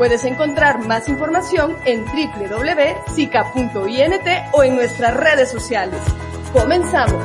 Puedes 0.00 0.24
encontrar 0.24 0.78
más 0.86 1.10
información 1.10 1.76
en 1.84 2.06
www.sica.int 2.06 2.54
o 4.54 4.62
en 4.62 4.74
nuestras 4.74 5.14
redes 5.14 5.50
sociales. 5.50 6.00
Comenzamos. 6.54 7.22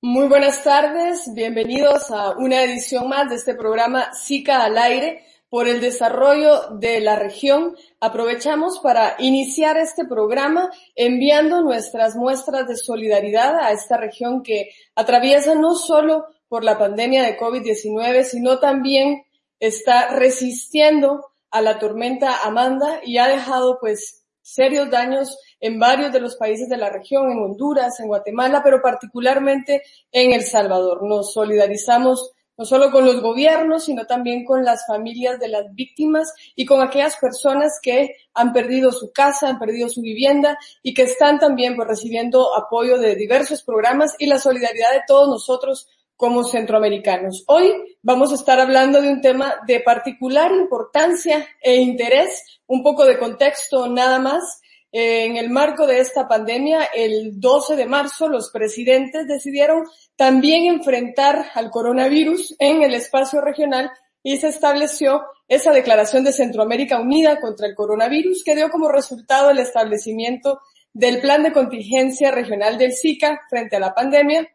Muy 0.00 0.28
buenas 0.28 0.62
tardes, 0.62 1.34
bienvenidos 1.34 2.12
a 2.12 2.36
una 2.36 2.62
edición 2.62 3.08
más 3.08 3.30
de 3.30 3.34
este 3.34 3.56
programa 3.56 4.14
SICA 4.14 4.62
al 4.62 4.78
aire 4.78 5.24
por 5.48 5.68
el 5.68 5.80
desarrollo 5.80 6.70
de 6.78 7.00
la 7.00 7.16
región. 7.16 7.76
Aprovechamos 8.00 8.80
para 8.80 9.16
iniciar 9.18 9.76
este 9.76 10.04
programa 10.04 10.70
enviando 10.94 11.62
nuestras 11.62 12.16
muestras 12.16 12.66
de 12.68 12.76
solidaridad 12.76 13.56
a 13.56 13.72
esta 13.72 13.96
región 13.96 14.42
que 14.42 14.70
atraviesa 14.94 15.54
no 15.54 15.74
solo 15.74 16.26
por 16.48 16.64
la 16.64 16.78
pandemia 16.78 17.22
de 17.22 17.38
COVID-19, 17.38 18.24
sino 18.24 18.58
también 18.58 19.24
está 19.58 20.08
resistiendo 20.08 21.26
a 21.50 21.60
la 21.60 21.78
tormenta 21.78 22.42
Amanda 22.44 23.00
y 23.04 23.18
ha 23.18 23.28
dejado 23.28 23.78
pues 23.80 24.24
serios 24.42 24.90
daños 24.90 25.38
en 25.58 25.78
varios 25.78 26.12
de 26.12 26.20
los 26.20 26.36
países 26.36 26.68
de 26.68 26.76
la 26.76 26.90
región, 26.90 27.30
en 27.32 27.38
Honduras, 27.38 27.98
en 27.98 28.08
Guatemala, 28.08 28.62
pero 28.62 28.80
particularmente 28.80 29.82
en 30.12 30.32
El 30.32 30.44
Salvador. 30.44 31.02
Nos 31.02 31.32
solidarizamos 31.32 32.32
no 32.56 32.64
solo 32.64 32.90
con 32.90 33.04
los 33.04 33.20
gobiernos, 33.20 33.84
sino 33.84 34.06
también 34.06 34.44
con 34.44 34.64
las 34.64 34.86
familias 34.86 35.38
de 35.38 35.48
las 35.48 35.74
víctimas 35.74 36.32
y 36.54 36.64
con 36.64 36.80
aquellas 36.80 37.16
personas 37.16 37.78
que 37.82 38.16
han 38.34 38.52
perdido 38.52 38.92
su 38.92 39.12
casa, 39.12 39.48
han 39.48 39.58
perdido 39.58 39.88
su 39.88 40.00
vivienda 40.00 40.58
y 40.82 40.94
que 40.94 41.02
están 41.02 41.38
también 41.38 41.76
pues, 41.76 41.88
recibiendo 41.88 42.56
apoyo 42.56 42.98
de 42.98 43.14
diversos 43.14 43.62
programas 43.62 44.14
y 44.18 44.26
la 44.26 44.38
solidaridad 44.38 44.92
de 44.92 45.02
todos 45.06 45.28
nosotros 45.28 45.88
como 46.16 46.44
centroamericanos. 46.44 47.44
Hoy 47.46 47.72
vamos 48.02 48.32
a 48.32 48.36
estar 48.36 48.58
hablando 48.58 49.02
de 49.02 49.10
un 49.10 49.20
tema 49.20 49.56
de 49.66 49.80
particular 49.80 50.50
importancia 50.50 51.46
e 51.60 51.76
interés, 51.76 52.60
un 52.66 52.82
poco 52.82 53.04
de 53.04 53.18
contexto 53.18 53.86
nada 53.86 54.18
más, 54.18 54.62
en 54.98 55.36
el 55.36 55.50
marco 55.50 55.86
de 55.86 56.00
esta 56.00 56.26
pandemia, 56.26 56.84
el 56.94 57.38
12 57.38 57.76
de 57.76 57.84
marzo, 57.84 58.30
los 58.30 58.50
presidentes 58.50 59.28
decidieron 59.28 59.84
también 60.16 60.64
enfrentar 60.72 61.50
al 61.52 61.68
coronavirus 61.68 62.56
en 62.58 62.82
el 62.82 62.94
espacio 62.94 63.42
regional 63.42 63.90
y 64.22 64.38
se 64.38 64.48
estableció 64.48 65.20
esa 65.48 65.72
declaración 65.72 66.24
de 66.24 66.32
Centroamérica 66.32 66.98
Unida 66.98 67.40
contra 67.40 67.66
el 67.66 67.74
coronavirus 67.74 68.42
que 68.42 68.56
dio 68.56 68.70
como 68.70 68.88
resultado 68.88 69.50
el 69.50 69.58
establecimiento 69.58 70.62
del 70.94 71.20
plan 71.20 71.42
de 71.42 71.52
contingencia 71.52 72.30
regional 72.30 72.78
del 72.78 72.94
SICA 72.94 73.42
frente 73.50 73.76
a 73.76 73.80
la 73.80 73.92
pandemia 73.92 74.48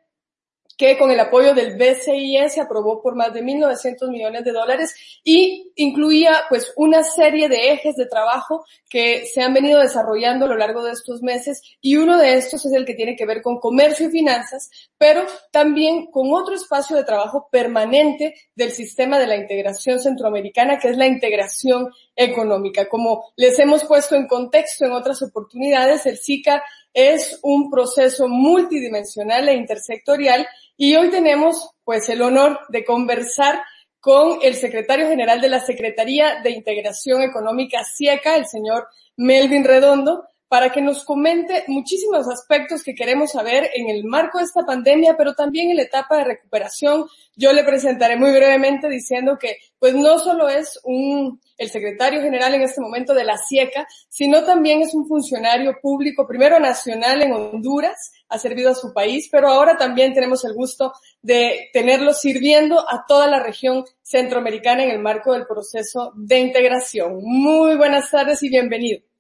que 0.82 0.98
con 0.98 1.12
el 1.12 1.20
apoyo 1.20 1.54
del 1.54 1.78
BCIE 1.78 2.50
se 2.50 2.60
aprobó 2.60 3.04
por 3.04 3.14
más 3.14 3.32
de 3.36 3.44
1.900 3.44 4.10
millones 4.10 4.44
de 4.44 4.52
dólares 4.52 4.96
y 5.24 5.72
incluía 5.76 6.46
pues 6.50 6.74
una 6.76 7.04
serie 7.04 7.48
de 7.50 7.72
ejes 7.72 7.96
de 7.98 8.08
trabajo 8.08 8.66
que 8.90 9.28
se 9.32 9.44
han 9.44 9.54
venido 9.54 9.80
desarrollando 9.80 10.46
a 10.46 10.48
lo 10.48 10.58
largo 10.58 10.84
de 10.84 10.94
estos 10.94 11.22
meses 11.22 11.62
y 11.82 11.98
uno 11.98 12.18
de 12.18 12.34
estos 12.34 12.66
es 12.66 12.74
el 12.74 12.84
que 12.84 12.96
tiene 12.96 13.16
que 13.16 13.28
ver 13.28 13.44
con 13.44 13.60
comercio 13.60 14.08
y 14.08 14.12
finanzas, 14.12 14.72
pero 14.98 15.24
también 15.52 16.08
con 16.08 16.34
otro 16.34 16.56
espacio 16.56 16.96
de 16.96 17.04
trabajo 17.04 17.48
permanente 17.52 18.34
del 18.56 18.72
sistema 18.72 19.20
de 19.20 19.28
la 19.28 19.36
integración 19.36 20.00
centroamericana 20.00 20.80
que 20.80 20.90
es 20.90 20.98
la 20.98 21.06
integración 21.06 21.92
económica. 22.16 22.90
Como 22.90 23.32
les 23.36 23.60
hemos 23.60 23.84
puesto 23.84 24.16
en 24.16 24.26
contexto 24.26 24.86
en 24.86 24.94
otras 24.94 25.22
oportunidades, 25.22 26.08
el 26.08 26.18
SICA 26.18 26.64
es 26.94 27.40
un 27.44 27.70
proceso 27.70 28.28
multidimensional 28.28 29.48
e 29.48 29.54
intersectorial 29.54 30.48
y 30.84 30.96
hoy 30.96 31.12
tenemos 31.12 31.70
pues 31.84 32.10
el 32.10 32.24
honor 32.24 32.62
de 32.70 32.84
conversar 32.84 33.62
con 34.00 34.40
el 34.42 34.56
secretario 34.56 35.08
general 35.08 35.40
de 35.40 35.48
la 35.48 35.60
Secretaría 35.60 36.42
de 36.42 36.50
Integración 36.50 37.22
Económica 37.22 37.84
CIECA, 37.84 38.36
el 38.36 38.48
señor 38.48 38.88
Melvin 39.16 39.64
Redondo, 39.64 40.26
para 40.52 40.70
que 40.70 40.82
nos 40.82 41.06
comente 41.06 41.64
muchísimos 41.68 42.28
aspectos 42.28 42.84
que 42.84 42.94
queremos 42.94 43.32
saber 43.32 43.70
en 43.74 43.88
el 43.88 44.04
marco 44.04 44.38
de 44.38 44.44
esta 44.44 44.66
pandemia, 44.66 45.16
pero 45.16 45.34
también 45.34 45.70
en 45.70 45.78
la 45.78 45.84
etapa 45.84 46.18
de 46.18 46.26
recuperación. 46.26 47.06
Yo 47.38 47.54
le 47.54 47.64
presentaré 47.64 48.18
muy 48.18 48.32
brevemente 48.32 48.90
diciendo 48.90 49.38
que 49.40 49.56
pues 49.80 49.96
no 49.96 50.20
solo 50.20 50.50
es 50.50 50.78
un, 50.84 51.40
el 51.58 51.70
secretario 51.70 52.22
general 52.22 52.54
en 52.54 52.64
este 52.64 52.82
momento 52.82 53.14
de 53.14 53.24
la 53.24 53.38
CIECA, 53.38 53.88
sino 54.10 54.44
también 54.44 54.82
es 54.82 54.94
un 54.94 55.08
funcionario 55.08 55.78
público, 55.82 56.28
primero 56.28 56.60
nacional 56.60 57.22
en 57.22 57.32
Honduras, 57.32 58.12
ha 58.28 58.38
servido 58.38 58.72
a 58.72 58.76
su 58.76 58.92
país, 58.92 59.30
pero 59.32 59.48
ahora 59.48 59.78
también 59.78 60.14
tenemos 60.14 60.44
el 60.44 60.54
gusto 60.54 60.92
de 61.22 61.70
tenerlo 61.72 62.14
sirviendo 62.14 62.78
a 62.90 63.06
toda 63.08 63.28
la 63.28 63.42
región 63.42 63.86
centroamericana 64.02 64.84
en 64.84 64.90
el 64.90 65.00
marco 65.00 65.32
del 65.32 65.48
proceso 65.48 66.12
de 66.14 66.40
integración. 66.40 67.22
Muy 67.24 67.78
buenas 67.78 68.12
tardes 68.12 68.44
y 68.44 68.50
bienvenido. 68.50 69.11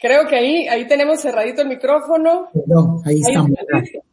Creo 0.00 0.26
que 0.26 0.36
ahí, 0.36 0.66
ahí 0.66 0.88
tenemos 0.88 1.20
cerradito 1.20 1.60
el 1.60 1.68
micrófono. 1.68 2.48
Perdón, 2.54 3.02
ahí, 3.04 3.20
estamos. 3.20 3.50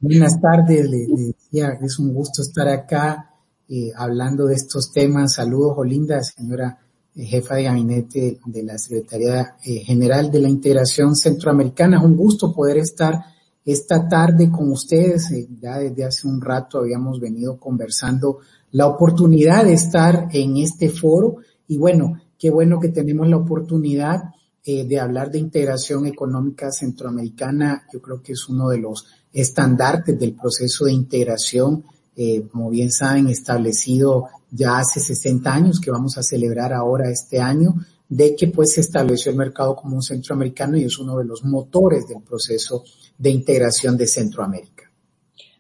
Buenas 0.02 0.42
tardes, 0.42 0.90
le, 0.90 1.08
decía, 1.08 1.78
es 1.82 1.98
un 1.98 2.14
gusto 2.14 2.42
estar 2.42 2.68
acá 2.68 3.32
eh, 3.70 3.92
hablando 3.96 4.48
de 4.48 4.56
estos 4.56 4.92
temas. 4.92 5.36
Saludos, 5.36 5.76
Olinda, 5.78 6.22
señora 6.24 6.78
eh, 7.16 7.24
jefa 7.24 7.56
de 7.56 7.64
gabinete 7.64 8.38
de 8.46 8.64
la 8.64 8.78
Secretaría 8.78 9.56
eh, 9.64 9.80
General 9.86 10.30
de 10.30 10.42
la 10.42 10.50
Integración 10.50 11.16
Centroamericana. 11.16 12.00
Es 12.00 12.04
un 12.04 12.18
gusto 12.18 12.54
poder 12.54 12.80
estar 12.80 13.24
esta 13.64 14.10
tarde 14.10 14.52
con 14.52 14.70
ustedes. 14.70 15.30
ya 15.62 15.78
desde 15.78 16.04
hace 16.04 16.28
un 16.28 16.42
rato 16.42 16.80
habíamos 16.80 17.22
venido 17.22 17.58
conversando 17.58 18.40
la 18.72 18.88
oportunidad 18.88 19.64
de 19.64 19.74
estar 19.74 20.28
en 20.34 20.58
este 20.58 20.90
foro 20.90 21.38
y 21.66 21.78
bueno, 21.78 22.20
qué 22.38 22.50
bueno 22.50 22.78
que 22.78 22.90
tenemos 22.90 23.30
la 23.30 23.38
oportunidad 23.38 24.34
eh, 24.70 24.84
de 24.84 25.00
hablar 25.00 25.32
de 25.32 25.40
integración 25.40 26.08
económica 26.08 26.74
centroamericana, 26.74 27.88
yo 27.94 28.02
creo 28.02 28.22
que 28.22 28.34
es 28.34 28.50
uno 28.50 28.68
de 28.68 28.80
los 28.80 29.08
estandartes 29.32 30.20
del 30.20 30.34
proceso 30.34 30.84
de 30.84 30.92
integración, 30.92 31.86
eh, 32.18 32.44
como 32.52 32.70
bien 32.70 32.92
saben, 32.92 33.30
establecido 33.30 34.26
ya 34.52 34.80
hace 34.80 35.00
60 35.00 35.54
años, 35.54 35.80
que 35.80 35.90
vamos 35.90 36.18
a 36.18 36.22
celebrar 36.22 36.74
ahora 36.74 37.10
este 37.10 37.40
año, 37.40 37.76
de 38.10 38.36
que 38.36 38.48
pues 38.48 38.74
se 38.74 38.82
estableció 38.82 39.32
el 39.32 39.38
mercado 39.38 39.74
común 39.74 40.02
centroamericano 40.02 40.76
y 40.76 40.84
es 40.84 41.00
uno 41.00 41.18
de 41.18 41.24
los 41.24 41.46
motores 41.46 42.06
del 42.06 42.22
proceso 42.22 42.84
de 43.18 43.30
integración 43.30 43.96
de 43.96 44.08
Centroamérica. 44.08 44.92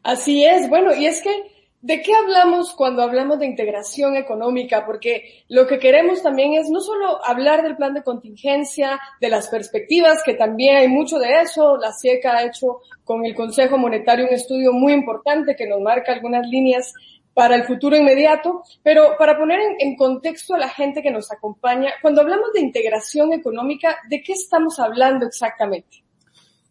Así 0.03 0.43
es, 0.43 0.67
bueno, 0.67 0.93
y 0.93 1.05
es 1.05 1.21
que 1.21 1.31
¿De 1.87 2.01
qué 2.01 2.13
hablamos 2.13 2.73
cuando 2.73 3.01
hablamos 3.01 3.39
de 3.39 3.45
integración 3.45 4.17
económica? 4.17 4.85
Porque 4.85 5.45
lo 5.47 5.65
que 5.67 5.79
queremos 5.79 6.21
también 6.21 6.55
es 6.55 6.69
no 6.69 6.81
solo 6.81 7.25
hablar 7.25 7.63
del 7.63 7.77
plan 7.77 7.93
de 7.93 8.03
contingencia, 8.03 8.99
de 9.21 9.29
las 9.29 9.47
perspectivas, 9.47 10.21
que 10.25 10.33
también 10.33 10.75
hay 10.75 10.89
mucho 10.89 11.17
de 11.17 11.39
eso. 11.39 11.77
La 11.77 11.93
CIECA 11.93 12.35
ha 12.35 12.43
hecho 12.43 12.81
con 13.05 13.25
el 13.25 13.33
Consejo 13.33 13.77
Monetario 13.77 14.25
un 14.27 14.33
estudio 14.33 14.73
muy 14.73 14.91
importante 14.91 15.55
que 15.55 15.65
nos 15.65 15.79
marca 15.79 16.11
algunas 16.11 16.45
líneas 16.45 16.93
para 17.33 17.55
el 17.55 17.63
futuro 17.63 17.95
inmediato, 17.95 18.63
pero 18.83 19.15
para 19.17 19.37
poner 19.37 19.57
en, 19.79 19.95
contexto 19.95 20.55
a 20.55 20.57
la 20.57 20.67
gente 20.67 21.01
que 21.01 21.09
nos 21.09 21.31
acompaña, 21.31 21.93
cuando 22.01 22.19
hablamos 22.19 22.51
de 22.51 22.59
integración 22.59 23.31
económica, 23.31 23.95
¿de 24.09 24.21
qué 24.21 24.33
estamos 24.33 24.77
hablando 24.81 25.25
exactamente? 25.25 26.03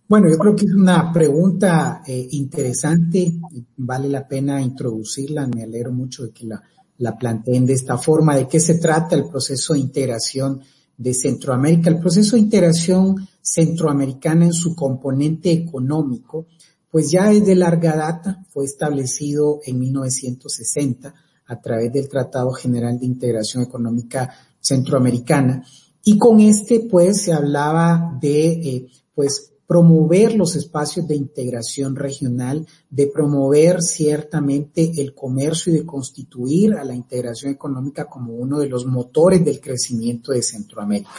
Bueno, 0.08 0.30
yo 0.30 0.38
creo 0.38 0.54
que 0.54 0.66
es 0.66 0.72
una 0.72 1.12
pregunta 1.12 2.02
eh, 2.06 2.28
interesante 2.30 3.40
vale 3.76 4.08
la 4.08 4.26
pena 4.28 4.62
introducirla. 4.62 5.48
Me 5.48 5.64
alegro 5.64 5.92
mucho 5.92 6.24
de 6.24 6.30
que 6.30 6.46
la, 6.46 6.62
la 6.98 7.18
planteen 7.18 7.66
de 7.66 7.72
esta 7.72 7.98
forma. 7.98 8.36
¿De 8.36 8.46
qué 8.46 8.60
se 8.60 8.78
trata 8.78 9.16
el 9.16 9.28
proceso 9.28 9.74
de 9.74 9.80
integración 9.80 10.60
de 10.96 11.12
Centroamérica? 11.12 11.90
El 11.90 11.98
proceso 11.98 12.36
de 12.36 12.42
integración 12.42 13.16
centroamericana 13.40 14.44
en 14.44 14.52
su 14.52 14.76
componente 14.76 15.50
económico, 15.50 16.46
pues 16.88 17.10
ya 17.10 17.32
es 17.32 17.44
de 17.44 17.56
larga 17.56 17.96
data, 17.96 18.44
fue 18.48 18.64
establecido 18.64 19.60
en 19.66 19.80
1960 19.80 21.14
a 21.46 21.60
través 21.60 21.92
del 21.92 22.08
Tratado 22.08 22.52
General 22.52 22.96
de 22.98 23.06
Integración 23.06 23.62
Económica 23.62 24.30
Centroamericana 24.60 25.64
Y 26.04 26.16
con 26.18 26.40
este, 26.40 26.86
pues, 26.88 27.22
se 27.22 27.32
hablaba 27.32 28.16
de, 28.20 28.52
eh, 28.52 28.86
pues, 29.14 29.52
promover 29.66 30.34
los 30.34 30.54
espacios 30.54 31.08
de 31.08 31.16
integración 31.16 31.96
regional, 31.96 32.66
de 32.88 33.08
promover 33.08 33.82
ciertamente 33.82 34.92
el 34.96 35.14
comercio 35.14 35.72
y 35.72 35.78
de 35.78 35.86
constituir 35.86 36.74
a 36.74 36.84
la 36.84 36.94
integración 36.94 37.52
económica 37.52 38.06
como 38.06 38.34
uno 38.34 38.60
de 38.60 38.68
los 38.68 38.86
motores 38.86 39.44
del 39.44 39.60
crecimiento 39.60 40.32
de 40.32 40.42
Centroamérica. 40.42 41.10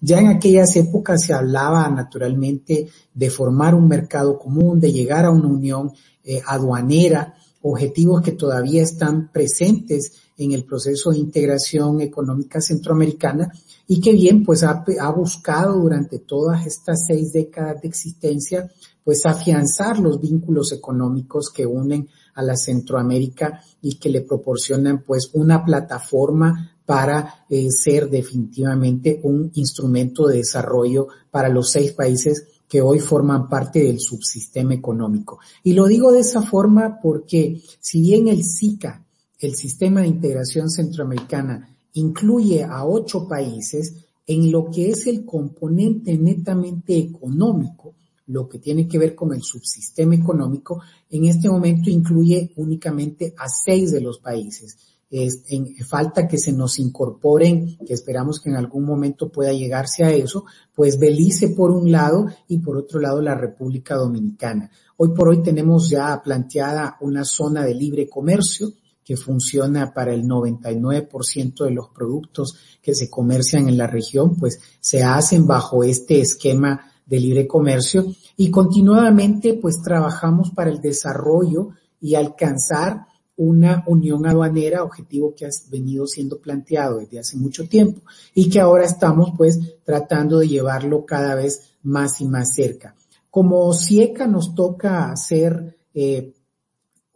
Ya 0.00 0.18
en 0.18 0.28
aquellas 0.28 0.74
épocas 0.76 1.24
se 1.24 1.32
hablaba 1.32 1.88
naturalmente 1.88 2.88
de 3.14 3.30
formar 3.30 3.74
un 3.74 3.88
mercado 3.88 4.38
común, 4.38 4.78
de 4.78 4.92
llegar 4.92 5.24
a 5.24 5.30
una 5.30 5.48
unión 5.48 5.92
eh, 6.22 6.40
aduanera, 6.46 7.34
objetivos 7.62 8.22
que 8.22 8.32
todavía 8.32 8.82
están 8.82 9.30
presentes 9.32 10.12
en 10.38 10.52
el 10.52 10.64
proceso 10.64 11.10
de 11.10 11.18
integración 11.18 12.00
económica 12.00 12.60
centroamericana 12.60 13.50
y 13.86 14.00
que 14.00 14.12
bien 14.12 14.44
pues 14.44 14.62
ha, 14.62 14.84
buscado 15.14 15.80
durante 15.80 16.18
todas 16.18 16.66
estas 16.66 17.06
seis 17.06 17.32
décadas 17.32 17.80
de 17.80 17.88
existencia 17.88 18.70
pues 19.04 19.24
afianzar 19.24 20.00
los 20.00 20.20
vínculos 20.20 20.72
económicos 20.72 21.50
que 21.54 21.64
unen 21.64 22.08
a 22.34 22.42
la 22.42 22.56
Centroamérica 22.56 23.62
y 23.80 23.96
que 23.98 24.10
le 24.10 24.22
proporcionan 24.22 25.04
pues 25.04 25.30
una 25.32 25.64
plataforma 25.64 26.72
para 26.84 27.46
eh, 27.48 27.68
ser 27.70 28.10
definitivamente 28.10 29.20
un 29.22 29.50
instrumento 29.54 30.26
de 30.26 30.38
desarrollo 30.38 31.06
para 31.30 31.48
los 31.48 31.70
seis 31.70 31.92
países 31.92 32.46
que 32.68 32.80
hoy 32.80 32.98
forman 32.98 33.48
parte 33.48 33.80
del 33.84 34.00
subsistema 34.00 34.74
económico. 34.74 35.38
Y 35.62 35.72
lo 35.72 35.86
digo 35.86 36.10
de 36.10 36.20
esa 36.20 36.42
forma 36.42 36.98
porque 37.00 37.62
si 37.80 38.00
bien 38.00 38.26
el 38.26 38.42
SICA, 38.44 39.05
el 39.38 39.54
Sistema 39.54 40.00
de 40.00 40.08
Integración 40.08 40.70
Centroamericana, 40.70 41.68
incluye 41.94 42.64
a 42.64 42.84
ocho 42.84 43.26
países, 43.28 43.94
en 44.26 44.50
lo 44.50 44.70
que 44.70 44.90
es 44.90 45.06
el 45.06 45.24
componente 45.24 46.16
netamente 46.18 46.98
económico, 46.98 47.94
lo 48.26 48.48
que 48.48 48.58
tiene 48.58 48.88
que 48.88 48.98
ver 48.98 49.14
con 49.14 49.32
el 49.32 49.42
subsistema 49.42 50.16
económico, 50.16 50.82
en 51.10 51.26
este 51.26 51.48
momento 51.48 51.90
incluye 51.90 52.52
únicamente 52.56 53.34
a 53.38 53.48
seis 53.48 53.92
de 53.92 54.00
los 54.00 54.18
países 54.18 54.76
es, 55.10 55.44
en, 55.48 55.76
falta 55.84 56.26
que 56.26 56.38
se 56.38 56.52
nos 56.52 56.78
incorporen, 56.78 57.78
que 57.86 57.94
esperamos 57.94 58.40
que 58.40 58.50
en 58.50 58.56
algún 58.56 58.84
momento 58.84 59.30
pueda 59.30 59.52
llegarse 59.52 60.04
a 60.04 60.10
eso, 60.10 60.44
pues 60.74 60.98
Belice 60.98 61.50
por 61.50 61.70
un 61.70 61.92
lado 61.92 62.26
y 62.48 62.58
por 62.58 62.76
otro 62.76 63.00
lado 63.00 63.20
la 63.22 63.34
República 63.34 63.94
Dominicana. 63.94 64.70
Hoy 64.96 65.10
por 65.14 65.28
hoy 65.28 65.42
tenemos 65.42 65.88
ya 65.90 66.20
planteada 66.22 66.96
una 67.00 67.24
zona 67.24 67.64
de 67.64 67.74
libre 67.74 68.08
comercio 68.08 68.72
que 69.06 69.16
funciona 69.16 69.94
para 69.94 70.12
el 70.12 70.24
99% 70.24 71.64
de 71.64 71.70
los 71.70 71.90
productos 71.90 72.58
que 72.82 72.92
se 72.92 73.08
comercian 73.08 73.68
en 73.68 73.78
la 73.78 73.86
región, 73.86 74.34
pues 74.34 74.58
se 74.80 75.04
hacen 75.04 75.46
bajo 75.46 75.84
este 75.84 76.20
esquema 76.20 76.92
de 77.06 77.20
libre 77.20 77.46
comercio 77.46 78.04
y 78.36 78.50
continuadamente 78.50 79.54
pues 79.54 79.80
trabajamos 79.80 80.50
para 80.50 80.70
el 80.70 80.80
desarrollo 80.80 81.68
y 82.00 82.16
alcanzar 82.16 83.06
una 83.36 83.84
unión 83.86 84.26
aduanera, 84.26 84.82
objetivo 84.82 85.34
que 85.36 85.46
ha 85.46 85.50
venido 85.70 86.08
siendo 86.08 86.40
planteado 86.40 86.98
desde 86.98 87.20
hace 87.20 87.36
mucho 87.36 87.68
tiempo 87.68 88.02
y 88.34 88.50
que 88.50 88.58
ahora 88.58 88.86
estamos 88.86 89.30
pues 89.36 89.60
tratando 89.84 90.40
de 90.40 90.48
llevarlo 90.48 91.06
cada 91.06 91.36
vez 91.36 91.74
más 91.84 92.20
y 92.20 92.26
más 92.26 92.54
cerca. 92.54 92.96
Como 93.30 93.72
CIECA 93.72 94.26
nos 94.26 94.52
toca 94.52 95.14
ser 95.14 95.76
eh, 95.94 96.32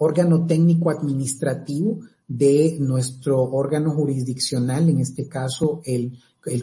órgano 0.01 0.47
técnico 0.47 0.91
administrativo 0.91 2.01
de 2.27 2.77
nuestro 2.81 3.43
órgano 3.43 3.91
jurisdiccional, 3.93 4.89
en 4.89 5.01
este 5.01 5.29
caso 5.29 5.83
el 5.85 6.17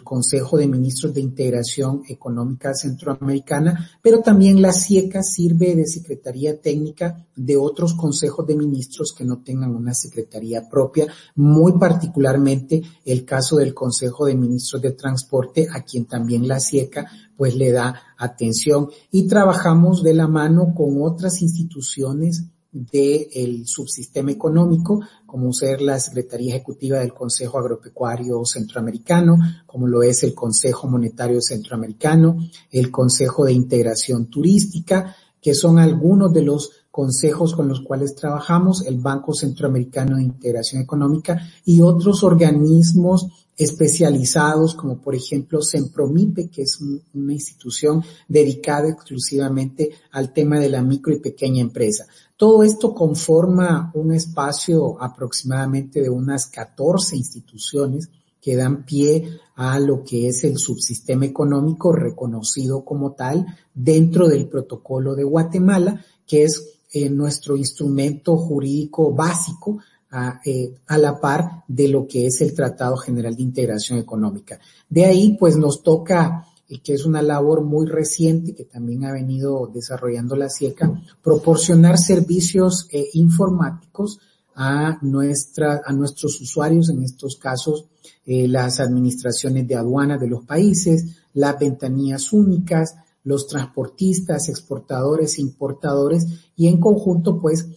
Consejo 0.04 0.58
de 0.58 0.68
Ministros 0.68 1.14
de 1.14 1.22
Integración 1.22 2.02
Económica 2.10 2.74
Centroamericana, 2.74 3.92
pero 4.02 4.22
también 4.22 4.60
la 4.60 4.74
CIECA 4.74 5.22
sirve 5.22 5.76
de 5.76 5.86
Secretaría 5.86 6.60
Técnica 6.60 7.28
de 7.36 7.58
otros 7.58 7.94
consejos 7.94 8.48
de 8.48 8.56
ministros 8.56 9.14
que 9.16 9.24
no 9.24 9.44
tengan 9.44 9.76
una 9.76 9.94
secretaría 9.94 10.68
propia, 10.68 11.06
muy 11.36 11.74
particularmente 11.74 12.82
el 13.06 13.24
caso 13.24 13.58
del 13.58 13.76
Consejo 13.76 14.26
de 14.26 14.36
Ministros 14.36 14.82
de 14.82 14.94
Transporte, 14.94 15.68
a 15.72 15.84
quien 15.84 16.06
también 16.06 16.48
la 16.48 16.60
CIECA 16.60 17.06
pues 17.36 17.56
le 17.56 17.72
da 17.72 18.02
atención. 18.18 18.90
Y 19.12 19.28
trabajamos 19.28 20.02
de 20.02 20.16
la 20.16 20.28
mano 20.28 20.74
con 20.74 21.04
otras 21.04 21.44
instituciones 21.44 22.46
del 22.72 23.66
subsistema 23.66 24.32
económico, 24.32 25.02
como 25.26 25.54
ser 25.54 25.82
la 25.82 26.00
Secretaría 26.00 26.56
Ejecutiva 26.56 27.00
del 27.00 27.14
Consejo 27.14 27.58
Agropecuario 27.58 28.44
Centroamericano, 28.46 29.38
como 29.66 29.88
lo 29.88 30.04
es 30.04 30.24
el 30.24 30.34
Consejo 30.34 30.88
Monetario 30.88 31.42
Centroamericano, 31.42 32.38
el 32.72 32.92
Consejo 32.92 33.46
de 33.46 33.54
Integración 33.54 34.28
Turística, 34.28 35.16
que 35.42 35.54
son 35.54 35.80
algunos 35.80 36.34
de 36.34 36.44
los 36.44 36.72
consejos 36.92 37.54
con 37.54 37.68
los 37.68 37.82
cuales 37.82 38.16
trabajamos, 38.16 38.86
el 38.86 38.98
Banco 38.98 39.34
Centroamericano 39.34 40.18
de 40.18 40.24
Integración 40.24 40.82
Económica 40.82 41.40
y 41.64 41.82
otros 41.82 42.24
organismos 42.24 43.47
especializados 43.58 44.76
como 44.76 45.02
por 45.02 45.16
ejemplo 45.16 45.62
Sempromipe, 45.62 46.50
que 46.50 46.62
es 46.62 46.80
una 47.14 47.34
institución 47.34 48.04
dedicada 48.28 48.90
exclusivamente 48.90 49.92
al 50.12 50.32
tema 50.32 50.60
de 50.60 50.70
la 50.70 50.84
micro 50.84 51.14
y 51.14 51.20
pequeña 51.20 51.62
empresa. 51.62 52.06
Todo 52.38 52.62
esto 52.62 52.94
conforma 52.94 53.92
un 53.96 54.14
espacio 54.14 55.02
aproximadamente 55.02 56.02
de 56.02 56.10
unas 56.10 56.46
14 56.46 57.18
instituciones 57.18 58.10
que 58.40 58.56
dan 58.56 58.86
pie 58.86 59.40
a 59.56 59.80
lo 59.80 60.04
que 60.04 60.28
es 60.28 60.44
el 60.44 60.60
subsistema 60.60 61.26
económico 61.26 61.92
reconocido 61.92 62.86
como 62.86 63.14
tal 63.14 63.46
dentro 63.74 64.28
del 64.28 64.48
protocolo 64.48 65.16
de 65.16 65.24
Guatemala, 65.24 66.06
que 66.28 66.44
es 66.44 66.78
eh, 66.94 67.10
nuestro 67.10 67.58
instrumento 67.58 68.38
jurídico 68.38 69.12
básico 69.12 69.80
a, 70.12 70.40
eh, 70.46 70.74
a, 70.88 70.98
la 70.98 71.20
par 71.20 71.64
de 71.68 71.88
lo 71.88 72.08
que 72.08 72.28
es 72.28 72.42
el 72.42 72.54
Tratado 72.54 72.98
General 72.98 73.36
de 73.36 73.44
Integración 73.44 74.00
Económica. 74.00 74.60
De 74.90 75.06
ahí, 75.06 75.36
pues 75.40 75.58
nos 75.58 75.84
toca 75.84 76.46
y 76.70 76.80
que 76.80 76.94
es 76.94 77.06
una 77.06 77.22
labor 77.22 77.64
muy 77.64 77.88
reciente 77.88 78.54
que 78.54 78.66
también 78.66 79.06
ha 79.06 79.14
venido 79.14 79.70
desarrollando 79.74 80.36
la 80.36 80.50
CIECA, 80.50 81.02
proporcionar 81.24 81.98
servicios 81.98 82.88
eh, 82.92 83.08
informáticos 83.14 84.20
a 84.54 84.98
nuestra, 85.02 85.82
a 85.86 85.94
nuestros 85.94 86.42
usuarios, 86.42 86.90
en 86.90 87.04
estos 87.04 87.38
casos, 87.38 87.86
eh, 88.26 88.48
las 88.48 88.80
administraciones 88.80 89.68
de 89.68 89.76
aduanas 89.76 90.20
de 90.20 90.28
los 90.28 90.44
países, 90.44 91.18
las 91.34 91.58
ventanillas 91.60 92.34
únicas, 92.34 92.96
los 93.24 93.48
transportistas, 93.48 94.50
exportadores, 94.50 95.38
importadores 95.38 96.26
y 96.56 96.68
en 96.68 96.80
conjunto, 96.80 97.40
pues, 97.40 97.68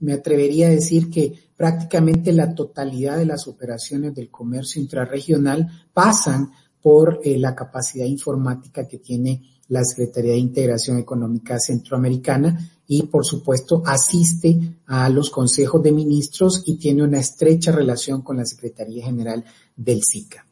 me 0.00 0.12
atrevería 0.12 0.68
a 0.68 0.70
decir 0.70 1.10
que 1.10 1.32
prácticamente 1.56 2.32
la 2.32 2.54
totalidad 2.54 3.16
de 3.16 3.26
las 3.26 3.46
operaciones 3.46 4.14
del 4.14 4.30
comercio 4.30 4.80
intrarregional 4.80 5.68
pasan 5.92 6.50
por 6.82 7.20
eh, 7.24 7.38
la 7.38 7.54
capacidad 7.54 8.06
informática 8.06 8.86
que 8.86 8.98
tiene 8.98 9.42
la 9.68 9.82
Secretaría 9.84 10.32
de 10.32 10.38
Integración 10.38 10.98
Económica 10.98 11.58
Centroamericana 11.58 12.70
y, 12.86 13.04
por 13.04 13.24
supuesto, 13.24 13.82
asiste 13.86 14.76
a 14.86 15.08
los 15.08 15.30
consejos 15.30 15.82
de 15.82 15.92
ministros 15.92 16.62
y 16.66 16.76
tiene 16.76 17.02
una 17.02 17.18
estrecha 17.18 17.72
relación 17.72 18.22
con 18.22 18.36
la 18.36 18.44
Secretaría 18.44 19.04
General 19.06 19.42
del 19.74 20.02
SICA. 20.02 20.46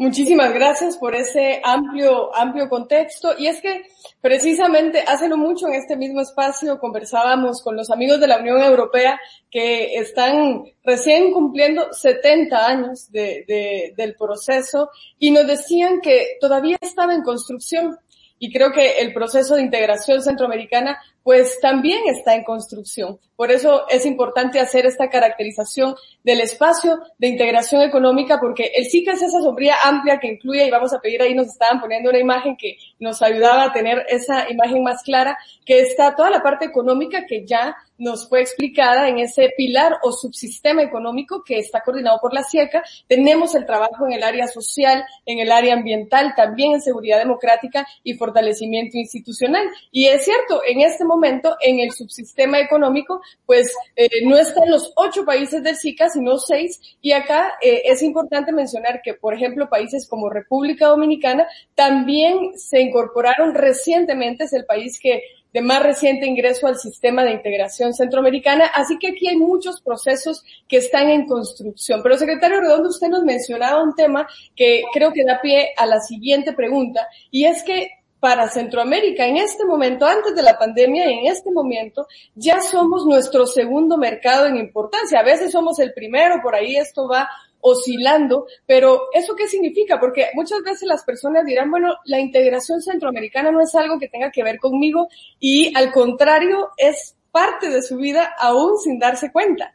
Muchísimas 0.00 0.54
gracias 0.54 0.96
por 0.96 1.16
ese 1.16 1.60
amplio, 1.64 2.32
amplio 2.32 2.68
contexto. 2.68 3.34
Y 3.36 3.48
es 3.48 3.60
que 3.60 3.82
precisamente 4.20 5.00
hace 5.00 5.28
no 5.28 5.36
mucho 5.36 5.66
en 5.66 5.74
este 5.74 5.96
mismo 5.96 6.20
espacio 6.20 6.78
conversábamos 6.78 7.60
con 7.62 7.74
los 7.76 7.90
amigos 7.90 8.20
de 8.20 8.28
la 8.28 8.38
Unión 8.38 8.62
Europea 8.62 9.20
que 9.50 9.96
están 9.96 10.62
recién 10.84 11.32
cumpliendo 11.32 11.92
70 11.92 12.64
años 12.64 13.10
de, 13.10 13.44
de, 13.48 13.92
del 13.96 14.14
proceso 14.14 14.88
y 15.18 15.32
nos 15.32 15.48
decían 15.48 16.00
que 16.00 16.38
todavía 16.40 16.78
estaba 16.80 17.12
en 17.12 17.22
construcción. 17.22 17.98
Y 18.38 18.52
creo 18.52 18.70
que 18.70 19.00
el 19.00 19.12
proceso 19.12 19.56
de 19.56 19.62
integración 19.62 20.22
centroamericana 20.22 20.96
pues 21.24 21.58
también 21.60 22.06
está 22.06 22.36
en 22.36 22.44
construcción. 22.44 23.18
Por 23.38 23.52
eso 23.52 23.88
es 23.88 24.04
importante 24.04 24.58
hacer 24.58 24.84
esta 24.84 25.08
caracterización 25.08 25.94
del 26.24 26.40
espacio 26.40 26.98
de 27.18 27.28
integración 27.28 27.82
económica 27.82 28.40
porque 28.40 28.72
el 28.74 28.86
SICA 28.86 29.12
es 29.12 29.22
esa 29.22 29.40
sombría 29.40 29.76
amplia 29.84 30.18
que 30.18 30.26
incluye, 30.26 30.66
y 30.66 30.70
vamos 30.72 30.92
a 30.92 30.98
pedir 30.98 31.22
ahí, 31.22 31.36
nos 31.36 31.46
estaban 31.46 31.80
poniendo 31.80 32.10
una 32.10 32.18
imagen 32.18 32.56
que 32.56 32.76
nos 32.98 33.22
ayudaba 33.22 33.62
a 33.66 33.72
tener 33.72 34.04
esa 34.08 34.50
imagen 34.50 34.82
más 34.82 35.04
clara, 35.04 35.38
que 35.64 35.82
está 35.82 36.16
toda 36.16 36.30
la 36.30 36.42
parte 36.42 36.64
económica 36.64 37.26
que 37.26 37.46
ya 37.46 37.76
nos 37.98 38.28
fue 38.28 38.40
explicada 38.40 39.08
en 39.08 39.18
ese 39.18 39.52
pilar 39.56 39.98
o 40.02 40.12
subsistema 40.12 40.82
económico 40.82 41.42
que 41.44 41.58
está 41.58 41.82
coordinado 41.82 42.18
por 42.20 42.32
la 42.32 42.44
CIECA. 42.44 42.82
Tenemos 43.08 43.54
el 43.54 43.66
trabajo 43.66 44.06
en 44.06 44.12
el 44.12 44.22
área 44.22 44.46
social, 44.46 45.04
en 45.26 45.40
el 45.40 45.50
área 45.50 45.74
ambiental, 45.74 46.32
también 46.36 46.72
en 46.72 46.80
seguridad 46.80 47.18
democrática 47.18 47.86
y 48.04 48.14
fortalecimiento 48.14 48.96
institucional. 48.96 49.68
Y 49.90 50.06
es 50.06 50.24
cierto, 50.24 50.62
en 50.66 50.80
este 50.80 51.04
momento 51.04 51.56
en 51.60 51.80
el 51.80 51.90
subsistema 51.90 52.60
económico, 52.60 53.20
pues 53.46 53.72
eh, 53.96 54.08
no 54.24 54.36
están 54.36 54.70
los 54.70 54.92
ocho 54.96 55.24
países 55.24 55.62
del 55.62 55.76
SICA, 55.76 56.08
sino 56.08 56.38
seis. 56.38 56.80
Y 57.00 57.12
acá 57.12 57.52
eh, 57.62 57.82
es 57.86 58.02
importante 58.02 58.52
mencionar 58.52 59.00
que, 59.02 59.14
por 59.14 59.34
ejemplo, 59.34 59.68
países 59.68 60.06
como 60.08 60.30
República 60.30 60.88
Dominicana 60.88 61.46
también 61.74 62.58
se 62.58 62.80
incorporaron 62.80 63.54
recientemente, 63.54 64.44
es 64.44 64.52
el 64.52 64.66
país 64.66 64.98
que 65.00 65.22
de 65.52 65.62
más 65.62 65.82
reciente 65.82 66.26
ingreso 66.26 66.66
al 66.66 66.78
sistema 66.78 67.24
de 67.24 67.32
integración 67.32 67.94
centroamericana. 67.94 68.66
Así 68.66 68.98
que 68.98 69.08
aquí 69.08 69.28
hay 69.28 69.36
muchos 69.36 69.80
procesos 69.80 70.44
que 70.68 70.76
están 70.76 71.08
en 71.08 71.26
construcción. 71.26 72.02
Pero 72.02 72.18
secretario 72.18 72.60
Redondo, 72.60 72.88
usted 72.88 73.08
nos 73.08 73.22
mencionaba 73.22 73.82
un 73.82 73.94
tema 73.94 74.28
que 74.54 74.82
creo 74.92 75.12
que 75.12 75.24
da 75.24 75.40
pie 75.40 75.70
a 75.76 75.86
la 75.86 76.00
siguiente 76.00 76.52
pregunta 76.52 77.08
y 77.30 77.46
es 77.46 77.62
que 77.62 77.90
para 78.20 78.48
Centroamérica 78.48 79.26
en 79.26 79.36
este 79.36 79.64
momento, 79.64 80.06
antes 80.06 80.34
de 80.34 80.42
la 80.42 80.58
pandemia 80.58 81.10
y 81.10 81.18
en 81.18 81.26
este 81.26 81.50
momento, 81.50 82.06
ya 82.34 82.60
somos 82.60 83.06
nuestro 83.06 83.46
segundo 83.46 83.96
mercado 83.96 84.46
en 84.46 84.56
importancia. 84.56 85.20
A 85.20 85.24
veces 85.24 85.52
somos 85.52 85.78
el 85.78 85.92
primero, 85.92 86.40
por 86.42 86.54
ahí 86.54 86.76
esto 86.76 87.08
va 87.08 87.28
oscilando, 87.60 88.46
pero 88.66 89.02
¿eso 89.12 89.34
qué 89.34 89.46
significa? 89.46 89.98
Porque 89.98 90.26
muchas 90.34 90.62
veces 90.62 90.88
las 90.88 91.04
personas 91.04 91.44
dirán, 91.44 91.70
bueno, 91.70 91.94
la 92.04 92.20
integración 92.20 92.80
centroamericana 92.80 93.50
no 93.50 93.60
es 93.60 93.74
algo 93.74 93.98
que 93.98 94.08
tenga 94.08 94.30
que 94.30 94.44
ver 94.44 94.58
conmigo 94.58 95.08
y 95.40 95.76
al 95.76 95.92
contrario 95.92 96.70
es 96.76 97.16
parte 97.30 97.68
de 97.68 97.82
su 97.82 97.96
vida 97.96 98.32
aún 98.38 98.78
sin 98.78 98.98
darse 98.98 99.30
cuenta. 99.32 99.74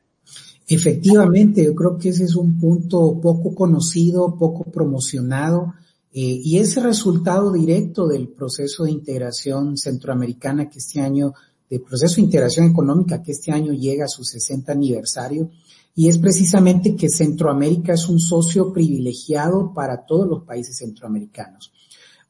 Efectivamente, 0.68 1.64
yo 1.64 1.76
creo 1.76 1.98
que 1.98 2.10
ese 2.10 2.24
es 2.24 2.36
un 2.36 2.58
punto 2.58 3.20
poco 3.22 3.54
conocido, 3.54 4.36
poco 4.38 4.64
promocionado, 4.64 5.74
eh, 6.16 6.42
y 6.44 6.60
es 6.60 6.76
resultado 6.82 7.52
directo 7.52 8.08
del 8.08 8.28
proceso 8.28 8.84
de 8.84 8.92
integración 8.92 9.78
centroamericana 9.78 10.70
que 10.70 10.78
este 10.78 11.02
año, 11.02 11.34
del 11.68 11.82
proceso 11.82 12.18
de 12.18 12.22
integración 12.22 12.68
económica 12.68 13.24
que 13.24 13.32
este 13.32 13.52
año 13.52 13.74
llega 13.74 14.06
a 14.06 14.08
su 14.10 14.24
60 14.24 14.72
aniversario 14.72 15.50
y 15.96 16.10
es 16.10 16.20
precisamente 16.20 16.96
que 16.96 17.10
Centroamérica 17.10 17.94
es 17.94 18.08
un 18.10 18.20
socio 18.20 18.72
privilegiado 18.72 19.74
para 19.74 20.06
todos 20.06 20.28
los 20.28 20.44
países 20.44 20.78
centroamericanos. 20.78 21.72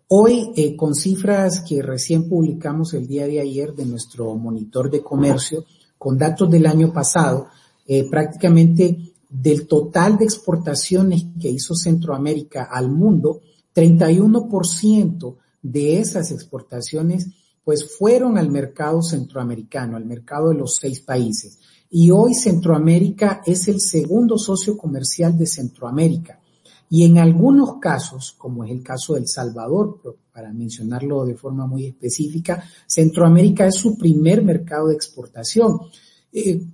Hoy, 0.07 0.51
eh, 0.55 0.75
con 0.75 0.95
cifras 0.95 1.61
que 1.61 1.81
recién 1.81 2.29
publicamos 2.29 2.93
el 2.93 3.07
día 3.07 3.25
de 3.25 3.41
ayer 3.41 3.73
de 3.73 3.85
nuestro 3.85 4.35
monitor 4.35 4.89
de 4.89 5.01
comercio, 5.01 5.65
con 5.97 6.17
datos 6.17 6.49
del 6.49 6.65
año 6.67 6.93
pasado, 6.93 7.47
eh, 7.85 8.09
prácticamente 8.09 8.97
del 9.29 9.67
total 9.67 10.17
de 10.17 10.25
exportaciones 10.25 11.25
que 11.41 11.49
hizo 11.49 11.73
Centroamérica 11.75 12.63
al 12.63 12.89
mundo, 12.89 13.41
31% 13.73 15.37
de 15.61 15.99
esas 15.99 16.31
exportaciones 16.31 17.29
pues 17.63 17.97
fueron 17.97 18.37
al 18.37 18.51
mercado 18.51 19.01
centroamericano, 19.01 19.95
al 19.95 20.05
mercado 20.05 20.49
de 20.49 20.55
los 20.55 20.75
seis 20.75 20.99
países 20.99 21.59
y 21.95 22.09
hoy 22.09 22.33
Centroamérica 22.33 23.43
es 23.45 23.67
el 23.67 23.79
segundo 23.79 24.39
socio 24.39 24.75
comercial 24.75 25.37
de 25.37 25.45
Centroamérica. 25.45 26.39
Y 26.89 27.05
en 27.05 27.19
algunos 27.19 27.77
casos, 27.79 28.33
como 28.35 28.63
es 28.63 28.71
el 28.71 28.81
caso 28.81 29.13
del 29.13 29.27
Salvador, 29.27 30.01
para 30.33 30.51
mencionarlo 30.51 31.23
de 31.23 31.35
forma 31.35 31.67
muy 31.67 31.85
específica, 31.85 32.63
Centroamérica 32.87 33.67
es 33.67 33.75
su 33.75 33.95
primer 33.95 34.43
mercado 34.43 34.87
de 34.87 34.95
exportación. 34.95 35.81
Eh, 36.31 36.65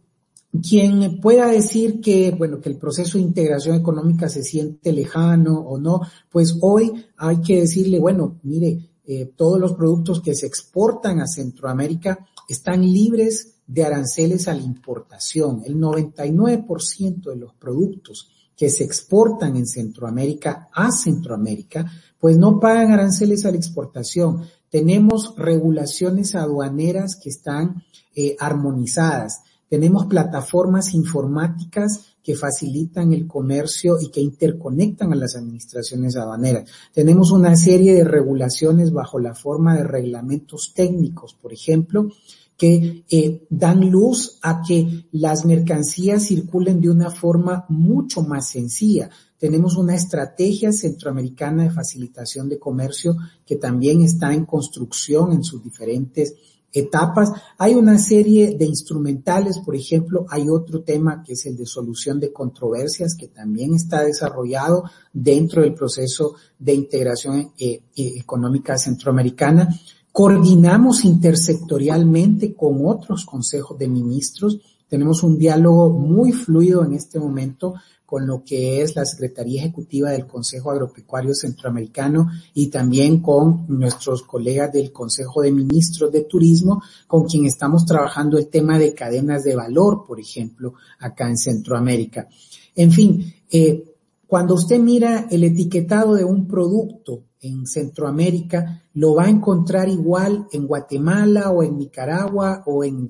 quien 0.51 1.19
pueda 1.21 1.47
decir 1.47 2.01
que, 2.01 2.31
bueno, 2.31 2.59
que 2.59 2.69
el 2.69 2.77
proceso 2.77 3.17
de 3.17 3.23
integración 3.23 3.75
económica 3.75 4.29
se 4.29 4.43
siente 4.43 4.91
lejano 4.91 5.59
o 5.59 5.77
no, 5.77 6.01
pues 6.29 6.57
hoy 6.61 7.05
hay 7.17 7.41
que 7.41 7.61
decirle, 7.61 7.99
bueno, 7.99 8.39
mire, 8.43 8.89
eh, 9.05 9.31
todos 9.35 9.59
los 9.59 9.73
productos 9.73 10.21
que 10.21 10.35
se 10.35 10.47
exportan 10.47 11.19
a 11.19 11.27
Centroamérica 11.27 12.27
están 12.47 12.81
libres 12.81 13.55
de 13.65 13.83
aranceles 13.83 14.47
a 14.47 14.53
la 14.55 14.61
importación. 14.61 15.61
El 15.65 15.77
99% 15.77 17.29
de 17.29 17.35
los 17.35 17.53
productos 17.53 18.29
que 18.57 18.69
se 18.69 18.83
exportan 18.83 19.55
en 19.55 19.67
Centroamérica 19.67 20.69
a 20.73 20.91
Centroamérica, 20.91 21.89
pues 22.19 22.37
no 22.37 22.59
pagan 22.59 22.91
aranceles 22.91 23.45
a 23.45 23.51
la 23.51 23.57
exportación. 23.57 24.41
Tenemos 24.69 25.33
regulaciones 25.37 26.35
aduaneras 26.35 27.15
que 27.15 27.29
están 27.29 27.83
eh, 28.15 28.35
armonizadas. 28.39 29.43
Tenemos 29.69 30.07
plataformas 30.07 30.95
informáticas 30.95 32.15
que 32.23 32.35
facilitan 32.35 33.13
el 33.13 33.27
comercio 33.27 33.97
y 34.01 34.09
que 34.09 34.19
interconectan 34.19 35.13
a 35.13 35.15
las 35.15 35.35
administraciones 35.35 36.15
aduaneras. 36.15 36.69
Tenemos 36.93 37.31
una 37.31 37.55
serie 37.55 37.93
de 37.93 38.03
regulaciones 38.03 38.91
bajo 38.91 39.19
la 39.19 39.35
forma 39.35 39.75
de 39.75 39.83
reglamentos 39.83 40.73
técnicos, 40.75 41.35
por 41.35 41.53
ejemplo, 41.53 42.09
que 42.57 43.05
eh, 43.09 43.47
dan 43.49 43.89
luz 43.89 44.37
a 44.41 44.61
que 44.61 45.05
las 45.13 45.45
mercancías 45.45 46.25
circulen 46.25 46.81
de 46.81 46.89
una 46.89 47.09
forma 47.09 47.65
mucho 47.69 48.21
más 48.21 48.49
sencilla. 48.49 49.09
Tenemos 49.37 49.77
una 49.77 49.95
estrategia 49.95 50.73
centroamericana 50.73 51.63
de 51.63 51.69
facilitación 51.71 52.49
de 52.49 52.59
comercio 52.59 53.15
que 53.45 53.55
también 53.55 54.01
está 54.01 54.33
en 54.33 54.45
construcción 54.45 55.31
en 55.31 55.43
sus 55.43 55.63
diferentes 55.63 56.35
etapas. 56.73 57.31
Hay 57.57 57.75
una 57.75 57.97
serie 57.97 58.55
de 58.57 58.65
instrumentales, 58.65 59.59
por 59.59 59.75
ejemplo, 59.75 60.25
hay 60.29 60.49
otro 60.49 60.81
tema 60.81 61.23
que 61.23 61.33
es 61.33 61.45
el 61.45 61.57
de 61.57 61.65
solución 61.65 62.19
de 62.19 62.31
controversias 62.31 63.15
que 63.15 63.27
también 63.27 63.73
está 63.73 64.03
desarrollado 64.03 64.83
dentro 65.11 65.61
del 65.61 65.73
proceso 65.73 66.35
de 66.57 66.73
integración 66.73 67.51
eh, 67.57 67.83
eh, 67.95 68.13
económica 68.17 68.77
centroamericana. 68.77 69.69
Coordinamos 70.11 71.05
intersectorialmente 71.05 72.53
con 72.55 72.85
otros 72.85 73.25
consejos 73.25 73.77
de 73.77 73.87
ministros. 73.87 74.59
Tenemos 74.87 75.23
un 75.23 75.37
diálogo 75.37 75.89
muy 75.89 76.31
fluido 76.31 76.83
en 76.83 76.93
este 76.93 77.19
momento 77.19 77.75
con 78.09 78.25
lo 78.25 78.43
que 78.43 78.81
es 78.81 78.95
la 78.95 79.05
Secretaría 79.05 79.61
Ejecutiva 79.61 80.09
del 80.09 80.25
Consejo 80.25 80.71
Agropecuario 80.71 81.35
Centroamericano 81.35 82.31
y 82.55 82.65
también 82.65 83.19
con 83.21 83.67
nuestros 83.67 84.23
colegas 84.23 84.73
del 84.73 84.91
Consejo 84.91 85.43
de 85.43 85.51
Ministros 85.51 86.11
de 86.11 86.23
Turismo, 86.23 86.81
con 87.05 87.25
quien 87.25 87.45
estamos 87.45 87.85
trabajando 87.85 88.39
el 88.39 88.47
tema 88.47 88.79
de 88.79 88.95
cadenas 88.95 89.43
de 89.43 89.55
valor, 89.55 90.05
por 90.07 90.19
ejemplo, 90.19 90.73
acá 90.97 91.29
en 91.29 91.37
Centroamérica. 91.37 92.27
En 92.75 92.91
fin, 92.91 93.31
eh, 93.51 93.88
cuando 94.29 94.53
usted 94.53 94.79
mira 94.79 95.25
el 95.31 95.43
etiquetado 95.43 96.13
de 96.13 96.23
un 96.23 96.47
producto 96.47 97.23
en 97.41 97.65
Centroamérica, 97.65 98.83
lo 98.93 99.15
va 99.15 99.23
a 99.23 99.29
encontrar 99.29 99.89
igual 99.89 100.45
en 100.51 100.67
Guatemala 100.67 101.49
o 101.49 101.63
en 101.63 101.79
Nicaragua 101.79 102.61
o 102.67 102.83
en, 102.83 103.07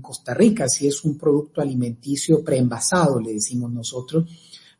Costa 0.00 0.32
Rica, 0.32 0.66
si 0.70 0.86
es 0.86 1.04
un 1.04 1.18
producto 1.18 1.60
alimenticio 1.60 2.42
preenvasado, 2.42 3.20
le 3.20 3.34
decimos 3.34 3.70
nosotros, 3.70 4.24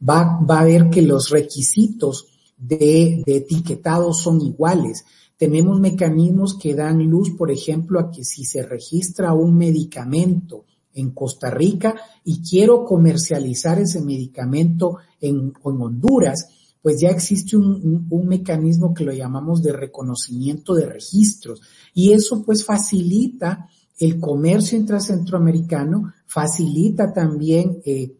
va, 0.00 0.40
va 0.40 0.60
a 0.60 0.64
ver 0.64 0.88
que 0.88 1.02
los 1.02 1.28
requisitos 1.28 2.24
de 2.56 3.22
etiquetado 3.26 4.14
son 4.14 4.40
iguales. 4.40 5.04
Tenemos 5.36 5.78
mecanismos 5.78 6.56
que 6.58 6.74
dan 6.74 7.06
luz, 7.06 7.32
por 7.36 7.50
ejemplo, 7.50 8.00
a 8.00 8.10
que 8.10 8.24
si 8.24 8.46
se 8.46 8.62
registra 8.62 9.34
un 9.34 9.58
medicamento 9.58 10.64
en 10.94 11.10
Costa 11.10 11.50
Rica 11.50 11.94
y 12.24 12.42
quiero 12.42 12.84
comercializar 12.84 13.78
ese 13.78 14.00
medicamento 14.00 14.98
en, 15.20 15.52
en 15.64 15.80
Honduras, 15.80 16.48
pues 16.82 17.00
ya 17.00 17.10
existe 17.10 17.56
un, 17.56 18.08
mecanismo 18.26 18.92
que 18.92 19.04
lo 19.04 19.12
llamamos 19.12 19.62
de 19.62 19.72
reconocimiento 19.72 20.74
de 20.74 20.86
registros. 20.86 21.60
Y 21.94 22.12
eso 22.12 22.42
pues 22.44 22.64
facilita 22.64 23.68
el 23.98 24.18
comercio 24.18 24.76
intracentroamericano, 24.76 26.12
facilita 26.26 27.12
también 27.12 27.80
eh, 27.84 28.16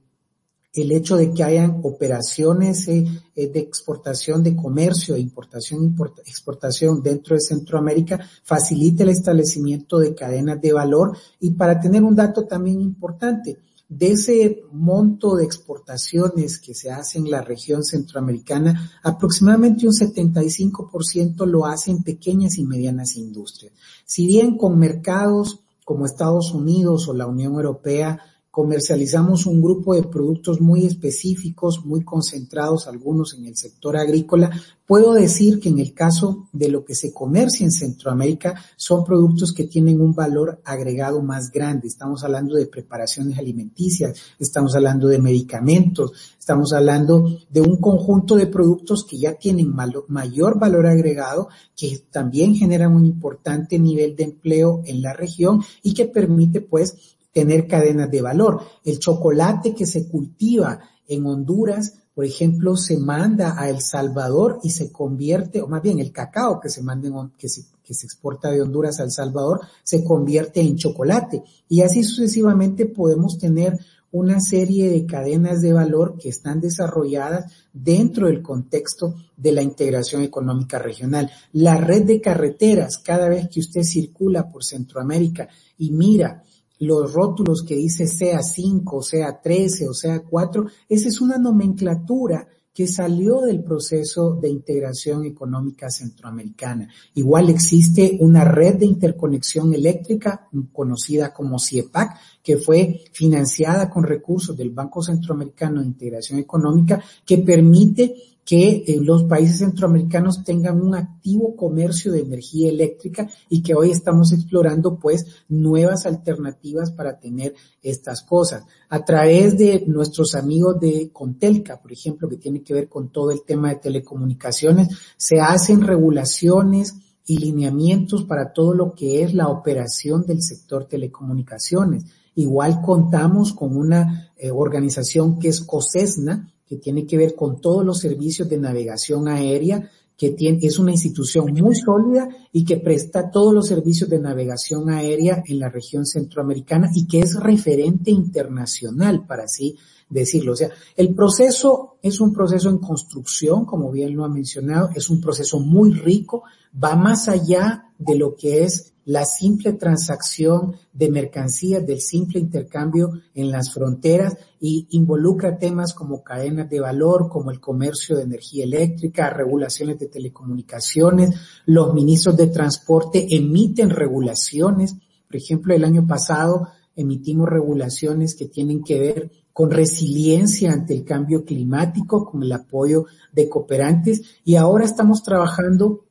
el 0.74 0.92
hecho 0.92 1.16
de 1.16 1.32
que 1.32 1.44
hayan 1.44 1.80
operaciones 1.82 2.88
eh, 2.88 3.04
eh, 3.36 3.48
de 3.48 3.60
exportación, 3.60 4.42
de 4.42 4.56
comercio, 4.56 5.16
importación, 5.16 5.94
exportación 6.24 7.02
dentro 7.02 7.34
de 7.36 7.42
Centroamérica, 7.42 8.20
facilita 8.42 9.02
el 9.02 9.10
establecimiento 9.10 9.98
de 9.98 10.14
cadenas 10.14 10.60
de 10.60 10.72
valor 10.72 11.16
y 11.40 11.50
para 11.50 11.78
tener 11.78 12.02
un 12.02 12.16
dato 12.16 12.46
también 12.46 12.80
importante, 12.80 13.58
de 13.88 14.12
ese 14.12 14.62
monto 14.72 15.36
de 15.36 15.44
exportaciones 15.44 16.58
que 16.58 16.74
se 16.74 16.90
hace 16.90 17.18
en 17.18 17.30
la 17.30 17.42
región 17.42 17.84
centroamericana, 17.84 18.90
aproximadamente 19.02 19.86
un 19.86 19.92
75% 19.92 21.44
lo 21.44 21.66
hacen 21.66 22.02
pequeñas 22.02 22.56
y 22.56 22.64
medianas 22.64 23.16
industrias. 23.16 23.74
Si 24.06 24.26
bien 24.26 24.56
con 24.56 24.78
mercados 24.78 25.60
como 25.84 26.06
Estados 26.06 26.52
Unidos 26.52 27.06
o 27.08 27.12
la 27.12 27.26
Unión 27.26 27.54
Europea 27.54 28.18
comercializamos 28.52 29.46
un 29.46 29.62
grupo 29.62 29.94
de 29.94 30.02
productos 30.02 30.60
muy 30.60 30.84
específicos, 30.84 31.86
muy 31.86 32.04
concentrados, 32.04 32.86
algunos 32.86 33.32
en 33.32 33.46
el 33.46 33.56
sector 33.56 33.96
agrícola. 33.96 34.50
Puedo 34.86 35.14
decir 35.14 35.58
que 35.58 35.70
en 35.70 35.78
el 35.78 35.94
caso 35.94 36.50
de 36.52 36.68
lo 36.68 36.84
que 36.84 36.94
se 36.94 37.14
comercia 37.14 37.64
en 37.64 37.72
Centroamérica 37.72 38.54
son 38.76 39.04
productos 39.04 39.54
que 39.54 39.64
tienen 39.64 40.02
un 40.02 40.14
valor 40.14 40.60
agregado 40.66 41.22
más 41.22 41.50
grande. 41.50 41.88
Estamos 41.88 42.24
hablando 42.24 42.54
de 42.54 42.66
preparaciones 42.66 43.38
alimenticias, 43.38 44.20
estamos 44.38 44.76
hablando 44.76 45.08
de 45.08 45.18
medicamentos, 45.18 46.12
estamos 46.38 46.74
hablando 46.74 47.24
de 47.48 47.62
un 47.62 47.78
conjunto 47.78 48.36
de 48.36 48.48
productos 48.48 49.06
que 49.08 49.16
ya 49.16 49.32
tienen 49.32 49.74
mayor 50.08 50.58
valor 50.58 50.86
agregado, 50.86 51.48
que 51.74 52.04
también 52.10 52.54
generan 52.54 52.92
un 52.92 53.06
importante 53.06 53.78
nivel 53.78 54.14
de 54.14 54.24
empleo 54.24 54.82
en 54.84 55.00
la 55.00 55.14
región 55.14 55.62
y 55.82 55.94
que 55.94 56.04
permite 56.04 56.60
pues 56.60 57.16
tener 57.32 57.66
cadenas 57.66 58.10
de 58.10 58.22
valor. 58.22 58.62
El 58.84 58.98
chocolate 58.98 59.74
que 59.74 59.86
se 59.86 60.08
cultiva 60.08 60.80
en 61.06 61.26
Honduras, 61.26 61.94
por 62.14 62.24
ejemplo, 62.24 62.76
se 62.76 62.98
manda 62.98 63.54
a 63.58 63.70
El 63.70 63.80
Salvador 63.80 64.60
y 64.62 64.70
se 64.70 64.92
convierte, 64.92 65.62
o 65.62 65.66
más 65.66 65.82
bien 65.82 65.98
el 65.98 66.12
cacao 66.12 66.60
que 66.60 66.68
se 66.68 66.82
manda 66.82 67.08
que 67.38 67.48
se, 67.48 67.64
que 67.82 67.94
se 67.94 68.06
exporta 68.06 68.50
de 68.50 68.60
Honduras 68.60 69.00
a 69.00 69.04
El 69.04 69.10
Salvador, 69.10 69.60
se 69.82 70.04
convierte 70.04 70.60
en 70.60 70.76
chocolate. 70.76 71.42
Y 71.68 71.80
así 71.80 72.02
sucesivamente 72.02 72.86
podemos 72.86 73.38
tener 73.38 73.78
una 74.12 74.40
serie 74.40 74.90
de 74.90 75.06
cadenas 75.06 75.62
de 75.62 75.72
valor 75.72 76.18
que 76.18 76.28
están 76.28 76.60
desarrolladas 76.60 77.50
dentro 77.72 78.26
del 78.26 78.42
contexto 78.42 79.14
de 79.34 79.52
la 79.52 79.62
integración 79.62 80.22
económica 80.22 80.78
regional. 80.78 81.30
La 81.52 81.78
red 81.78 82.04
de 82.04 82.20
carreteras, 82.20 82.98
cada 82.98 83.30
vez 83.30 83.48
que 83.48 83.60
usted 83.60 83.82
circula 83.82 84.50
por 84.50 84.64
Centroamérica 84.64 85.48
y 85.78 85.92
mira 85.92 86.42
los 86.82 87.12
rótulos 87.12 87.62
que 87.62 87.76
dice 87.76 88.06
sea 88.06 88.42
5, 88.42 89.02
sea 89.02 89.40
13 89.40 89.88
o 89.88 89.94
sea 89.94 90.20
4, 90.20 90.66
esa 90.88 91.08
es 91.08 91.20
una 91.20 91.38
nomenclatura 91.38 92.48
que 92.74 92.86
salió 92.86 93.42
del 93.42 93.62
proceso 93.62 94.34
de 94.34 94.48
integración 94.48 95.26
económica 95.26 95.90
centroamericana. 95.90 96.88
Igual 97.14 97.50
existe 97.50 98.16
una 98.20 98.44
red 98.44 98.76
de 98.76 98.86
interconexión 98.86 99.74
eléctrica 99.74 100.48
conocida 100.72 101.32
como 101.34 101.58
CIEPAC, 101.58 102.18
que 102.42 102.56
fue 102.56 103.04
financiada 103.12 103.90
con 103.90 104.04
recursos 104.04 104.56
del 104.56 104.70
Banco 104.70 105.02
Centroamericano 105.02 105.82
de 105.82 105.86
Integración 105.86 106.38
Económica, 106.38 107.02
que 107.26 107.38
permite 107.38 108.14
que 108.44 108.84
eh, 108.86 108.98
los 109.00 109.24
países 109.24 109.58
centroamericanos 109.58 110.42
tengan 110.44 110.80
un 110.80 110.94
activo 110.94 111.54
comercio 111.54 112.12
de 112.12 112.20
energía 112.20 112.70
eléctrica 112.70 113.28
y 113.48 113.62
que 113.62 113.74
hoy 113.74 113.90
estamos 113.90 114.32
explorando 114.32 114.98
pues 114.98 115.26
nuevas 115.48 116.06
alternativas 116.06 116.90
para 116.90 117.18
tener 117.18 117.54
estas 117.82 118.22
cosas. 118.22 118.64
A 118.88 119.04
través 119.04 119.56
de 119.56 119.84
nuestros 119.86 120.34
amigos 120.34 120.80
de 120.80 121.10
Contelca, 121.12 121.80
por 121.80 121.92
ejemplo, 121.92 122.28
que 122.28 122.36
tiene 122.36 122.62
que 122.62 122.74
ver 122.74 122.88
con 122.88 123.10
todo 123.10 123.30
el 123.30 123.42
tema 123.44 123.68
de 123.68 123.76
telecomunicaciones, 123.76 124.88
se 125.16 125.40
hacen 125.40 125.82
regulaciones 125.82 126.94
y 127.24 127.38
lineamientos 127.38 128.24
para 128.24 128.52
todo 128.52 128.74
lo 128.74 128.94
que 128.94 129.22
es 129.22 129.34
la 129.34 129.48
operación 129.48 130.26
del 130.26 130.42
sector 130.42 130.86
telecomunicaciones. 130.86 132.04
Igual 132.34 132.80
contamos 132.82 133.52
con 133.52 133.76
una 133.76 134.32
eh, 134.36 134.50
organización 134.50 135.38
que 135.38 135.48
es 135.48 135.60
COSESNA, 135.60 136.51
que 136.72 136.78
tiene 136.78 137.06
que 137.06 137.18
ver 137.18 137.34
con 137.34 137.60
todos 137.60 137.84
los 137.84 137.98
servicios 137.98 138.48
de 138.48 138.56
navegación 138.56 139.28
aérea, 139.28 139.90
que 140.16 140.30
tiene, 140.30 140.58
es 140.62 140.78
una 140.78 140.92
institución 140.92 141.52
muy 141.52 141.74
sólida 141.74 142.26
y 142.50 142.64
que 142.64 142.78
presta 142.78 143.30
todos 143.30 143.52
los 143.52 143.66
servicios 143.66 144.08
de 144.08 144.18
navegación 144.18 144.88
aérea 144.88 145.42
en 145.46 145.58
la 145.58 145.68
región 145.68 146.06
centroamericana 146.06 146.88
y 146.94 147.06
que 147.06 147.20
es 147.20 147.34
referente 147.38 148.10
internacional, 148.10 149.26
para 149.26 149.44
así 149.44 149.76
decirlo. 150.08 150.52
O 150.52 150.56
sea, 150.56 150.70
el 150.96 151.14
proceso 151.14 151.96
es 152.00 152.20
un 152.20 152.32
proceso 152.32 152.70
en 152.70 152.78
construcción, 152.78 153.66
como 153.66 153.90
bien 153.90 154.16
lo 154.16 154.24
ha 154.24 154.30
mencionado, 154.30 154.88
es 154.94 155.10
un 155.10 155.20
proceso 155.20 155.60
muy 155.60 155.92
rico, 155.92 156.44
va 156.82 156.96
más 156.96 157.28
allá 157.28 157.90
de 157.98 158.14
lo 158.14 158.34
que 158.34 158.64
es 158.64 158.91
la 159.04 159.24
simple 159.24 159.72
transacción 159.72 160.76
de 160.92 161.10
mercancías, 161.10 161.84
del 161.84 162.00
simple 162.00 162.38
intercambio 162.38 163.10
en 163.34 163.50
las 163.50 163.72
fronteras 163.72 164.36
y 164.60 164.86
involucra 164.90 165.58
temas 165.58 165.92
como 165.92 166.22
cadenas 166.22 166.70
de 166.70 166.80
valor, 166.80 167.28
como 167.28 167.50
el 167.50 167.60
comercio 167.60 168.16
de 168.16 168.22
energía 168.22 168.64
eléctrica, 168.64 169.30
regulaciones 169.30 169.98
de 169.98 170.06
telecomunicaciones. 170.06 171.34
Los 171.66 171.94
ministros 171.94 172.36
de 172.36 172.46
transporte 172.48 173.26
emiten 173.30 173.90
regulaciones. 173.90 174.94
Por 175.26 175.36
ejemplo, 175.36 175.74
el 175.74 175.84
año 175.84 176.06
pasado 176.06 176.68
emitimos 176.94 177.48
regulaciones 177.48 178.34
que 178.34 178.46
tienen 178.46 178.84
que 178.84 179.00
ver 179.00 179.30
con 179.52 179.70
resiliencia 179.70 180.72
ante 180.72 180.94
el 180.94 181.04
cambio 181.04 181.44
climático, 181.44 182.24
con 182.24 182.42
el 182.42 182.52
apoyo 182.52 183.06
de 183.32 183.48
cooperantes 183.48 184.22
y 184.44 184.56
ahora 184.56 184.84
estamos 184.84 185.22
trabajando 185.22 186.04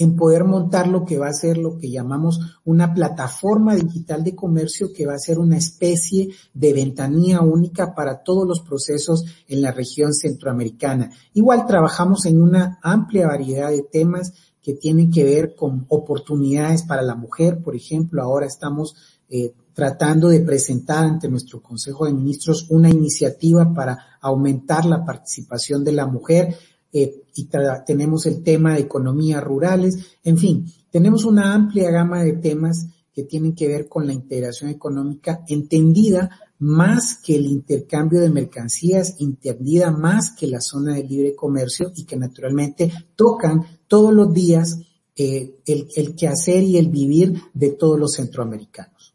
en 0.00 0.16
poder 0.16 0.44
montar 0.44 0.88
lo 0.88 1.04
que 1.04 1.18
va 1.18 1.28
a 1.28 1.34
ser 1.34 1.58
lo 1.58 1.76
que 1.76 1.90
llamamos 1.90 2.40
una 2.64 2.94
plataforma 2.94 3.74
digital 3.74 4.24
de 4.24 4.34
comercio 4.34 4.94
que 4.94 5.06
va 5.06 5.14
a 5.14 5.18
ser 5.18 5.38
una 5.38 5.58
especie 5.58 6.30
de 6.54 6.72
ventanilla 6.72 7.42
única 7.42 7.94
para 7.94 8.22
todos 8.22 8.48
los 8.48 8.60
procesos 8.62 9.26
en 9.46 9.60
la 9.60 9.72
región 9.72 10.14
centroamericana. 10.14 11.10
Igual 11.34 11.66
trabajamos 11.66 12.24
en 12.24 12.40
una 12.40 12.78
amplia 12.82 13.26
variedad 13.26 13.68
de 13.68 13.82
temas 13.82 14.32
que 14.62 14.72
tienen 14.74 15.10
que 15.10 15.24
ver 15.24 15.54
con 15.54 15.84
oportunidades 15.88 16.82
para 16.82 17.02
la 17.02 17.14
mujer, 17.14 17.62
por 17.62 17.76
ejemplo, 17.76 18.22
ahora 18.22 18.46
estamos 18.46 18.94
eh, 19.28 19.52
tratando 19.74 20.28
de 20.28 20.40
presentar 20.40 21.04
ante 21.04 21.28
nuestro 21.28 21.62
Consejo 21.62 22.06
de 22.06 22.12
Ministros 22.12 22.66
una 22.70 22.88
iniciativa 22.88 23.72
para 23.72 24.18
aumentar 24.20 24.84
la 24.84 25.04
participación 25.04 25.84
de 25.84 25.92
la 25.92 26.06
mujer 26.06 26.56
eh, 26.92 27.22
y 27.34 27.48
tenemos 27.86 28.26
el 28.26 28.42
tema 28.42 28.74
de 28.74 28.80
economías 28.80 29.42
rurales, 29.42 29.98
en 30.24 30.38
fin, 30.38 30.66
tenemos 30.90 31.24
una 31.24 31.54
amplia 31.54 31.90
gama 31.90 32.22
de 32.22 32.34
temas 32.34 32.86
que 33.14 33.24
tienen 33.24 33.54
que 33.54 33.68
ver 33.68 33.88
con 33.88 34.06
la 34.06 34.12
integración 34.12 34.70
económica 34.70 35.44
entendida 35.48 36.30
más 36.58 37.16
que 37.16 37.36
el 37.36 37.46
intercambio 37.46 38.20
de 38.20 38.30
mercancías, 38.30 39.16
entendida 39.18 39.90
más 39.90 40.32
que 40.32 40.46
la 40.46 40.60
zona 40.60 40.94
de 40.94 41.04
libre 41.04 41.34
comercio 41.34 41.90
y 41.94 42.04
que 42.04 42.16
naturalmente 42.16 42.92
tocan 43.16 43.64
todos 43.88 44.12
los 44.12 44.32
días 44.32 44.78
eh, 45.16 45.56
el, 45.66 45.88
el 45.96 46.14
quehacer 46.14 46.62
y 46.62 46.76
el 46.76 46.88
vivir 46.88 47.34
de 47.54 47.70
todos 47.70 47.98
los 47.98 48.12
centroamericanos. 48.14 49.14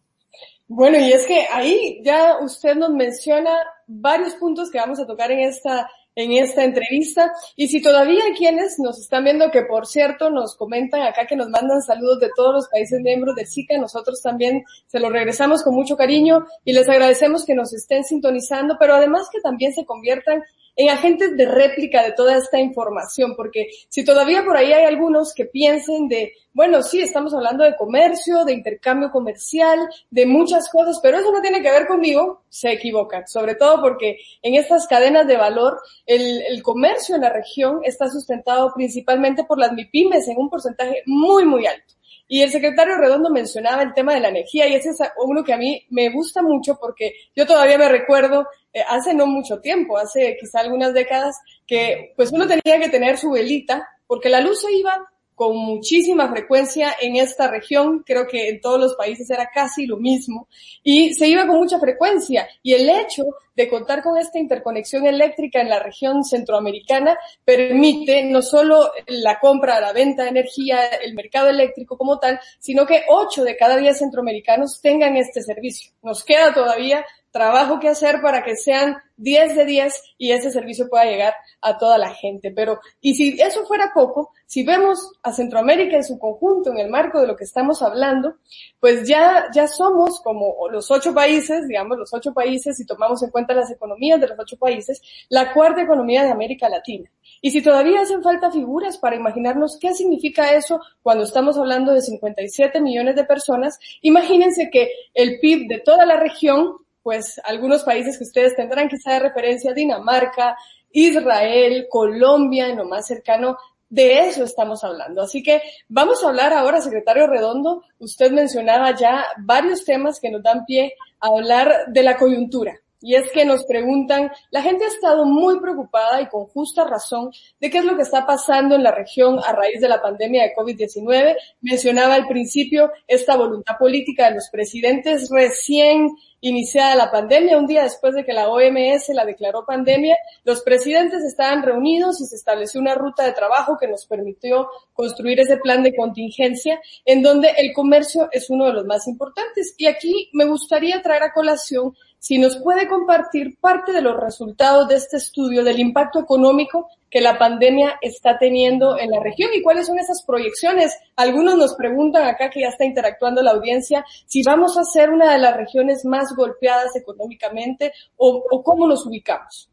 Bueno, 0.67 0.97
y 0.97 1.11
es 1.11 1.27
que 1.27 1.45
ahí 1.53 2.01
ya 2.03 2.37
usted 2.43 2.75
nos 2.75 2.91
menciona 2.91 3.51
varios 3.85 4.33
puntos 4.35 4.71
que 4.71 4.79
vamos 4.79 4.99
a 4.99 5.05
tocar 5.05 5.31
en 5.31 5.41
esta 5.41 5.87
en 6.15 6.31
esta 6.33 6.63
entrevista. 6.63 7.31
Y 7.55 7.67
si 7.67 7.81
todavía 7.81 8.23
hay 8.23 8.33
quienes 8.33 8.79
nos 8.79 8.99
están 8.99 9.25
viendo, 9.25 9.51
que 9.51 9.63
por 9.63 9.85
cierto 9.85 10.29
nos 10.29 10.55
comentan 10.55 11.01
acá 11.01 11.27
que 11.27 11.35
nos 11.35 11.49
mandan 11.49 11.81
saludos 11.81 12.19
de 12.19 12.29
todos 12.35 12.53
los 12.53 12.69
países 12.69 13.01
miembros 13.01 13.35
del 13.35 13.47
SICA, 13.47 13.77
nosotros 13.77 14.21
también 14.21 14.63
se 14.87 14.99
los 14.99 15.11
regresamos 15.11 15.61
con 15.63 15.75
mucho 15.75 15.97
cariño 15.97 16.45
y 16.63 16.73
les 16.73 16.87
agradecemos 16.89 17.45
que 17.45 17.55
nos 17.55 17.73
estén 17.73 18.03
sintonizando, 18.03 18.77
pero 18.79 18.95
además 18.95 19.27
que 19.31 19.41
también 19.41 19.73
se 19.73 19.85
conviertan 19.85 20.41
en 20.75 20.89
agentes 20.89 21.35
de 21.37 21.45
réplica 21.45 22.03
de 22.03 22.11
toda 22.11 22.37
esta 22.37 22.59
información, 22.59 23.35
porque 23.35 23.69
si 23.89 24.03
todavía 24.03 24.43
por 24.43 24.57
ahí 24.57 24.73
hay 24.73 24.83
algunos 24.85 25.33
que 25.33 25.45
piensen 25.45 26.07
de, 26.07 26.33
bueno, 26.53 26.81
sí, 26.81 27.01
estamos 27.01 27.33
hablando 27.33 27.63
de 27.63 27.75
comercio, 27.75 28.43
de 28.43 28.53
intercambio 28.53 29.09
comercial, 29.11 29.79
de 30.09 30.25
muchas 30.25 30.69
cosas, 30.69 30.99
pero 31.01 31.17
eso 31.17 31.31
no 31.31 31.41
tiene 31.41 31.61
que 31.61 31.71
ver 31.71 31.87
conmigo, 31.87 32.43
se 32.49 32.71
equivocan, 32.71 33.27
sobre 33.27 33.55
todo 33.55 33.81
porque 33.81 34.17
en 34.41 34.55
estas 34.55 34.87
cadenas 34.87 35.27
de 35.27 35.37
valor, 35.37 35.79
el, 36.05 36.41
el 36.41 36.61
comercio 36.61 37.15
en 37.15 37.21
la 37.21 37.29
región 37.31 37.79
está 37.83 38.09
sustentado 38.09 38.71
principalmente 38.75 39.43
por 39.43 39.59
las 39.59 39.71
MIPIMES 39.71 40.27
en 40.27 40.37
un 40.37 40.49
porcentaje 40.49 41.03
muy, 41.05 41.45
muy 41.45 41.65
alto. 41.65 41.95
Y 42.27 42.41
el 42.41 42.49
secretario 42.49 42.97
Redondo 42.97 43.29
mencionaba 43.29 43.83
el 43.83 43.93
tema 43.93 44.15
de 44.15 44.19
la 44.19 44.29
energía 44.29 44.67
y 44.67 44.73
ese 44.73 44.89
es 44.89 44.97
uno 45.23 45.43
que 45.43 45.53
a 45.53 45.57
mí 45.57 45.85
me 45.91 46.09
gusta 46.09 46.41
mucho 46.41 46.75
porque 46.79 47.13
yo 47.35 47.45
todavía 47.45 47.77
me 47.77 47.87
recuerdo 47.87 48.47
hace 48.87 49.13
no 49.13 49.27
mucho 49.27 49.59
tiempo, 49.59 49.97
hace 49.97 50.37
quizá 50.39 50.59
algunas 50.59 50.93
décadas, 50.93 51.37
que 51.65 52.13
pues 52.15 52.31
uno 52.31 52.47
tenía 52.47 52.79
que 52.79 52.89
tener 52.89 53.17
su 53.17 53.31
velita 53.31 53.87
porque 54.07 54.29
la 54.29 54.41
luz 54.41 54.61
se 54.61 54.71
iba 54.73 55.09
con 55.35 55.57
muchísima 55.57 56.29
frecuencia 56.29 56.95
en 56.99 57.17
esta 57.17 57.49
región, 57.49 58.03
creo 58.05 58.25
que 58.25 58.47
en 58.47 58.61
todos 58.61 58.79
los 58.79 58.95
países 58.95 59.29
era 59.29 59.49
casi 59.53 59.85
lo 59.85 59.97
mismo, 59.97 60.47
y 60.81 61.13
se 61.13 61.27
iba 61.27 61.45
con 61.45 61.57
mucha 61.57 61.77
frecuencia. 61.77 62.47
Y 62.63 62.73
el 62.73 62.89
hecho 62.89 63.23
de 63.53 63.67
contar 63.67 64.01
con 64.01 64.17
esta 64.17 64.39
interconexión 64.39 65.05
eléctrica 65.05 65.59
en 65.59 65.69
la 65.69 65.79
región 65.79 66.23
centroamericana 66.23 67.17
permite 67.43 68.23
no 68.23 68.41
solo 68.41 68.91
la 69.07 69.39
compra, 69.39 69.81
la 69.81 69.91
venta 69.91 70.23
de 70.23 70.29
energía, 70.29 70.85
el 71.03 71.13
mercado 71.13 71.49
eléctrico 71.49 71.97
como 71.97 72.17
tal, 72.17 72.39
sino 72.59 72.85
que 72.85 73.03
ocho 73.09 73.43
de 73.43 73.57
cada 73.57 73.77
diez 73.77 73.99
centroamericanos 73.99 74.79
tengan 74.81 75.17
este 75.17 75.41
servicio. 75.41 75.91
Nos 76.01 76.23
queda 76.23 76.53
todavía 76.53 77.05
trabajo 77.35 77.81
que 77.81 77.89
hacer 77.89 78.21
para 78.21 78.45
que 78.45 78.55
sean 78.55 78.95
10 79.17 79.57
de 79.57 79.65
10 79.65 80.03
y 80.17 80.31
ese 80.31 80.51
servicio 80.51 80.87
pueda 80.87 81.03
llegar 81.03 81.33
a 81.59 81.77
toda 81.77 81.97
la 81.97 82.11
gente. 82.11 82.49
Pero, 82.55 82.79
y 83.01 83.15
si 83.15 83.41
eso 83.41 83.65
fuera 83.65 83.91
poco, 83.93 84.31
si 84.45 84.63
vemos 84.63 85.11
a 85.21 85.33
Centroamérica 85.33 85.97
en 85.97 86.05
su 86.05 86.17
conjunto, 86.17 86.71
en 86.71 86.77
el 86.77 86.89
marco 86.89 87.19
de 87.19 87.27
lo 87.27 87.35
que 87.35 87.43
estamos 87.43 87.81
hablando, 87.81 88.35
pues 88.79 89.05
ya, 89.05 89.47
ya 89.53 89.67
somos 89.67 90.21
como 90.21 90.55
los 90.71 90.89
ocho 90.89 91.13
países, 91.13 91.67
digamos 91.67 91.97
los 91.97 92.13
ocho 92.13 92.33
países, 92.33 92.77
si 92.77 92.85
tomamos 92.85 93.21
en 93.21 93.31
cuenta 93.31 93.53
las 93.53 93.69
economías 93.69 94.21
de 94.21 94.29
los 94.29 94.39
ocho 94.39 94.55
países, 94.55 95.01
la 95.27 95.53
cuarta 95.53 95.81
economía 95.81 96.23
de 96.23 96.31
América 96.31 96.69
Latina. 96.69 97.11
Y 97.41 97.51
si 97.51 97.61
todavía 97.61 97.99
hacen 97.99 98.23
falta 98.23 98.49
figuras 98.49 98.97
para 98.97 99.17
imaginarnos 99.17 99.77
qué 99.77 99.93
significa 99.93 100.53
eso 100.53 100.79
cuando 101.03 101.25
estamos 101.25 101.57
hablando 101.57 101.91
de 101.91 102.01
57 102.01 102.79
millones 102.79 103.17
de 103.17 103.25
personas, 103.25 103.77
imagínense 104.01 104.69
que 104.71 104.89
el 105.13 105.41
PIB 105.41 105.67
de 105.67 105.79
toda 105.79 106.05
la 106.05 106.17
región 106.17 106.77
pues 107.05 107.39
algunos 107.43 107.83
países 107.83 108.17
que 108.17 108.23
ustedes 108.23 108.55
tendrán 108.55 108.89
quizá 108.89 109.13
de 109.13 109.19
referencia, 109.19 109.75
Dinamarca, 109.75 110.57
Israel, 110.91 111.85
Colombia, 111.87 112.67
en 112.67 112.77
lo 112.77 112.85
más 112.85 113.05
cercano, 113.05 113.59
de 113.87 114.21
eso 114.21 114.43
estamos 114.43 114.83
hablando. 114.83 115.21
Así 115.21 115.43
que 115.43 115.61
vamos 115.87 116.23
a 116.23 116.29
hablar 116.29 116.51
ahora, 116.51 116.81
secretario 116.81 117.27
Redondo, 117.27 117.83
usted 117.99 118.31
mencionaba 118.31 118.95
ya 118.95 119.23
varios 119.37 119.85
temas 119.85 120.19
que 120.19 120.31
nos 120.31 120.41
dan 120.41 120.65
pie 120.65 120.95
a 121.19 121.27
hablar 121.27 121.85
de 121.89 122.01
la 122.01 122.17
coyuntura. 122.17 122.73
Y 123.01 123.13
es 123.13 123.29
que 123.31 123.45
nos 123.45 123.65
preguntan, 123.65 124.31
la 124.49 124.63
gente 124.63 124.85
ha 124.85 124.87
estado 124.87 125.25
muy 125.25 125.59
preocupada 125.59 126.21
y 126.21 126.27
con 126.27 126.45
justa 126.45 126.85
razón 126.85 127.29
de 127.59 127.69
qué 127.69 127.77
es 127.77 127.85
lo 127.85 127.95
que 127.95 128.01
está 128.01 128.25
pasando 128.25 128.73
en 128.73 128.81
la 128.81 128.91
región 128.91 129.37
a 129.45 129.51
raíz 129.51 129.79
de 129.79 129.89
la 129.89 130.01
pandemia 130.01 130.41
de 130.41 130.55
COVID-19. 130.55 131.35
Mencionaba 131.61 132.15
al 132.15 132.27
principio 132.27 132.91
esta 133.05 133.37
voluntad 133.37 133.77
política 133.77 134.27
de 134.27 134.35
los 134.37 134.49
presidentes 134.49 135.29
recién 135.29 136.09
iniciada 136.47 136.95
la 136.95 137.11
pandemia, 137.11 137.57
un 137.57 137.65
día 137.65 137.83
después 137.83 138.13
de 138.13 138.23
que 138.23 138.31
la 138.31 138.49
OMS 138.49 139.09
la 139.09 139.25
declaró 139.25 139.65
pandemia, 139.65 140.15
los 140.43 140.61
presidentes 140.61 141.23
estaban 141.23 141.63
reunidos 141.63 142.21
y 142.21 142.25
se 142.25 142.35
estableció 142.35 142.79
una 142.79 142.93
ruta 142.93 143.23
de 143.23 143.31
trabajo 143.31 143.77
que 143.79 143.87
nos 143.87 144.05
permitió 144.05 144.67
construir 144.93 145.39
ese 145.39 145.57
plan 145.57 145.81
de 145.81 145.95
contingencia 145.95 146.79
en 147.03 147.23
donde 147.23 147.49
el 147.57 147.73
comercio 147.73 148.29
es 148.31 148.49
uno 148.51 148.65
de 148.65 148.73
los 148.73 148.85
más 148.85 149.07
importantes. 149.07 149.73
Y 149.77 149.87
aquí 149.87 150.29
me 150.33 150.45
gustaría 150.45 151.01
traer 151.01 151.23
a 151.23 151.33
colación 151.33 151.95
si 152.19 152.37
nos 152.37 152.57
puede 152.57 152.87
compartir 152.87 153.57
parte 153.59 153.91
de 153.91 154.01
los 154.01 154.15
resultados 154.15 154.87
de 154.87 154.95
este 154.95 155.17
estudio 155.17 155.63
del 155.63 155.79
impacto 155.79 156.19
económico 156.19 156.89
que 157.15 157.21
la 157.21 157.39
pandemia 157.39 157.93
está 158.01 158.37
teniendo 158.37 158.99
en 158.99 159.09
la 159.09 159.21
región 159.21 159.49
y 159.55 159.61
cuáles 159.61 159.87
son 159.87 159.97
esas 159.97 160.21
proyecciones. 160.27 160.91
Algunos 161.15 161.55
nos 161.55 161.73
preguntan 161.75 162.27
acá 162.27 162.49
que 162.49 162.59
ya 162.59 162.67
está 162.67 162.83
interactuando 162.83 163.41
la 163.41 163.51
audiencia 163.51 164.03
si 164.25 164.43
vamos 164.43 164.77
a 164.77 164.83
ser 164.83 165.11
una 165.11 165.31
de 165.31 165.39
las 165.39 165.55
regiones 165.55 166.03
más 166.03 166.35
golpeadas 166.35 166.93
económicamente 166.97 167.93
o, 168.17 168.61
cómo 168.65 168.85
nos 168.85 169.05
ubicamos. 169.05 169.71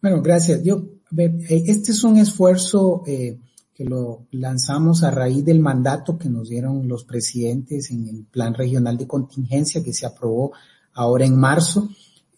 Bueno, 0.00 0.22
gracias. 0.22 0.64
Yo, 0.64 0.80
eh, 1.18 1.30
este 1.66 1.92
es 1.92 2.04
un 2.04 2.16
esfuerzo 2.16 3.02
eh, 3.06 3.36
que 3.74 3.84
lo 3.84 4.24
lanzamos 4.30 5.04
a 5.04 5.10
raíz 5.10 5.44
del 5.44 5.60
mandato 5.60 6.16
que 6.16 6.30
nos 6.30 6.48
dieron 6.48 6.88
los 6.88 7.04
presidentes 7.04 7.90
en 7.90 8.08
el 8.08 8.24
Plan 8.24 8.54
Regional 8.54 8.96
de 8.96 9.06
Contingencia 9.06 9.84
que 9.84 9.92
se 9.92 10.06
aprobó 10.06 10.52
ahora 10.94 11.26
en 11.26 11.36
marzo. 11.36 11.90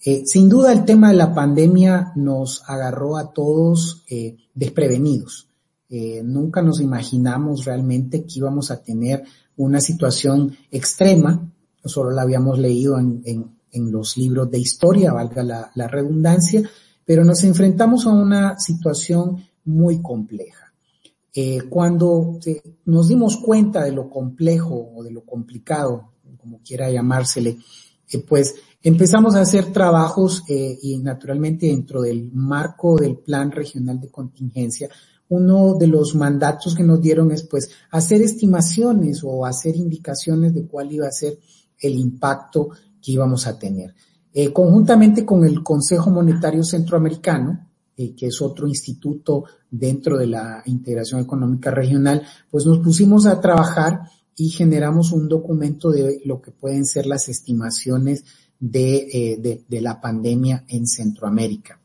Eh, 0.03 0.23
sin 0.25 0.49
duda 0.49 0.73
el 0.73 0.87
tema 0.87 1.11
de 1.11 1.17
la 1.17 1.35
pandemia 1.35 2.13
nos 2.17 2.63
agarró 2.67 3.19
a 3.19 3.33
todos 3.33 4.03
eh, 4.09 4.37
desprevenidos. 4.55 5.49
Eh, 5.91 6.23
nunca 6.25 6.63
nos 6.63 6.81
imaginamos 6.81 7.65
realmente 7.65 8.23
que 8.25 8.39
íbamos 8.39 8.71
a 8.71 8.83
tener 8.83 9.25
una 9.57 9.81
situación 9.81 10.57
extrema, 10.71 11.53
solo 11.85 12.11
la 12.13 12.23
habíamos 12.23 12.59
leído 12.59 12.99
en, 12.99 13.23
en, 13.25 13.93
los 13.93 14.17
libros 14.17 14.51
de 14.51 14.59
historia, 14.59 15.13
valga 15.13 15.43
la, 15.43 15.71
la 15.75 15.87
redundancia, 15.87 16.69
pero 17.05 17.25
nos 17.25 17.45
enfrentamos 17.45 18.07
a 18.07 18.11
una 18.11 18.59
situación 18.59 19.45
muy 19.65 20.01
compleja. 20.01 20.73
Cuando 21.69 22.41
nos 22.87 23.09
dimos 23.09 23.37
cuenta 23.37 23.85
de 23.85 23.93
lo 23.93 24.11
complejo 24.11 24.91
o 24.95 25.05
de 25.05 25.13
lo 25.13 25.25
complicado, 25.25 26.11
como 26.37 26.61
quiera 26.63 26.91
llamársele, 26.91 27.59
pues 28.18 28.55
empezamos 28.83 29.35
a 29.35 29.42
hacer 29.42 29.73
trabajos 29.73 30.42
eh, 30.49 30.79
y 30.83 30.99
naturalmente 30.99 31.66
dentro 31.66 32.03
del 32.03 32.31
marco 32.33 32.96
del 32.96 33.18
plan 33.18 33.51
regional 33.51 34.01
de 34.01 34.11
contingencia, 34.11 34.88
uno 35.29 35.75
de 35.75 35.87
los 35.87 36.14
mandatos 36.14 36.75
que 36.75 36.83
nos 36.83 37.01
dieron 37.01 37.31
es 37.31 37.44
pues 37.44 37.70
hacer 37.90 38.20
estimaciones 38.23 39.23
o 39.23 39.46
hacer 39.46 39.77
indicaciones 39.77 40.55
de 40.55 40.66
cuál 40.66 40.90
iba 40.92 41.07
a 41.07 41.12
ser 41.12 41.38
el 41.79 41.94
impacto 41.94 42.70
que 43.01 43.12
íbamos 43.12 43.46
a 43.46 43.59
tener. 43.59 43.94
Eh, 44.33 44.53
conjuntamente 44.53 45.25
con 45.25 45.44
el 45.44 45.62
Consejo 45.62 46.11
Monetario 46.11 46.64
Centroamericano, 46.64 47.70
que 48.16 48.27
es 48.27 48.40
otro 48.40 48.66
instituto 48.66 49.44
dentro 49.70 50.16
de 50.16 50.27
la 50.27 50.62
integración 50.66 51.20
económica 51.20 51.70
regional, 51.70 52.23
pues 52.51 52.64
nos 52.64 52.79
pusimos 52.79 53.27
a 53.27 53.40
trabajar 53.40 54.01
y 54.40 54.48
generamos 54.48 55.12
un 55.12 55.29
documento 55.29 55.90
de 55.90 56.22
lo 56.24 56.40
que 56.40 56.50
pueden 56.50 56.87
ser 56.87 57.05
las 57.05 57.29
estimaciones 57.29 58.24
de, 58.59 58.96
eh, 59.12 59.64
de, 59.68 59.81
la 59.83 60.00
pandemia 60.00 60.64
en 60.66 60.87
Centroamérica. 60.87 61.79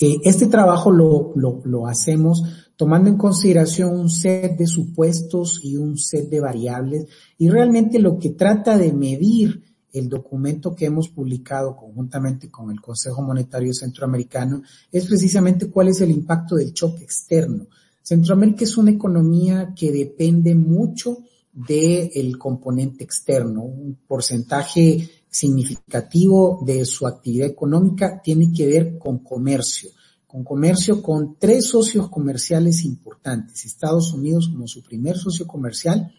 Eh, 0.00 0.16
este 0.24 0.46
trabajo 0.46 0.90
lo, 0.90 1.32
lo, 1.36 1.60
lo, 1.64 1.86
hacemos 1.86 2.42
tomando 2.76 3.10
en 3.10 3.18
consideración 3.18 3.94
un 3.94 4.08
set 4.08 4.56
de 4.56 4.66
supuestos 4.66 5.60
y 5.62 5.76
un 5.76 5.98
set 5.98 6.30
de 6.30 6.40
variables 6.40 7.08
y 7.36 7.50
realmente 7.50 7.98
lo 7.98 8.18
que 8.18 8.30
trata 8.30 8.78
de 8.78 8.94
medir 8.94 9.62
el 9.92 10.08
documento 10.08 10.74
que 10.74 10.86
hemos 10.86 11.10
publicado 11.10 11.76
conjuntamente 11.76 12.50
con 12.50 12.70
el 12.70 12.80
Consejo 12.80 13.20
Monetario 13.20 13.74
Centroamericano 13.74 14.62
es 14.90 15.04
precisamente 15.04 15.68
cuál 15.68 15.88
es 15.88 16.00
el 16.00 16.10
impacto 16.10 16.56
del 16.56 16.72
choque 16.72 17.04
externo. 17.04 17.66
Centroamérica 18.02 18.64
es 18.64 18.78
una 18.78 18.92
economía 18.92 19.74
que 19.76 19.92
depende 19.92 20.54
mucho 20.54 21.18
del 21.56 22.36
componente 22.36 23.02
externo. 23.02 23.64
Un 23.64 23.98
porcentaje 24.06 25.08
significativo 25.30 26.62
de 26.64 26.84
su 26.84 27.06
actividad 27.06 27.48
económica 27.48 28.20
tiene 28.22 28.52
que 28.52 28.66
ver 28.66 28.98
con 28.98 29.20
comercio, 29.20 29.90
con 30.26 30.44
comercio 30.44 31.02
con 31.02 31.36
tres 31.38 31.66
socios 31.66 32.10
comerciales 32.10 32.84
importantes, 32.84 33.64
Estados 33.64 34.12
Unidos 34.12 34.48
como 34.48 34.68
su 34.68 34.82
primer 34.82 35.16
socio 35.16 35.46
comercial, 35.46 36.12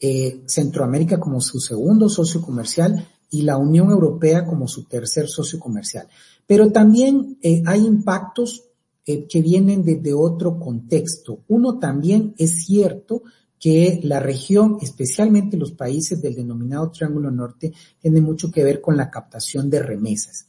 eh, 0.00 0.42
Centroamérica 0.46 1.20
como 1.20 1.40
su 1.40 1.60
segundo 1.60 2.08
socio 2.08 2.40
comercial 2.40 3.06
y 3.30 3.42
la 3.42 3.58
Unión 3.58 3.90
Europea 3.90 4.46
como 4.46 4.66
su 4.66 4.84
tercer 4.84 5.28
socio 5.28 5.58
comercial. 5.58 6.08
Pero 6.46 6.72
también 6.72 7.38
eh, 7.42 7.62
hay 7.66 7.86
impactos 7.86 8.64
eh, 9.04 9.26
que 9.26 9.42
vienen 9.42 9.82
desde 9.82 10.14
otro 10.14 10.58
contexto. 10.58 11.40
Uno 11.48 11.78
también 11.78 12.34
es 12.38 12.64
cierto 12.64 13.22
que 13.62 14.00
la 14.02 14.18
región, 14.18 14.78
especialmente 14.80 15.56
los 15.56 15.70
países 15.70 16.20
del 16.20 16.34
denominado 16.34 16.90
Triángulo 16.90 17.30
Norte, 17.30 17.72
tiene 18.00 18.20
mucho 18.20 18.50
que 18.50 18.64
ver 18.64 18.80
con 18.80 18.96
la 18.96 19.08
captación 19.08 19.70
de 19.70 19.80
remesas. 19.80 20.46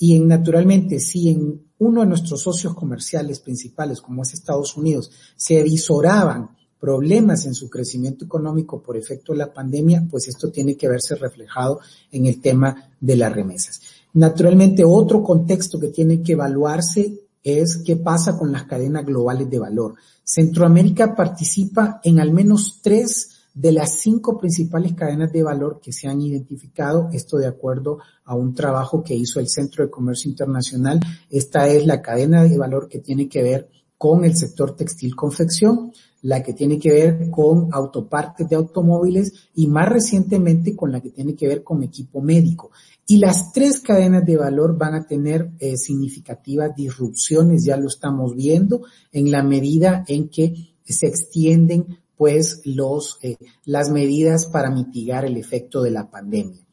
Y 0.00 0.16
en, 0.16 0.26
naturalmente, 0.26 0.98
si 0.98 1.28
en 1.28 1.62
uno 1.78 2.00
de 2.00 2.08
nuestros 2.08 2.40
socios 2.40 2.74
comerciales 2.74 3.38
principales, 3.38 4.00
como 4.00 4.22
es 4.22 4.34
Estados 4.34 4.76
Unidos, 4.76 5.12
se 5.36 5.62
visoraban 5.62 6.56
problemas 6.80 7.46
en 7.46 7.54
su 7.54 7.70
crecimiento 7.70 8.24
económico 8.24 8.82
por 8.82 8.96
efecto 8.96 9.32
de 9.32 9.38
la 9.38 9.54
pandemia, 9.54 10.04
pues 10.10 10.26
esto 10.26 10.50
tiene 10.50 10.76
que 10.76 10.88
verse 10.88 11.14
reflejado 11.14 11.78
en 12.10 12.26
el 12.26 12.40
tema 12.40 12.90
de 13.00 13.14
las 13.14 13.32
remesas. 13.32 13.80
Naturalmente, 14.14 14.84
otro 14.84 15.22
contexto 15.22 15.78
que 15.78 15.88
tiene 15.88 16.20
que 16.20 16.32
evaluarse 16.32 17.25
es 17.46 17.82
qué 17.84 17.96
pasa 17.96 18.36
con 18.36 18.50
las 18.50 18.64
cadenas 18.64 19.06
globales 19.06 19.48
de 19.48 19.60
valor. 19.60 19.94
Centroamérica 20.24 21.14
participa 21.14 22.00
en 22.02 22.18
al 22.18 22.32
menos 22.32 22.80
tres 22.82 23.30
de 23.54 23.72
las 23.72 24.00
cinco 24.00 24.36
principales 24.38 24.94
cadenas 24.94 25.32
de 25.32 25.42
valor 25.42 25.80
que 25.80 25.92
se 25.92 26.08
han 26.08 26.20
identificado, 26.20 27.08
esto 27.12 27.38
de 27.38 27.46
acuerdo 27.46 27.98
a 28.24 28.34
un 28.34 28.54
trabajo 28.54 29.02
que 29.02 29.14
hizo 29.14 29.40
el 29.40 29.48
Centro 29.48 29.84
de 29.84 29.90
Comercio 29.90 30.30
Internacional. 30.30 31.00
Esta 31.30 31.68
es 31.68 31.86
la 31.86 32.02
cadena 32.02 32.42
de 32.42 32.58
valor 32.58 32.88
que 32.88 32.98
tiene 32.98 33.28
que 33.28 33.42
ver 33.42 33.70
con 33.98 34.24
el 34.24 34.36
sector 34.36 34.76
textil 34.76 35.14
confección, 35.14 35.92
la 36.22 36.42
que 36.42 36.52
tiene 36.52 36.78
que 36.78 36.90
ver 36.90 37.30
con 37.30 37.68
autopartes 37.72 38.48
de 38.48 38.56
automóviles 38.56 39.32
y 39.54 39.68
más 39.68 39.88
recientemente 39.88 40.74
con 40.74 40.90
la 40.92 41.00
que 41.00 41.10
tiene 41.10 41.34
que 41.34 41.46
ver 41.46 41.62
con 41.62 41.82
equipo 41.82 42.20
médico. 42.20 42.70
Y 43.06 43.18
las 43.18 43.52
tres 43.52 43.80
cadenas 43.80 44.26
de 44.26 44.36
valor 44.36 44.76
van 44.76 44.94
a 44.94 45.06
tener 45.06 45.50
eh, 45.60 45.76
significativas 45.76 46.74
disrupciones, 46.74 47.64
ya 47.64 47.76
lo 47.76 47.86
estamos 47.86 48.34
viendo, 48.34 48.82
en 49.12 49.30
la 49.30 49.42
medida 49.44 50.04
en 50.08 50.28
que 50.28 50.74
se 50.84 51.06
extienden 51.06 51.98
pues 52.16 52.62
los, 52.64 53.18
eh, 53.22 53.36
las 53.64 53.90
medidas 53.90 54.46
para 54.46 54.70
mitigar 54.70 55.24
el 55.24 55.36
efecto 55.36 55.82
de 55.82 55.90
la 55.90 56.10
pandemia. 56.10 56.65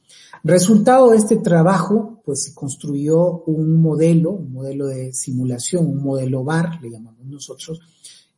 Resultado 0.43 1.11
de 1.11 1.17
este 1.17 1.37
trabajo, 1.37 2.21
pues 2.25 2.43
se 2.43 2.53
construyó 2.53 3.43
un 3.43 3.81
modelo, 3.81 4.31
un 4.31 4.51
modelo 4.51 4.87
de 4.87 5.13
simulación, 5.13 5.85
un 5.85 6.03
modelo 6.03 6.43
VAR, 6.43 6.81
le 6.81 6.91
llamamos 6.91 7.25
nosotros, 7.25 7.79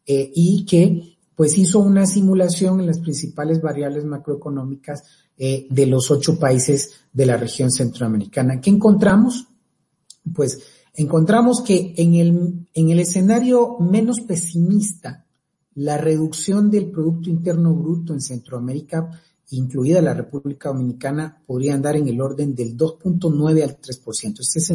eh, 0.05 0.31
y 0.35 0.65
que 0.65 1.17
pues 1.35 1.57
hizo 1.57 1.79
una 1.79 2.05
simulación 2.05 2.79
en 2.79 2.87
las 2.87 2.99
principales 2.99 3.59
variables 3.59 4.05
macroeconómicas 4.05 5.03
eh, 5.37 5.67
de 5.69 5.85
los 5.87 6.11
ocho 6.11 6.39
países 6.39 6.91
de 7.11 7.25
la 7.25 7.37
región 7.37 7.71
centroamericana. 7.71 8.61
¿Qué 8.61 8.69
encontramos? 8.69 9.47
Pues 10.33 10.59
encontramos 10.93 11.61
que 11.61 11.93
en 11.97 12.15
el, 12.15 12.67
en 12.73 12.89
el 12.89 12.99
escenario 12.99 13.79
menos 13.79 14.21
pesimista, 14.21 15.25
la 15.73 15.97
reducción 15.97 16.71
del 16.71 16.89
Producto 16.89 17.29
Interno 17.29 17.73
Bruto 17.73 18.13
en 18.13 18.21
Centroamérica, 18.21 19.09
incluida 19.49 20.01
la 20.01 20.13
República 20.13 20.69
Dominicana, 20.69 21.41
podría 21.45 21.75
andar 21.75 21.95
en 21.95 22.07
el 22.07 22.19
orden 22.19 22.55
del 22.55 22.75
2.9 22.75 23.63
al 23.63 23.79
3%. 23.79 24.39
Este 24.39 24.59
es 24.59 24.69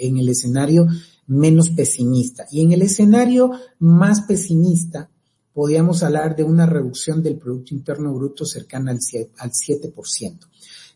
en 0.00 0.18
el 0.18 0.28
escenario 0.28 0.86
menos 1.26 1.70
pesimista. 1.70 2.46
Y 2.50 2.62
en 2.62 2.72
el 2.72 2.82
escenario 2.82 3.52
más 3.78 4.22
pesimista, 4.22 5.10
podríamos 5.52 6.02
hablar 6.02 6.36
de 6.36 6.44
una 6.44 6.66
reducción 6.66 7.22
del 7.22 7.36
Producto 7.36 7.74
Interno 7.74 8.12
Bruto 8.12 8.44
cercana 8.44 8.90
al 8.90 8.98
7%. 8.98 10.38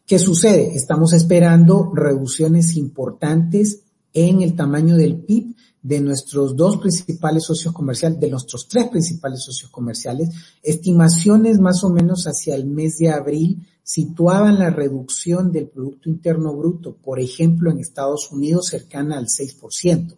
¿Qué 0.06 0.18
sucede? 0.18 0.74
Estamos 0.74 1.12
esperando 1.12 1.92
reducciones 1.94 2.76
importantes 2.76 3.82
en 4.12 4.42
el 4.42 4.54
tamaño 4.54 4.96
del 4.96 5.16
PIB 5.16 5.54
de 5.82 6.00
nuestros 6.00 6.56
dos 6.56 6.78
principales 6.78 7.44
socios 7.44 7.72
comerciales, 7.72 8.20
de 8.20 8.30
nuestros 8.30 8.68
tres 8.68 8.88
principales 8.88 9.42
socios 9.42 9.70
comerciales. 9.70 10.30
Estimaciones 10.62 11.58
más 11.58 11.82
o 11.84 11.90
menos 11.90 12.24
hacia 12.24 12.54
el 12.54 12.66
mes 12.66 12.98
de 12.98 13.10
abril 13.10 13.66
situaban 13.82 14.58
la 14.58 14.70
reducción 14.70 15.50
del 15.50 15.68
Producto 15.68 16.10
Interno 16.10 16.54
Bruto, 16.54 16.96
por 16.96 17.20
ejemplo, 17.20 17.70
en 17.70 17.78
Estados 17.78 18.30
Unidos 18.30 18.66
cercana 18.66 19.16
al 19.16 19.26
6%. 19.26 20.14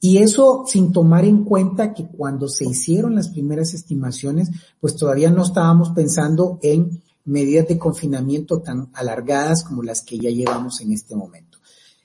Y 0.00 0.18
eso 0.18 0.64
sin 0.66 0.92
tomar 0.92 1.24
en 1.24 1.44
cuenta 1.44 1.94
que 1.94 2.06
cuando 2.08 2.48
se 2.48 2.64
hicieron 2.68 3.14
las 3.14 3.28
primeras 3.28 3.74
estimaciones, 3.74 4.50
pues 4.80 4.96
todavía 4.96 5.30
no 5.30 5.42
estábamos 5.44 5.90
pensando 5.90 6.58
en 6.62 7.02
medidas 7.24 7.68
de 7.68 7.78
confinamiento 7.78 8.60
tan 8.60 8.90
alargadas 8.94 9.62
como 9.64 9.82
las 9.82 10.02
que 10.02 10.18
ya 10.18 10.30
llevamos 10.30 10.80
en 10.80 10.92
este 10.92 11.14
momento. 11.14 11.47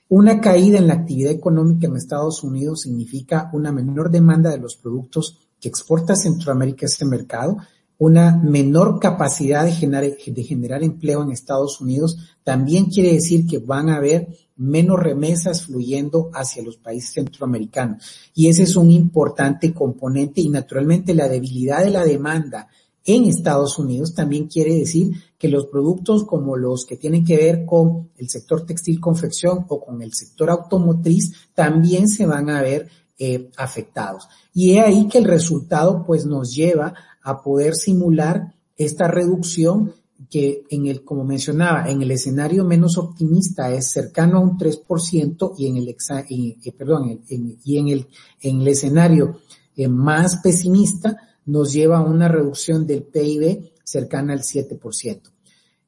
Una 0.08 0.40
caída 0.40 0.78
en 0.78 0.86
la 0.86 0.94
actividad 0.94 1.32
económica 1.32 1.86
en 1.86 1.96
Estados 1.96 2.42
Unidos 2.42 2.82
significa 2.82 3.50
una 3.52 3.72
menor 3.72 4.10
demanda 4.10 4.50
de 4.50 4.58
los 4.58 4.76
productos 4.76 5.38
que 5.58 5.68
exporta 5.68 6.14
Centroamérica 6.14 6.84
a 6.84 6.88
este 6.88 7.06
mercado, 7.06 7.56
una 7.96 8.36
menor 8.36 8.98
capacidad 9.00 9.64
de 9.64 9.72
generar, 9.72 10.04
de 10.04 10.42
generar 10.42 10.82
empleo 10.82 11.22
en 11.22 11.30
Estados 11.30 11.80
Unidos, 11.80 12.18
también 12.42 12.86
quiere 12.86 13.14
decir 13.14 13.46
que 13.46 13.58
van 13.58 13.88
a 13.88 13.96
haber 13.96 14.28
menos 14.56 15.00
remesas 15.00 15.62
fluyendo 15.62 16.30
hacia 16.34 16.62
los 16.62 16.76
países 16.76 17.14
centroamericanos. 17.14 18.04
Y 18.34 18.48
ese 18.48 18.64
es 18.64 18.76
un 18.76 18.90
importante 18.90 19.72
componente 19.72 20.40
y 20.40 20.48
naturalmente 20.48 21.14
la 21.14 21.28
debilidad 21.28 21.82
de 21.82 21.90
la 21.90 22.04
demanda 22.04 22.68
en 23.04 23.24
Estados 23.24 23.78
Unidos 23.78 24.14
también 24.14 24.46
quiere 24.46 24.74
decir 24.74 25.12
que 25.38 25.48
los 25.48 25.66
productos 25.66 26.24
como 26.24 26.56
los 26.56 26.86
que 26.86 26.96
tienen 26.96 27.24
que 27.24 27.36
ver 27.36 27.66
con 27.66 28.10
el 28.16 28.30
sector 28.30 28.64
textil 28.64 29.00
confección 29.00 29.66
o 29.68 29.84
con 29.84 30.00
el 30.00 30.14
sector 30.14 30.50
automotriz 30.50 31.32
también 31.54 32.08
se 32.08 32.24
van 32.24 32.48
a 32.48 32.62
ver 32.62 32.88
eh, 33.18 33.50
afectados. 33.56 34.28
Y 34.54 34.76
es 34.76 34.84
ahí 34.84 35.08
que 35.08 35.18
el 35.18 35.24
resultado 35.24 36.04
pues 36.06 36.24
nos 36.24 36.54
lleva 36.54 36.94
a 37.22 37.42
poder 37.42 37.74
simular 37.74 38.54
esta 38.76 39.06
reducción 39.06 39.92
que 40.30 40.64
en 40.70 40.86
el, 40.86 41.04
como 41.04 41.24
mencionaba, 41.24 41.88
en 41.90 42.02
el 42.02 42.10
escenario 42.10 42.64
menos 42.64 42.96
optimista 42.96 43.72
es 43.72 43.90
cercano 43.90 44.38
a 44.38 44.40
un 44.40 44.58
3% 44.58 45.54
y 45.58 45.66
en 45.66 45.76
el, 45.76 45.88
eh, 45.88 46.72
perdón, 46.76 47.20
y 47.28 47.78
en 47.78 47.88
el, 47.88 48.06
en 48.40 48.60
el 48.62 48.68
escenario 48.68 49.40
eh, 49.76 49.88
más 49.88 50.36
pesimista 50.36 51.33
nos 51.46 51.72
lleva 51.72 51.98
a 51.98 52.02
una 52.02 52.28
reducción 52.28 52.86
del 52.86 53.02
PIB 53.02 53.72
cercana 53.84 54.32
al 54.32 54.40
7%. 54.40 55.20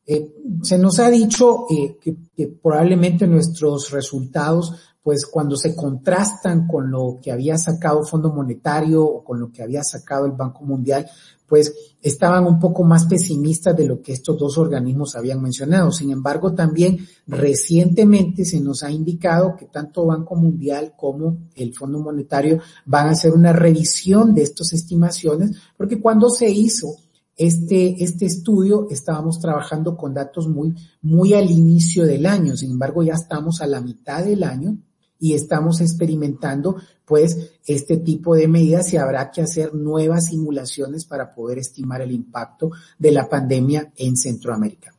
Eh, 0.08 0.32
se 0.62 0.78
nos 0.78 1.00
ha 1.00 1.10
dicho 1.10 1.66
que, 1.68 1.96
que, 2.36 2.46
probablemente 2.46 3.26
nuestros 3.26 3.90
resultados, 3.90 4.74
pues 5.06 5.24
cuando 5.24 5.54
se 5.56 5.76
contrastan 5.76 6.66
con 6.66 6.90
lo 6.90 7.20
que 7.22 7.30
había 7.30 7.56
sacado 7.58 8.04
Fondo 8.04 8.32
Monetario 8.32 9.04
o 9.04 9.22
con 9.22 9.38
lo 9.38 9.52
que 9.52 9.62
había 9.62 9.84
sacado 9.84 10.26
el 10.26 10.32
Banco 10.32 10.64
Mundial, 10.64 11.08
pues 11.46 11.72
estaban 12.02 12.44
un 12.44 12.58
poco 12.58 12.82
más 12.82 13.06
pesimistas 13.06 13.76
de 13.76 13.86
lo 13.86 14.02
que 14.02 14.12
estos 14.12 14.36
dos 14.36 14.58
organismos 14.58 15.14
habían 15.14 15.40
mencionado. 15.40 15.92
Sin 15.92 16.10
embargo, 16.10 16.54
también 16.54 17.06
recientemente 17.28 18.44
se 18.44 18.60
nos 18.60 18.82
ha 18.82 18.90
indicado 18.90 19.54
que 19.56 19.66
tanto 19.66 20.06
Banco 20.06 20.34
Mundial 20.34 20.94
como 20.96 21.38
el 21.54 21.72
Fondo 21.72 22.00
Monetario 22.00 22.58
van 22.84 23.06
a 23.06 23.10
hacer 23.10 23.32
una 23.32 23.52
revisión 23.52 24.34
de 24.34 24.42
estas 24.42 24.72
estimaciones, 24.72 25.52
porque 25.76 26.00
cuando 26.00 26.30
se 26.30 26.50
hizo 26.50 26.96
este, 27.36 28.02
este 28.02 28.26
estudio 28.26 28.88
estábamos 28.90 29.38
trabajando 29.38 29.96
con 29.96 30.14
datos 30.14 30.48
muy, 30.48 30.74
muy 31.00 31.32
al 31.34 31.48
inicio 31.48 32.04
del 32.04 32.26
año. 32.26 32.56
Sin 32.56 32.72
embargo, 32.72 33.04
ya 33.04 33.14
estamos 33.14 33.60
a 33.60 33.68
la 33.68 33.80
mitad 33.80 34.24
del 34.24 34.42
año 34.42 34.78
y 35.18 35.35
estamos 35.35 35.81
experimentando 35.81 36.76
pues 37.05 37.52
este 37.66 37.98
tipo 37.98 38.35
de 38.35 38.48
medidas 38.48 38.92
y 38.92 38.96
habrá 38.96 39.31
que 39.31 39.42
hacer 39.42 39.74
nuevas 39.74 40.26
simulaciones 40.26 41.05
para 41.05 41.35
poder 41.35 41.59
estimar 41.59 42.02
el 42.02 42.12
impacto 42.12 42.70
de 42.98 43.12
la 43.12 43.29
pandemia 43.29 43.92
en 43.96 44.16
Centroamérica. 44.16 44.94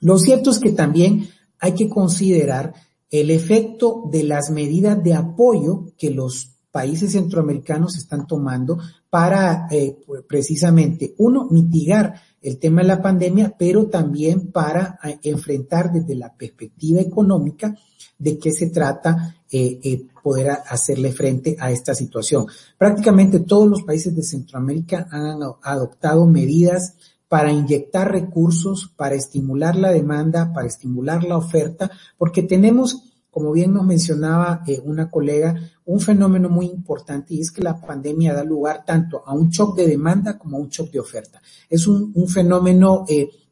Lo 0.00 0.18
cierto 0.18 0.50
es 0.50 0.58
que 0.58 0.72
también 0.72 1.28
hay 1.60 1.72
que 1.72 1.88
considerar 1.88 2.74
el 3.10 3.30
efecto 3.30 4.08
de 4.10 4.24
las 4.24 4.50
medidas 4.50 5.02
de 5.02 5.14
apoyo 5.14 5.86
que 5.96 6.10
los 6.10 6.50
países 6.74 7.12
centroamericanos 7.12 7.96
están 7.96 8.26
tomando 8.26 8.78
para 9.08 9.68
eh, 9.70 9.96
precisamente, 10.28 11.14
uno, 11.18 11.46
mitigar 11.48 12.20
el 12.42 12.58
tema 12.58 12.82
de 12.82 12.88
la 12.88 13.00
pandemia, 13.00 13.54
pero 13.56 13.86
también 13.86 14.50
para 14.50 14.98
eh, 15.04 15.20
enfrentar 15.22 15.92
desde 15.92 16.16
la 16.16 16.34
perspectiva 16.34 17.00
económica 17.00 17.78
de 18.18 18.38
qué 18.38 18.52
se 18.52 18.70
trata 18.70 19.36
eh, 19.50 19.78
eh, 19.84 20.06
poder 20.22 20.50
hacerle 20.68 21.12
frente 21.12 21.56
a 21.60 21.70
esta 21.70 21.94
situación. 21.94 22.46
Prácticamente 22.78 23.40
todos 23.40 23.68
los 23.68 23.82
países 23.82 24.14
de 24.16 24.22
Centroamérica 24.22 25.06
han 25.10 25.38
adoptado 25.62 26.26
medidas 26.26 26.94
para 27.28 27.52
inyectar 27.52 28.10
recursos, 28.10 28.90
para 28.96 29.14
estimular 29.14 29.76
la 29.76 29.92
demanda, 29.92 30.52
para 30.52 30.66
estimular 30.66 31.24
la 31.24 31.36
oferta, 31.36 31.90
porque 32.16 32.42
tenemos, 32.42 33.12
como 33.30 33.52
bien 33.52 33.74
nos 33.74 33.84
mencionaba 33.84 34.62
eh, 34.66 34.80
una 34.82 35.10
colega, 35.10 35.54
un 35.84 36.00
fenómeno 36.00 36.48
muy 36.48 36.66
importante 36.66 37.34
y 37.34 37.40
es 37.40 37.50
que 37.50 37.62
la 37.62 37.80
pandemia 37.80 38.32
da 38.32 38.44
lugar 38.44 38.84
tanto 38.86 39.22
a 39.26 39.34
un 39.34 39.50
shock 39.50 39.76
de 39.76 39.86
demanda 39.86 40.38
como 40.38 40.56
a 40.56 40.60
un 40.60 40.68
shock 40.68 40.90
de 40.90 41.00
oferta. 41.00 41.42
Es 41.68 41.86
un, 41.86 42.12
fenómeno 42.28 43.04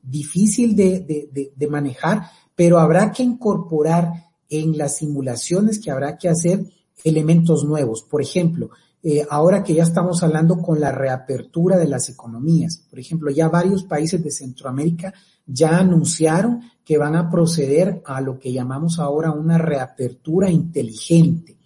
difícil 0.03 0.75
de 0.75 1.69
manejar, 1.71 2.23
pero 2.57 2.79
habrá 2.79 3.13
que 3.13 3.23
incorporar 3.23 4.32
en 4.53 4.77
las 4.77 4.97
simulaciones 4.99 5.79
que 5.79 5.91
habrá 5.91 6.19
que 6.19 6.29
hacer 6.29 6.65
elementos 7.05 7.65
nuevos. 7.65 8.03
Por 8.03 8.21
ejemplo, 8.21 8.71
eh, 9.03 9.27
ahora 9.31 9.65
que 9.65 9.75
ya 9.75 9.83
estamos 9.83 10.23
hablando 10.23 10.59
con 10.59 10.79
la 10.79 10.93
reapertura 10.93 11.79
de 11.79 11.89
las 11.89 12.09
economías, 12.11 12.85
por 12.89 13.01
ejemplo, 13.01 13.31
ya 13.31 13.49
varios 13.49 13.85
países 13.85 14.23
de 14.23 14.31
Centroamérica 14.31 15.15
ya 15.47 15.79
anunciaron 15.79 16.61
que 16.85 16.99
van 16.99 17.17
a 17.17 17.31
proceder 17.31 18.03
a 18.05 18.21
lo 18.21 18.39
que 18.39 18.53
llamamos 18.53 18.99
ahora 18.99 19.33
una 19.33 19.57
reapertura 19.57 20.51
inteligente. 20.51 21.57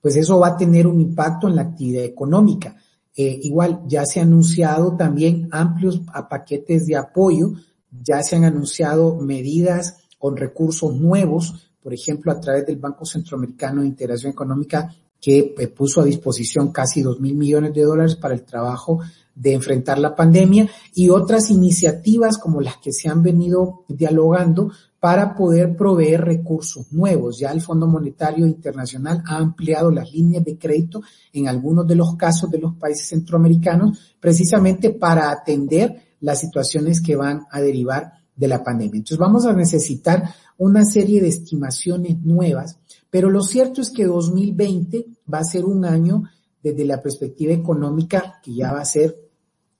Pues 0.00 0.16
eso 0.16 0.38
va 0.38 0.48
a 0.48 0.56
tener 0.56 0.86
un 0.86 0.98
impacto 1.00 1.46
en 1.46 1.56
la 1.56 1.62
actividad 1.62 2.04
económica. 2.04 2.74
Eh, 3.14 3.38
igual, 3.42 3.82
ya 3.86 4.06
se 4.06 4.20
han 4.20 4.28
anunciado 4.28 4.96
también 4.96 5.48
amplios 5.52 6.00
paquetes 6.30 6.86
de 6.86 6.96
apoyo, 6.96 7.52
ya 7.90 8.22
se 8.22 8.36
han 8.36 8.44
anunciado 8.44 9.16
medidas 9.16 9.98
con 10.18 10.36
recursos 10.36 10.94
nuevos 10.94 11.69
por 11.82 11.94
ejemplo, 11.94 12.32
a 12.32 12.40
través 12.40 12.66
del 12.66 12.76
Banco 12.76 13.04
Centroamericano 13.04 13.82
de 13.82 13.88
Integración 13.88 14.32
Económica, 14.32 14.94
que 15.20 15.54
eh, 15.58 15.68
puso 15.68 16.00
a 16.00 16.04
disposición 16.04 16.72
casi 16.72 17.02
dos 17.02 17.20
mil 17.20 17.34
millones 17.34 17.74
de 17.74 17.82
dólares 17.82 18.16
para 18.16 18.34
el 18.34 18.42
trabajo 18.42 19.00
de 19.34 19.52
enfrentar 19.52 19.98
la 19.98 20.14
pandemia 20.14 20.68
y 20.94 21.10
otras 21.10 21.50
iniciativas 21.50 22.38
como 22.38 22.60
las 22.60 22.76
que 22.78 22.92
se 22.92 23.08
han 23.08 23.22
venido 23.22 23.84
dialogando 23.88 24.70
para 24.98 25.34
poder 25.34 25.76
proveer 25.76 26.22
recursos 26.22 26.92
nuevos. 26.92 27.38
Ya 27.38 27.50
el 27.52 27.62
Fondo 27.62 27.86
Monetario 27.86 28.46
Internacional 28.46 29.22
ha 29.26 29.36
ampliado 29.36 29.90
las 29.90 30.12
líneas 30.12 30.44
de 30.44 30.58
crédito 30.58 31.00
en 31.32 31.48
algunos 31.48 31.86
de 31.86 31.94
los 31.94 32.16
casos 32.16 32.50
de 32.50 32.58
los 32.58 32.74
países 32.74 33.08
centroamericanos 33.08 33.98
precisamente 34.20 34.90
para 34.90 35.30
atender 35.30 36.16
las 36.20 36.40
situaciones 36.40 37.00
que 37.00 37.16
van 37.16 37.46
a 37.50 37.60
derivar 37.62 38.12
de 38.36 38.48
la 38.48 38.62
pandemia. 38.62 38.98
Entonces 38.98 39.18
vamos 39.18 39.46
a 39.46 39.52
necesitar 39.54 40.22
una 40.60 40.84
serie 40.84 41.22
de 41.22 41.28
estimaciones 41.28 42.20
nuevas, 42.22 42.78
pero 43.08 43.30
lo 43.30 43.42
cierto 43.42 43.80
es 43.80 43.90
que 43.90 44.04
2020 44.04 45.06
va 45.32 45.38
a 45.38 45.44
ser 45.44 45.64
un 45.64 45.86
año 45.86 46.24
desde 46.62 46.84
la 46.84 47.00
perspectiva 47.00 47.54
económica 47.54 48.40
que 48.42 48.54
ya 48.54 48.70
va 48.70 48.80
a 48.80 48.84
ser 48.84 49.16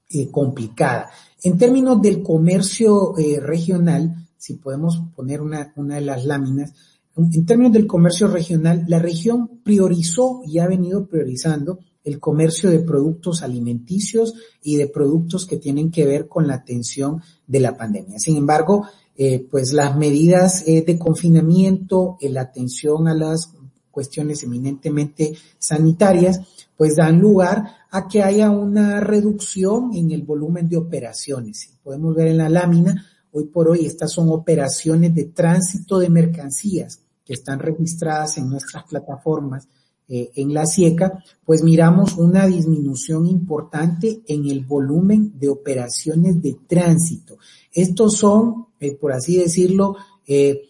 eh, 0.08 0.30
complicada. 0.30 1.10
En 1.42 1.58
términos 1.58 2.00
del 2.00 2.22
comercio 2.22 3.16
eh, 3.18 3.40
regional, 3.40 4.26
si 4.38 4.54
podemos 4.54 5.02
poner 5.14 5.42
una, 5.42 5.70
una 5.76 5.96
de 5.96 6.00
las 6.00 6.24
láminas, 6.24 6.72
en 7.14 7.44
términos 7.44 7.74
del 7.74 7.86
comercio 7.86 8.28
regional, 8.28 8.84
la 8.88 8.98
región 8.98 9.60
priorizó 9.62 10.40
y 10.46 10.60
ha 10.60 10.66
venido 10.66 11.06
priorizando 11.06 11.78
el 12.04 12.18
comercio 12.18 12.70
de 12.70 12.80
productos 12.80 13.42
alimenticios 13.42 14.34
y 14.62 14.76
de 14.76 14.86
productos 14.86 15.44
que 15.44 15.58
tienen 15.58 15.90
que 15.90 16.06
ver 16.06 16.26
con 16.26 16.46
la 16.46 16.54
atención 16.54 17.20
de 17.46 17.60
la 17.60 17.76
pandemia. 17.76 18.18
Sin 18.18 18.38
embargo, 18.38 18.86
eh, 19.16 19.46
pues 19.50 19.72
las 19.72 19.96
medidas 19.96 20.64
eh, 20.66 20.82
de 20.82 20.98
confinamiento, 20.98 22.16
la 22.20 22.42
atención 22.42 23.08
a 23.08 23.14
las 23.14 23.52
cuestiones 23.90 24.42
eminentemente 24.42 25.34
sanitarias, 25.58 26.40
pues 26.76 26.96
dan 26.96 27.18
lugar 27.20 27.64
a 27.90 28.08
que 28.08 28.22
haya 28.22 28.50
una 28.50 29.00
reducción 29.00 29.90
en 29.94 30.12
el 30.12 30.22
volumen 30.22 30.68
de 30.68 30.76
operaciones. 30.76 31.70
Podemos 31.82 32.14
ver 32.14 32.28
en 32.28 32.38
la 32.38 32.48
lámina, 32.48 33.06
hoy 33.32 33.44
por 33.44 33.68
hoy 33.68 33.86
estas 33.86 34.12
son 34.12 34.28
operaciones 34.30 35.14
de 35.14 35.24
tránsito 35.24 35.98
de 35.98 36.08
mercancías 36.08 37.00
que 37.24 37.34
están 37.34 37.58
registradas 37.58 38.38
en 38.38 38.48
nuestras 38.48 38.84
plataformas 38.84 39.68
eh, 40.12 40.32
en 40.34 40.52
la 40.52 40.66
SIECA, 40.66 41.22
pues 41.44 41.62
miramos 41.62 42.18
una 42.18 42.44
disminución 42.48 43.26
importante 43.26 44.22
en 44.26 44.44
el 44.46 44.64
volumen 44.64 45.38
de 45.38 45.48
operaciones 45.48 46.42
de 46.42 46.56
tránsito. 46.66 47.38
Estos 47.72 48.16
son, 48.16 48.66
eh, 48.80 48.96
por 48.96 49.12
así 49.12 49.36
decirlo, 49.36 49.94
eh, 50.26 50.62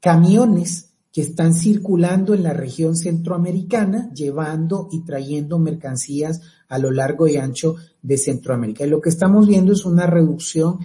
camiones 0.00 0.92
que 1.12 1.20
están 1.20 1.52
circulando 1.52 2.32
en 2.32 2.42
la 2.42 2.54
región 2.54 2.96
centroamericana, 2.96 4.10
llevando 4.14 4.88
y 4.90 5.04
trayendo 5.04 5.58
mercancías 5.58 6.40
a 6.66 6.78
lo 6.78 6.90
largo 6.90 7.28
y 7.28 7.36
ancho 7.36 7.76
de 8.00 8.16
Centroamérica. 8.16 8.86
Y 8.86 8.88
lo 8.88 9.02
que 9.02 9.10
estamos 9.10 9.46
viendo 9.46 9.74
es 9.74 9.84
una 9.84 10.06
reducción 10.06 10.78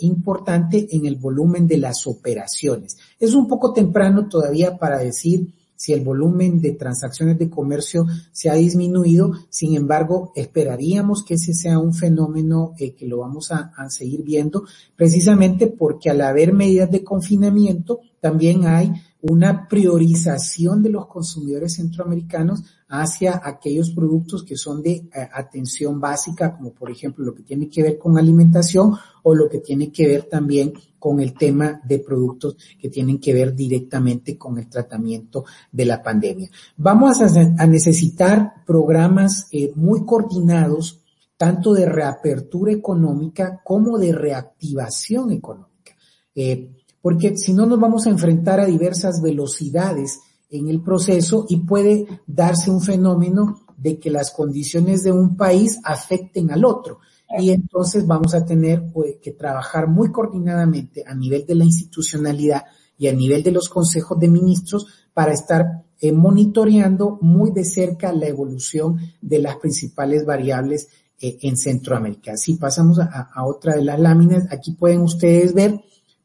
importante 0.00 0.88
en 0.90 1.06
el 1.06 1.14
volumen 1.14 1.68
de 1.68 1.78
las 1.78 2.06
operaciones. 2.06 2.96
Es 3.20 3.34
un 3.34 3.46
poco 3.46 3.72
temprano 3.72 4.28
todavía 4.28 4.76
para 4.76 4.98
decir 4.98 5.46
si 5.80 5.94
el 5.94 6.04
volumen 6.04 6.60
de 6.60 6.72
transacciones 6.72 7.38
de 7.38 7.48
comercio 7.48 8.04
se 8.32 8.50
ha 8.50 8.54
disminuido. 8.54 9.32
Sin 9.48 9.74
embargo, 9.74 10.30
esperaríamos 10.36 11.24
que 11.24 11.34
ese 11.34 11.54
sea 11.54 11.78
un 11.78 11.94
fenómeno 11.94 12.74
eh, 12.78 12.94
que 12.94 13.06
lo 13.06 13.20
vamos 13.20 13.50
a, 13.50 13.72
a, 13.74 13.88
seguir 13.88 14.22
viendo, 14.22 14.64
precisamente 14.94 15.68
porque 15.68 16.10
al 16.10 16.20
haber 16.20 16.52
medidas 16.52 16.90
de 16.90 17.02
confinamiento, 17.02 18.00
también 18.20 18.66
hay 18.66 18.92
una 19.22 19.68
priorización 19.68 20.82
de 20.82 20.90
los 20.90 21.06
consumidores 21.06 21.74
centroamericanos 21.74 22.62
hacia 22.88 23.40
aquellos 23.44 23.90
productos 23.90 24.42
que 24.42 24.56
son 24.56 24.82
de 24.82 24.92
eh, 24.92 25.08
atención 25.32 26.00
básica, 26.00 26.56
como 26.56 26.72
por 26.72 26.90
ejemplo 26.90 27.24
lo 27.24 27.34
que 27.34 27.42
tiene 27.42 27.68
que 27.68 27.82
ver 27.82 27.98
con 27.98 28.18
alimentación 28.18 28.96
o 29.22 29.34
lo 29.34 29.48
que 29.48 29.58
tiene 29.58 29.92
que 29.92 30.06
ver 30.06 30.24
también 30.24 30.72
con 30.98 31.20
el 31.20 31.34
tema 31.34 31.80
de 31.84 31.98
productos 32.00 32.56
que 32.78 32.88
tienen 32.88 33.18
que 33.18 33.32
ver 33.32 33.54
directamente 33.54 34.36
con 34.36 34.58
el 34.58 34.68
tratamiento 34.68 35.44
de 35.70 35.84
la 35.84 36.02
pandemia. 36.02 36.50
Vamos 36.76 37.20
a, 37.20 37.66
necesitar 37.66 38.64
programas 38.66 39.48
eh, 39.52 39.72
muy 39.76 40.04
coordinados, 40.04 41.00
tanto 41.36 41.72
de 41.72 41.86
reapertura 41.86 42.72
económica 42.72 43.60
como 43.64 43.98
de 43.98 44.12
reactivación 44.12 45.32
económica. 45.32 45.94
Eh, 46.34 46.70
porque 47.02 47.36
si 47.36 47.52
no 47.52 47.66
nos 47.66 47.80
vamos 47.80 48.06
a 48.06 48.10
enfrentar 48.10 48.60
a 48.60 48.66
diversas 48.66 49.22
velocidades 49.22 50.20
en 50.50 50.68
el 50.68 50.82
proceso 50.82 51.46
y 51.48 51.58
puede 51.58 52.06
darse 52.26 52.70
un 52.70 52.80
fenómeno 52.80 53.62
de 53.76 53.98
que 53.98 54.10
las 54.10 54.30
condiciones 54.30 55.02
de 55.02 55.12
un 55.12 55.36
país 55.36 55.80
afecten 55.84 56.50
al 56.50 56.64
otro. 56.64 56.98
Y 57.38 57.50
entonces 57.50 58.06
vamos 58.06 58.34
a 58.34 58.44
tener 58.44 58.90
pues, 58.92 59.16
que 59.22 59.30
trabajar 59.30 59.86
muy 59.86 60.10
coordinadamente 60.10 61.04
a 61.06 61.14
nivel 61.14 61.46
de 61.46 61.54
la 61.54 61.64
institucionalidad 61.64 62.64
y 62.98 63.06
a 63.06 63.12
nivel 63.12 63.42
de 63.42 63.52
los 63.52 63.68
consejos 63.68 64.18
de 64.18 64.28
ministros 64.28 64.86
para 65.14 65.32
estar 65.32 65.84
eh, 66.00 66.12
monitoreando 66.12 67.18
muy 67.20 67.52
de 67.52 67.64
cerca 67.64 68.12
la 68.12 68.26
evolución 68.26 68.98
de 69.22 69.38
las 69.38 69.56
principales 69.56 70.26
variables 70.26 70.88
eh, 71.20 71.38
en 71.42 71.56
Centroamérica. 71.56 72.36
Si 72.36 72.54
pasamos 72.54 72.98
a, 72.98 73.30
a 73.32 73.46
otra 73.46 73.76
de 73.76 73.84
las 73.84 74.00
láminas, 74.00 74.46
aquí 74.50 74.72
pueden 74.72 75.00
ustedes 75.00 75.54
ver 75.54 75.80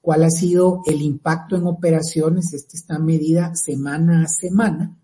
cuál 0.05 0.23
ha 0.23 0.29
sido 0.29 0.83
el 0.85 1.01
impacto 1.01 1.55
en 1.55 1.65
operaciones. 1.65 2.53
Esta 2.53 2.77
está 2.77 2.99
medida 2.99 3.55
semana 3.55 4.21
a 4.21 4.27
semana. 4.27 4.95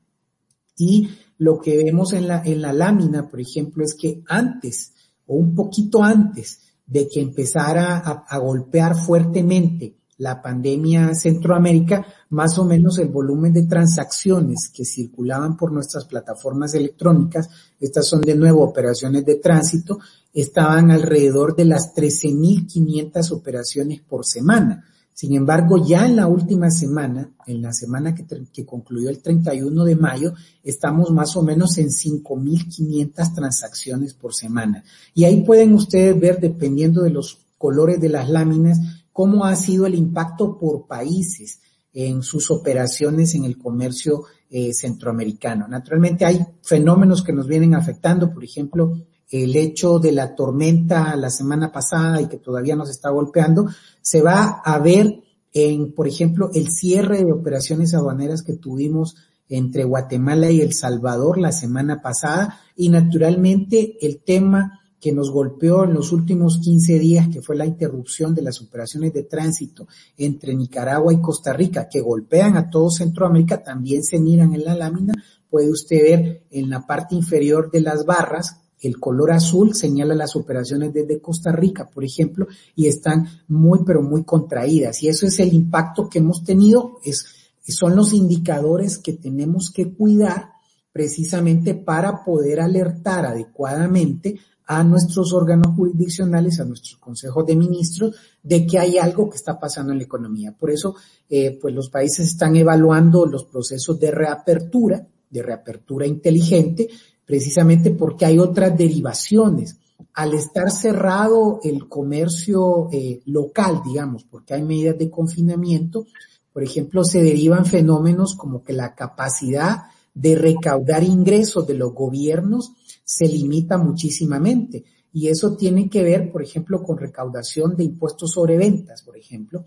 Y 0.78 1.10
lo 1.40 1.60
que 1.60 1.76
vemos 1.76 2.14
en 2.14 2.28
la, 2.28 2.44
en 2.46 2.62
la 2.62 2.72
lámina, 2.72 3.28
por 3.28 3.42
ejemplo, 3.42 3.84
es 3.84 3.96
que 3.96 4.22
antes 4.28 4.94
o 5.26 5.38
un 5.38 5.56
poquito 5.56 6.04
antes 6.04 6.60
de 6.86 7.08
que 7.10 7.20
empezara 7.20 7.98
a, 7.98 8.26
a 8.30 8.38
golpear 8.38 8.96
fuertemente 8.96 9.96
la 10.20 10.40
pandemia 10.40 11.08
en 11.08 11.16
Centroamérica, 11.16 12.06
más 12.30 12.60
o 12.60 12.64
menos 12.64 13.00
el 13.00 13.08
volumen 13.08 13.54
de 13.54 13.64
transacciones 13.64 14.70
que 14.72 14.86
circulaban 14.86 15.58
por 15.58 15.72
nuestras 15.72 16.06
plataformas 16.06 16.76
electrónicas, 16.76 17.50
estas 17.80 18.08
son 18.08 18.22
de 18.22 18.36
nuevo 18.36 18.62
operaciones 18.62 19.26
de 19.26 19.38
tránsito, 19.38 19.98
estaban 20.32 20.92
alrededor 20.92 21.56
de 21.56 21.66
las 21.66 21.96
13.500 21.96 23.32
operaciones 23.32 24.02
por 24.02 24.28
semana. 24.28 24.86
Sin 25.14 25.36
embargo, 25.36 25.86
ya 25.86 26.06
en 26.06 26.16
la 26.16 26.28
última 26.28 26.72
semana, 26.72 27.30
en 27.46 27.62
la 27.62 27.74
semana 27.74 28.16
que, 28.16 28.66
concluyó 28.66 29.10
el 29.10 29.22
31 29.22 29.84
de 29.84 29.96
mayo, 29.96 30.34
estamos 30.64 31.12
más 31.12 31.36
o 31.36 31.44
menos 31.44 31.78
en 31.78 31.90
5.500 31.90 33.36
transacciones 33.36 34.14
por 34.14 34.34
semana. 34.34 34.84
Y 35.14 35.26
ahí 35.26 35.44
pueden 35.44 35.74
ustedes 35.74 36.20
ver, 36.20 36.40
dependiendo 36.40 37.04
de 37.04 37.12
los 37.12 37.40
colores 37.58 38.00
de 38.00 38.10
las 38.10 38.30
láminas, 38.30 38.80
cómo 39.14 39.46
ha 39.46 39.56
sido 39.56 39.86
el 39.86 39.96
impacto 39.96 40.58
por 40.58 40.88
países 40.88 41.60
en 41.94 42.24
sus 42.24 42.50
operaciones 42.50 43.36
en 43.36 43.46
el 43.46 43.58
comercio 43.58 44.24
eh, 44.50 44.74
centroamericano. 44.74 45.68
Naturalmente 45.68 46.26
hay 46.26 46.46
fenómenos 46.62 47.24
que 47.24 47.34
nos 47.34 47.48
vienen 47.48 47.76
afectando, 47.76 48.34
por 48.34 48.44
ejemplo, 48.44 48.94
el 49.32 49.56
hecho 49.56 49.98
de 49.98 50.12
la 50.12 50.36
tormenta 50.36 51.16
la 51.16 51.30
semana 51.30 51.72
pasada 51.72 52.22
y 52.22 52.28
que 52.28 52.38
todavía 52.38 52.76
nos 52.76 52.90
está 52.90 53.10
golpeando, 53.10 53.68
se 54.02 54.22
va 54.22 54.62
a 54.64 54.80
ver 54.80 55.24
en, 55.54 55.94
por 55.94 56.08
ejemplo, 56.08 56.50
el 56.54 56.70
cierre 56.70 57.24
de 57.24 57.32
operaciones 57.32 57.94
aduaneras 57.94 58.44
que 58.44 58.54
tuvimos 58.54 59.16
entre 59.50 59.84
Guatemala 59.84 60.50
y 60.50 60.62
El 60.62 60.74
Salvador 60.74 61.38
la 61.38 61.52
semana 61.52 62.02
pasada 62.02 62.60
y 62.76 62.90
naturalmente 62.90 63.98
el 64.02 64.24
tema 64.24 64.80
que 65.02 65.12
nos 65.12 65.32
golpeó 65.32 65.84
en 65.84 65.96
los 65.96 66.12
últimos 66.12 66.60
15 66.60 67.00
días, 67.00 67.28
que 67.28 67.42
fue 67.42 67.56
la 67.56 67.66
interrupción 67.66 68.36
de 68.36 68.44
las 68.44 68.62
operaciones 68.62 69.12
de 69.14 69.24
tránsito 69.24 69.88
entre 70.16 70.56
Nicaragua 70.56 71.12
y 71.12 71.20
Costa 71.20 71.54
Rica, 71.54 71.90
que 71.90 72.00
golpean 72.00 72.56
a 72.56 72.70
todo 72.70 72.92
Centroamérica, 72.92 73.64
también 73.64 74.04
se 74.04 74.20
miran 74.20 74.54
en 74.54 74.64
la 74.64 74.76
lámina. 74.76 75.14
Puede 75.50 75.72
usted 75.72 76.02
ver 76.04 76.44
en 76.52 76.70
la 76.70 76.86
parte 76.86 77.16
inferior 77.16 77.72
de 77.72 77.82
las 77.82 78.06
barras 78.06 78.61
el 78.82 79.00
color 79.00 79.32
azul 79.32 79.76
señala 79.76 80.16
las 80.16 80.36
operaciones 80.36 80.94
desde 80.94 81.22
Costa 81.22 81.52
Rica, 81.52 81.90
por 81.90 82.04
ejemplo, 82.04 82.48
y 82.76 82.88
están 82.88 83.28
muy, 83.48 83.80
pero 83.86 84.02
muy 84.02 84.24
contraídas. 84.24 85.04
Y 85.04 85.08
eso 85.08 85.28
es 85.28 85.40
el 85.40 85.54
impacto 85.54 86.10
que 86.10 86.20
hemos 86.20 86.44
tenido, 86.44 87.00
es, 87.04 87.26
son 87.68 87.96
los 87.96 88.14
indicadores 88.14 88.98
que 88.98 89.14
tenemos 89.14 89.72
que 89.74 89.94
cuidar 89.94 90.50
precisamente 90.92 91.74
para 91.76 92.24
poder 92.26 92.60
alertar 92.60 93.26
adecuadamente 93.26 94.40
a 94.66 94.84
nuestros 94.84 95.34
órganos 95.34 95.76
jurisdiccionales, 95.76 96.60
a 96.60 96.66
nuestros 96.66 96.98
consejos 96.98 97.46
de 97.46 97.56
ministros, 97.56 98.16
de 98.42 98.66
que 98.66 98.80
hay 98.80 98.98
algo 98.98 99.30
que 99.30 99.36
está 99.36 99.60
pasando 99.60 99.92
en 99.92 100.00
la 100.00 100.06
economía. 100.06 100.56
Por 100.58 100.72
eso, 100.72 100.96
eh, 101.30 101.58
pues 101.62 101.74
los 101.74 101.90
países 101.90 102.28
están 102.28 102.56
evaluando 102.56 103.26
los 103.26 103.44
procesos 103.46 104.00
de 104.00 104.12
reapertura, 104.12 105.06
de 105.30 105.44
reapertura 105.44 106.08
inteligente, 106.08 106.88
precisamente 107.32 107.92
porque 107.92 108.26
hay 108.26 108.40
otras 108.40 108.78
derivaciones. 108.78 109.78
Al 110.14 110.34
estar 110.34 110.70
cerrado 110.70 111.62
el 111.64 111.88
comercio 111.88 112.90
eh, 112.92 113.22
local, 113.26 113.82
digamos, 113.86 114.26
porque 114.26 114.54
hay 114.54 114.64
medidas 114.64 114.98
de 114.98 115.10
confinamiento, 115.10 116.06
por 116.52 116.62
ejemplo, 116.62 117.06
se 117.06 117.24
derivan 117.24 117.66
fenómenos 117.66 118.36
como 118.36 118.66
que 118.66 118.74
la 118.74 118.96
capacidad 118.96 119.84
de 120.14 120.36
recaudar 120.36 121.06
ingresos 121.06 121.66
de 121.66 121.76
los 121.76 121.94
gobiernos 121.94 122.74
se 123.06 123.30
limita 123.30 123.78
muchísimamente. 123.78 124.84
Y 125.14 125.30
eso 125.30 125.56
tiene 125.56 125.90
que 125.90 126.04
ver, 126.04 126.34
por 126.34 126.44
ejemplo, 126.44 126.84
con 126.84 126.98
recaudación 126.98 127.78
de 127.78 127.86
impuestos 127.86 128.32
sobre 128.32 128.58
ventas, 128.58 129.04
por 129.04 129.16
ejemplo. 129.16 129.64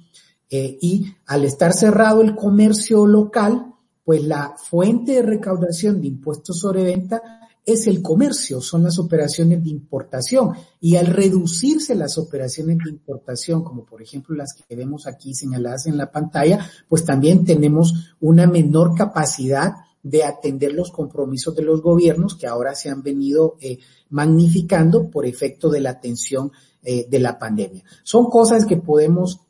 Eh, 0.50 0.76
y 0.82 1.06
al 1.24 1.46
estar 1.46 1.72
cerrado 1.72 2.20
el 2.20 2.36
comercio 2.36 3.06
local, 3.06 3.72
pues 4.04 4.22
la 4.22 4.54
fuente 4.58 5.12
de 5.12 5.22
recaudación 5.22 6.02
de 6.02 6.08
impuestos 6.08 6.58
sobre 6.58 6.84
venta 6.84 7.22
es 7.66 7.86
el 7.86 8.02
comercio, 8.02 8.60
son 8.60 8.82
las 8.82 8.98
operaciones 8.98 9.62
de 9.62 9.70
importación. 9.70 10.52
Y 10.80 10.96
al 10.96 11.06
reducirse 11.06 11.94
las 11.94 12.18
operaciones 12.18 12.78
de 12.84 12.90
importación, 12.90 13.64
como 13.64 13.84
por 13.84 14.02
ejemplo 14.02 14.36
las 14.36 14.54
que 14.54 14.76
vemos 14.76 15.06
aquí 15.06 15.34
señaladas 15.34 15.86
en 15.86 15.96
la 15.96 16.10
pantalla, 16.10 16.68
pues 16.88 17.04
también 17.04 17.44
tenemos 17.44 18.16
una 18.20 18.46
menor 18.46 18.94
capacidad 18.94 19.72
de 20.02 20.22
atender 20.22 20.74
los 20.74 20.90
compromisos 20.90 21.56
de 21.56 21.62
los 21.62 21.80
gobiernos 21.80 22.34
que 22.34 22.46
ahora 22.46 22.74
se 22.74 22.90
han 22.90 23.02
venido 23.02 23.56
eh, 23.60 23.78
magnificando 24.10 25.08
por 25.08 25.24
efecto 25.24 25.70
de 25.70 25.80
la 25.80 25.90
atención 25.90 26.52
eh, 26.82 27.06
de 27.08 27.18
la 27.18 27.38
pandemia. 27.38 27.82
Son 28.02 28.26
cosas 28.26 28.66
que 28.66 28.76
podemos 28.76 29.40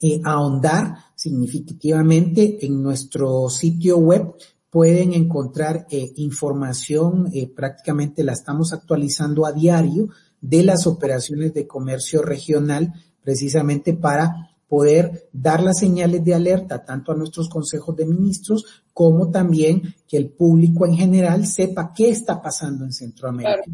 eh, 0.00 0.20
ahondar 0.24 0.96
significativamente 1.14 2.64
en 2.64 2.82
nuestro 2.82 3.50
sitio 3.50 3.98
web 3.98 4.34
pueden 4.74 5.12
encontrar 5.12 5.86
eh, 5.88 6.10
información, 6.16 7.30
eh, 7.32 7.46
prácticamente 7.46 8.24
la 8.24 8.32
estamos 8.32 8.72
actualizando 8.72 9.46
a 9.46 9.52
diario, 9.52 10.08
de 10.40 10.64
las 10.64 10.88
operaciones 10.88 11.54
de 11.54 11.68
comercio 11.68 12.22
regional, 12.22 12.92
precisamente 13.22 13.94
para 13.94 14.50
poder 14.66 15.28
dar 15.32 15.62
las 15.62 15.78
señales 15.78 16.24
de 16.24 16.34
alerta 16.34 16.84
tanto 16.84 17.12
a 17.12 17.14
nuestros 17.14 17.48
consejos 17.48 17.94
de 17.94 18.04
ministros 18.04 18.64
como 18.92 19.30
también 19.30 19.94
que 20.08 20.16
el 20.16 20.30
público 20.30 20.86
en 20.86 20.96
general 20.96 21.46
sepa 21.46 21.92
qué 21.94 22.10
está 22.10 22.42
pasando 22.42 22.84
en 22.84 22.92
Centroamérica. 22.92 23.70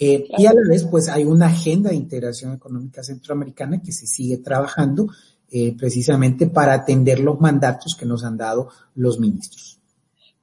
Eh, 0.00 0.24
y 0.36 0.46
a 0.46 0.52
la 0.52 0.68
vez, 0.68 0.84
pues 0.84 1.08
hay 1.08 1.22
una 1.22 1.46
agenda 1.46 1.90
de 1.90 1.96
integración 1.96 2.54
económica 2.54 3.04
centroamericana 3.04 3.80
que 3.80 3.92
se 3.92 4.08
sigue 4.08 4.38
trabajando 4.38 5.06
eh, 5.48 5.76
precisamente 5.78 6.48
para 6.48 6.74
atender 6.74 7.20
los 7.20 7.38
mandatos 7.38 7.94
que 7.96 8.04
nos 8.04 8.24
han 8.24 8.36
dado 8.36 8.68
los 8.96 9.20
ministros. 9.20 9.79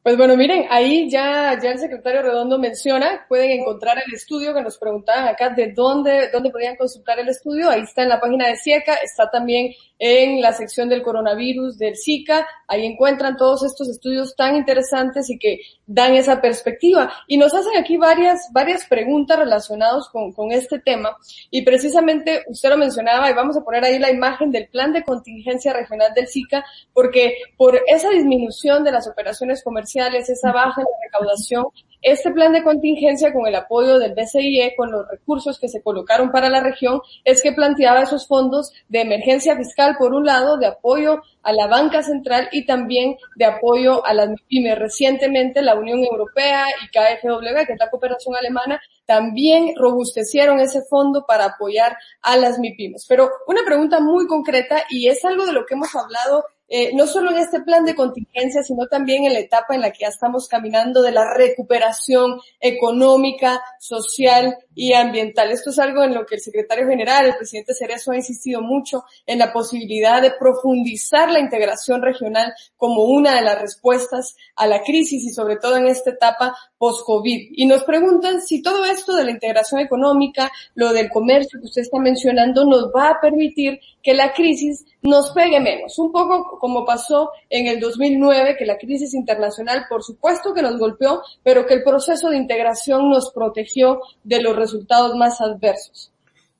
Pues 0.08 0.16
bueno, 0.16 0.38
miren, 0.38 0.68
ahí 0.70 1.10
ya, 1.10 1.60
ya 1.62 1.72
el 1.72 1.80
secretario 1.80 2.22
Redondo 2.22 2.58
menciona, 2.58 3.26
pueden 3.28 3.52
encontrar 3.52 3.98
el 3.98 4.14
estudio 4.14 4.54
que 4.54 4.62
nos 4.62 4.78
preguntaban 4.78 5.28
acá 5.28 5.50
de 5.50 5.74
dónde, 5.74 6.30
dónde 6.32 6.50
podían 6.50 6.78
consultar 6.78 7.20
el 7.20 7.28
estudio. 7.28 7.70
Ahí 7.70 7.82
está 7.82 8.04
en 8.04 8.08
la 8.08 8.22
página 8.22 8.48
de 8.48 8.56
CIECA, 8.56 8.94
está 9.04 9.30
también 9.30 9.74
en 10.00 10.40
la 10.42 10.54
sección 10.54 10.88
del 10.88 11.02
coronavirus 11.02 11.78
del 11.78 11.98
Zika. 11.98 12.48
Ahí 12.68 12.86
encuentran 12.86 13.38
todos 13.38 13.64
estos 13.64 13.90
estudios 13.90 14.36
tan 14.36 14.56
interesantes 14.56 15.30
y 15.30 15.40
que 15.40 15.60
dan 15.86 16.14
esa 16.16 16.42
perspectiva. 16.42 17.12
Y 17.28 17.38
nos 17.38 17.54
hacen 17.54 17.78
aquí 17.78 17.98
varias, 17.98 18.50
varias 18.52 18.86
preguntas 18.86 19.40
relacionadas 19.40 20.10
con, 20.10 20.34
con 20.34 20.52
este 20.52 20.80
tema. 20.80 21.16
Y 21.50 21.64
precisamente 21.64 22.44
usted 22.48 22.70
lo 22.70 22.78
mencionaba 22.78 23.30
y 23.30 23.34
vamos 23.34 23.58
a 23.58 23.62
poner 23.62 23.86
ahí 23.86 24.00
la 24.00 24.12
imagen 24.12 24.52
del 24.52 24.68
plan 24.68 24.92
de 24.92 25.04
contingencia 25.04 25.74
regional 25.74 26.14
del 26.14 26.28
Zika, 26.28 26.66
porque 26.94 27.38
por 27.56 27.82
esa 27.88 28.10
disminución 28.10 28.84
de 28.84 28.92
las 28.92 29.08
operaciones 29.08 29.64
comerciales 29.64 30.30
esa 30.30 30.52
baja 30.52 30.82
en 30.82 30.88
la 30.88 31.06
recaudación, 31.06 31.66
este 32.02 32.32
plan 32.32 32.54
de 32.54 32.64
contingencia 32.64 33.34
con 33.34 33.48
el 33.48 33.56
apoyo 33.56 34.00
del 34.00 34.14
BCIE, 34.14 34.76
con 34.76 34.92
los 34.92 35.08
recursos 35.08 35.60
que 35.60 35.68
se 35.68 35.82
colocaron 35.82 36.32
para 36.32 36.50
la 36.50 36.62
región, 36.62 37.02
es 37.24 37.42
que 37.42 37.52
planteaba 37.52 38.04
esos 38.04 38.28
fondos 38.28 38.72
de 38.88 39.02
emergencia 39.02 39.56
fiscal, 39.58 39.96
por 39.98 40.14
un 40.14 40.26
lado, 40.26 40.58
de 40.58 40.68
apoyo 40.68 41.22
a 41.44 41.54
la 41.54 41.68
banca 41.68 42.04
central 42.04 42.50
y 42.52 42.66
también 42.66 43.18
de 43.36 43.46
apoyo 43.46 44.06
a 44.06 44.14
las 44.14 44.30
pymes. 44.48 44.78
Recientemente 44.78 45.62
la 45.62 45.76
Unión 45.76 46.00
Europea 46.00 46.66
y 46.84 46.88
KfW, 46.90 47.66
que 47.66 47.74
es 47.74 47.80
la 47.80 47.90
cooperación 47.90 48.36
alemana, 48.36 48.80
también 49.06 49.74
robustecieron 49.76 50.60
ese 50.60 50.82
fondo 50.84 51.26
para 51.26 51.46
apoyar 51.46 51.98
a 52.22 52.38
las 52.38 52.60
MIPIMES. 52.60 53.06
Pero 53.08 53.30
una 53.48 53.64
pregunta 53.66 54.00
muy 54.00 54.28
concreta 54.28 54.84
y 54.90 55.08
es 55.08 55.24
algo 55.26 55.46
de 55.46 55.54
lo 55.54 55.66
que 55.66 55.76
hemos 55.76 55.96
hablado 55.96 56.44
eh, 56.70 56.92
no 56.94 57.08
solo 57.08 57.32
en 57.32 57.38
este 57.38 57.62
plan 57.62 57.86
de 57.86 57.96
contingencia, 57.96 58.62
sino 58.62 58.88
también 58.88 59.26
en 59.26 59.34
la 59.34 59.40
etapa 59.40 59.74
en 59.74 59.82
la 59.82 59.92
que 59.92 60.02
ya 60.02 60.10
estamos 60.10 60.48
caminando 60.48 61.02
de 61.02 61.12
la 61.12 61.34
recuperación 61.34 62.40
económica, 62.60 63.62
social 63.80 64.58
y 64.78 64.94
ambiental. 64.94 65.50
Esto 65.50 65.72
es 65.72 65.80
algo 65.80 66.04
en 66.04 66.14
lo 66.14 66.24
que 66.26 66.36
el 66.36 66.42
secretario 66.42 66.88
general, 66.88 67.26
el 67.26 67.36
presidente 67.36 67.74
Cerezo, 67.74 68.12
ha 68.12 68.16
insistido 68.16 68.62
mucho 68.62 69.04
en 69.26 69.40
la 69.40 69.52
posibilidad 69.52 70.22
de 70.22 70.32
profundizar 70.32 71.32
la 71.32 71.40
integración 71.40 72.00
regional 72.04 72.54
como 72.78 73.06
una 73.06 73.36
de 73.36 73.42
las 73.42 73.60
respuestas 73.60 74.36
a 74.56 74.68
la 74.68 74.84
crisis 74.84 75.24
y 75.26 75.32
sobre 75.32 75.56
todo 75.56 75.78
en 75.78 75.88
esta 75.88 76.12
etapa 76.12 76.56
post-COVID. 76.78 77.54
Y 77.54 77.66
nos 77.66 77.84
preguntan 77.86 78.40
si 78.40 78.62
todo 78.62 78.86
esto 78.86 79.16
de 79.16 79.24
la 79.24 79.32
integración 79.32 79.82
económica, 79.82 80.52
lo 80.76 80.94
del 80.94 81.10
comercio 81.10 81.60
que 81.60 81.66
usted 81.66 81.82
está 81.82 81.98
mencionando, 81.98 82.64
nos 82.64 82.92
va 82.96 83.10
a 83.10 83.20
permitir 83.20 83.80
que 84.04 84.14
la 84.14 84.32
crisis 84.32 84.86
nos 85.02 85.32
pegue 85.32 85.60
menos. 85.60 85.98
Un 85.98 86.12
poco 86.12 86.60
como 86.60 86.86
pasó 86.86 87.32
en 87.50 87.66
el 87.68 87.80
2009, 87.80 88.56
que 88.58 88.66
la 88.66 88.78
crisis 88.78 89.16
internacional, 89.16 89.86
por 89.90 90.04
supuesto 90.04 90.54
que 90.54 90.62
nos 90.62 90.78
golpeó, 90.78 91.24
pero 91.42 91.66
que 91.66 91.74
el 91.74 91.84
proceso 91.84 92.30
de 92.30 92.38
integración 92.38 93.10
nos 93.10 93.32
protegió 93.32 94.02
de 94.24 94.42
los 94.42 94.56
resultados 94.72 95.16
más 95.16 95.40
adversos. 95.42 96.12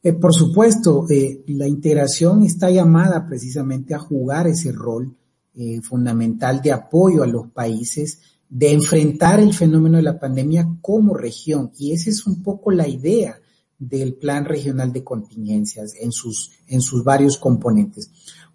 Eh, 0.04 0.14
por 0.14 0.34
supuesto, 0.34 1.06
eh, 1.10 1.44
la 1.48 1.68
integración 1.68 2.44
está 2.44 2.70
llamada 2.70 3.26
precisamente 3.28 3.94
a 3.94 4.00
jugar 4.00 4.48
ese 4.48 4.72
rol 4.72 5.16
eh, 5.56 5.82
fundamental 5.82 6.62
de 6.62 6.72
apoyo 6.72 7.24
a 7.24 7.28
los 7.28 7.48
países, 7.48 8.22
de 8.48 8.72
enfrentar 8.72 9.40
el 9.40 9.54
fenómeno 9.54 9.98
de 9.98 10.04
la 10.04 10.20
pandemia 10.20 10.66
como 10.82 11.14
región. 11.14 11.72
Y 11.78 11.92
esa 11.92 12.10
es 12.10 12.26
un 12.26 12.42
poco 12.42 12.72
la 12.72 12.88
idea 12.88 13.40
del 13.78 14.14
Plan 14.14 14.46
Regional 14.46 14.94
de 14.94 15.04
Contingencias 15.04 15.94
en 16.00 16.12
sus, 16.12 16.52
en 16.68 16.82
sus 16.82 17.04
varios 17.04 17.38
componentes. 17.38 18.10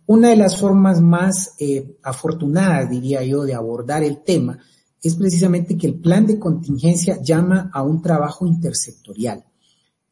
Una 0.06 0.30
de 0.30 0.36
las 0.36 0.58
formas 0.58 1.00
más 1.00 1.54
afortunadas, 2.02 2.90
diría 2.90 3.22
yo, 3.22 3.44
de 3.44 3.54
abordar 3.54 4.02
el 4.02 4.22
tema 4.22 4.58
es 5.02 5.16
precisamente 5.16 5.76
que 5.76 5.88
el 5.88 5.96
plan 5.96 6.26
de 6.26 6.38
contingencia 6.38 7.20
llama 7.20 7.70
a 7.72 7.82
un 7.82 8.00
trabajo 8.00 8.46
intersectorial. 8.46 9.44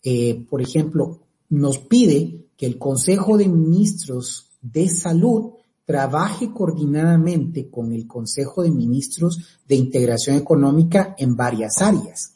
Eh, 0.03 0.45
por 0.49 0.61
ejemplo, 0.61 1.21
nos 1.49 1.79
pide 1.79 2.47
que 2.57 2.67
el 2.67 2.79
Consejo 2.79 3.39
de 3.39 3.49
Ministros 3.49 4.49
de 4.61 4.89
Salud 4.89 5.53
trabaje 5.85 6.53
coordinadamente 6.53 7.69
con 7.69 7.93
el 7.93 8.07
Consejo 8.07 8.63
de 8.63 8.71
Ministros 8.71 9.39
de 9.67 9.77
Integración 9.77 10.37
Económica 10.37 11.15
en 11.19 11.37
varias 11.37 11.81
áreas. 11.81 12.35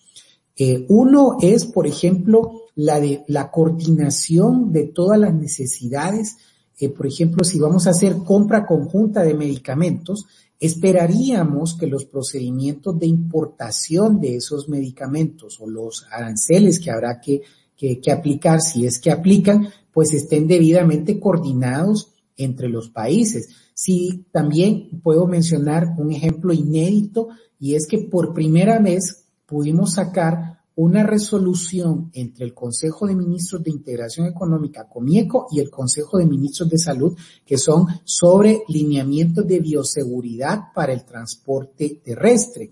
Eh, 0.57 0.86
uno 0.88 1.36
es, 1.40 1.64
por 1.64 1.86
ejemplo, 1.86 2.62
la 2.74 3.00
de 3.00 3.24
la 3.28 3.50
coordinación 3.50 4.72
de 4.72 4.84
todas 4.84 5.18
las 5.18 5.34
necesidades. 5.34 6.36
Eh, 6.80 6.88
por 6.88 7.07
ejemplo, 7.07 7.44
si 7.44 7.59
vamos 7.59 7.86
a 7.86 7.90
hacer 7.90 8.16
compra 8.24 8.66
conjunta 8.66 9.22
de 9.22 9.34
medicamentos, 9.34 10.26
Esperaríamos 10.61 11.76
que 11.78 11.86
los 11.86 12.05
procedimientos 12.05 12.98
de 12.98 13.07
importación 13.07 14.20
de 14.20 14.36
esos 14.36 14.68
medicamentos 14.68 15.61
o 15.61 15.68
los 15.68 16.07
aranceles 16.11 16.78
que 16.78 16.90
habrá 16.90 17.20
que, 17.20 17.42
que, 17.76 18.12
aplicar, 18.12 18.61
si 18.61 18.86
es 18.86 18.98
que 18.98 19.11
aplican, 19.11 19.68
pues 19.92 20.12
estén 20.12 20.46
debidamente 20.46 21.20
coordinados 21.20 22.12
entre 22.36 22.68
los 22.68 22.88
países. 22.90 23.48
Sí, 23.74 24.26
también 24.32 25.00
puedo 25.02 25.26
mencionar 25.26 25.94
un 25.98 26.12
ejemplo 26.12 26.52
inédito 26.52 27.28
y 27.59 27.74
es 27.74 27.86
que 27.86 27.98
por 27.98 28.32
primera 28.32 28.78
vez 28.78 29.24
pudimos 29.46 29.94
sacar 29.94 30.53
una 30.77 31.05
resolución 31.05 32.11
entre 32.12 32.45
el 32.45 32.53
Consejo 32.53 33.07
de 33.07 33.14
Ministros 33.14 33.62
de 33.62 33.70
Integración 33.70 34.27
Económica, 34.27 34.89
COMIECO, 34.89 35.47
y 35.53 35.61
el 35.61 35.70
Consejo 35.70 36.18
de 36.18 36.27
Ministros 36.27 36.68
de 36.68 36.79
Salud, 36.79 37.16
que 37.47 37.59
son 37.59 37.87
sobre 38.05 38.62
lineamientos 38.68 39.47
de 39.47 39.61
bioseguridad 39.61 40.72
para 40.75 40.93
el 40.93 41.05
transporte 41.05 42.01
terrestre. 42.05 42.70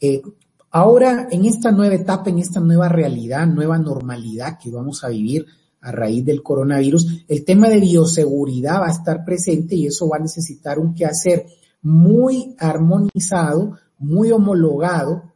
Eh, 0.00 0.22
ahora, 0.70 1.28
en 1.30 1.44
esta 1.44 1.70
nueva 1.70 1.94
etapa, 1.94 2.30
en 2.30 2.38
esta 2.38 2.60
nueva 2.60 2.88
realidad, 2.88 3.46
nueva 3.46 3.78
normalidad 3.78 4.58
que 4.58 4.70
vamos 4.70 5.04
a 5.04 5.08
vivir 5.08 5.44
a 5.82 5.92
raíz 5.92 6.24
del 6.24 6.42
coronavirus, 6.42 7.24
el 7.28 7.44
tema 7.44 7.68
de 7.68 7.78
bioseguridad 7.78 8.80
va 8.80 8.86
a 8.86 8.92
estar 8.92 9.22
presente 9.22 9.74
y 9.74 9.86
eso 9.86 10.08
va 10.08 10.16
a 10.16 10.20
necesitar 10.20 10.78
un 10.78 10.94
quehacer 10.94 11.44
muy 11.82 12.54
armonizado, 12.58 13.76
muy 13.98 14.32
homologado 14.32 15.33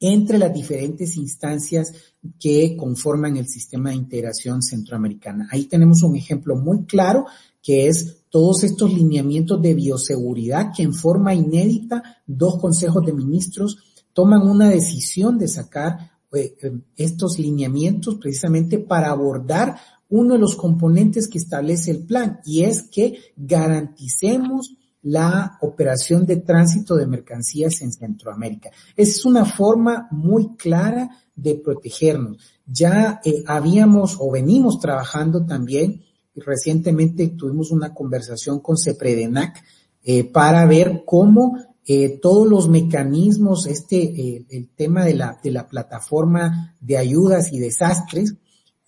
entre 0.00 0.38
las 0.38 0.52
diferentes 0.52 1.16
instancias 1.16 1.92
que 2.38 2.74
conforman 2.76 3.36
el 3.36 3.46
sistema 3.46 3.90
de 3.90 3.96
integración 3.96 4.62
centroamericana. 4.62 5.48
Ahí 5.52 5.64
tenemos 5.64 6.02
un 6.02 6.16
ejemplo 6.16 6.56
muy 6.56 6.84
claro 6.84 7.26
que 7.62 7.86
es 7.86 8.24
todos 8.30 8.64
estos 8.64 8.92
lineamientos 8.92 9.60
de 9.60 9.74
bioseguridad 9.74 10.72
que 10.74 10.82
en 10.82 10.94
forma 10.94 11.34
inédita 11.34 12.22
dos 12.26 12.58
consejos 12.58 13.04
de 13.04 13.12
ministros 13.12 13.78
toman 14.14 14.42
una 14.42 14.70
decisión 14.70 15.38
de 15.38 15.48
sacar 15.48 16.12
eh, 16.32 16.56
eh, 16.62 16.72
estos 16.96 17.38
lineamientos 17.38 18.16
precisamente 18.16 18.78
para 18.78 19.10
abordar 19.10 19.76
uno 20.08 20.34
de 20.34 20.40
los 20.40 20.56
componentes 20.56 21.28
que 21.28 21.38
establece 21.38 21.90
el 21.90 22.04
plan 22.04 22.40
y 22.44 22.62
es 22.62 22.82
que 22.82 23.18
garanticemos 23.36 24.76
la 25.02 25.58
operación 25.62 26.26
de 26.26 26.36
tránsito 26.36 26.96
de 26.96 27.06
mercancías 27.06 27.80
en 27.80 27.92
Centroamérica. 27.92 28.70
Es 28.96 29.24
una 29.24 29.44
forma 29.44 30.08
muy 30.10 30.56
clara 30.56 31.10
de 31.34 31.54
protegernos. 31.54 32.38
Ya 32.66 33.20
eh, 33.24 33.42
habíamos 33.46 34.16
o 34.18 34.30
venimos 34.30 34.78
trabajando 34.78 35.44
también, 35.46 36.02
recientemente 36.34 37.28
tuvimos 37.28 37.70
una 37.70 37.92
conversación 37.94 38.60
con 38.60 38.76
CEPREDENAC 38.76 39.62
eh, 40.04 40.24
para 40.24 40.66
ver 40.66 41.02
cómo 41.06 41.56
eh, 41.86 42.18
todos 42.20 42.46
los 42.46 42.68
mecanismos, 42.68 43.66
este, 43.66 44.46
el 44.48 44.68
tema 44.76 45.04
de 45.04 45.14
la, 45.14 45.40
de 45.42 45.50
la 45.50 45.66
plataforma 45.66 46.76
de 46.80 46.98
ayudas 46.98 47.52
y 47.52 47.58
desastres, 47.58 48.34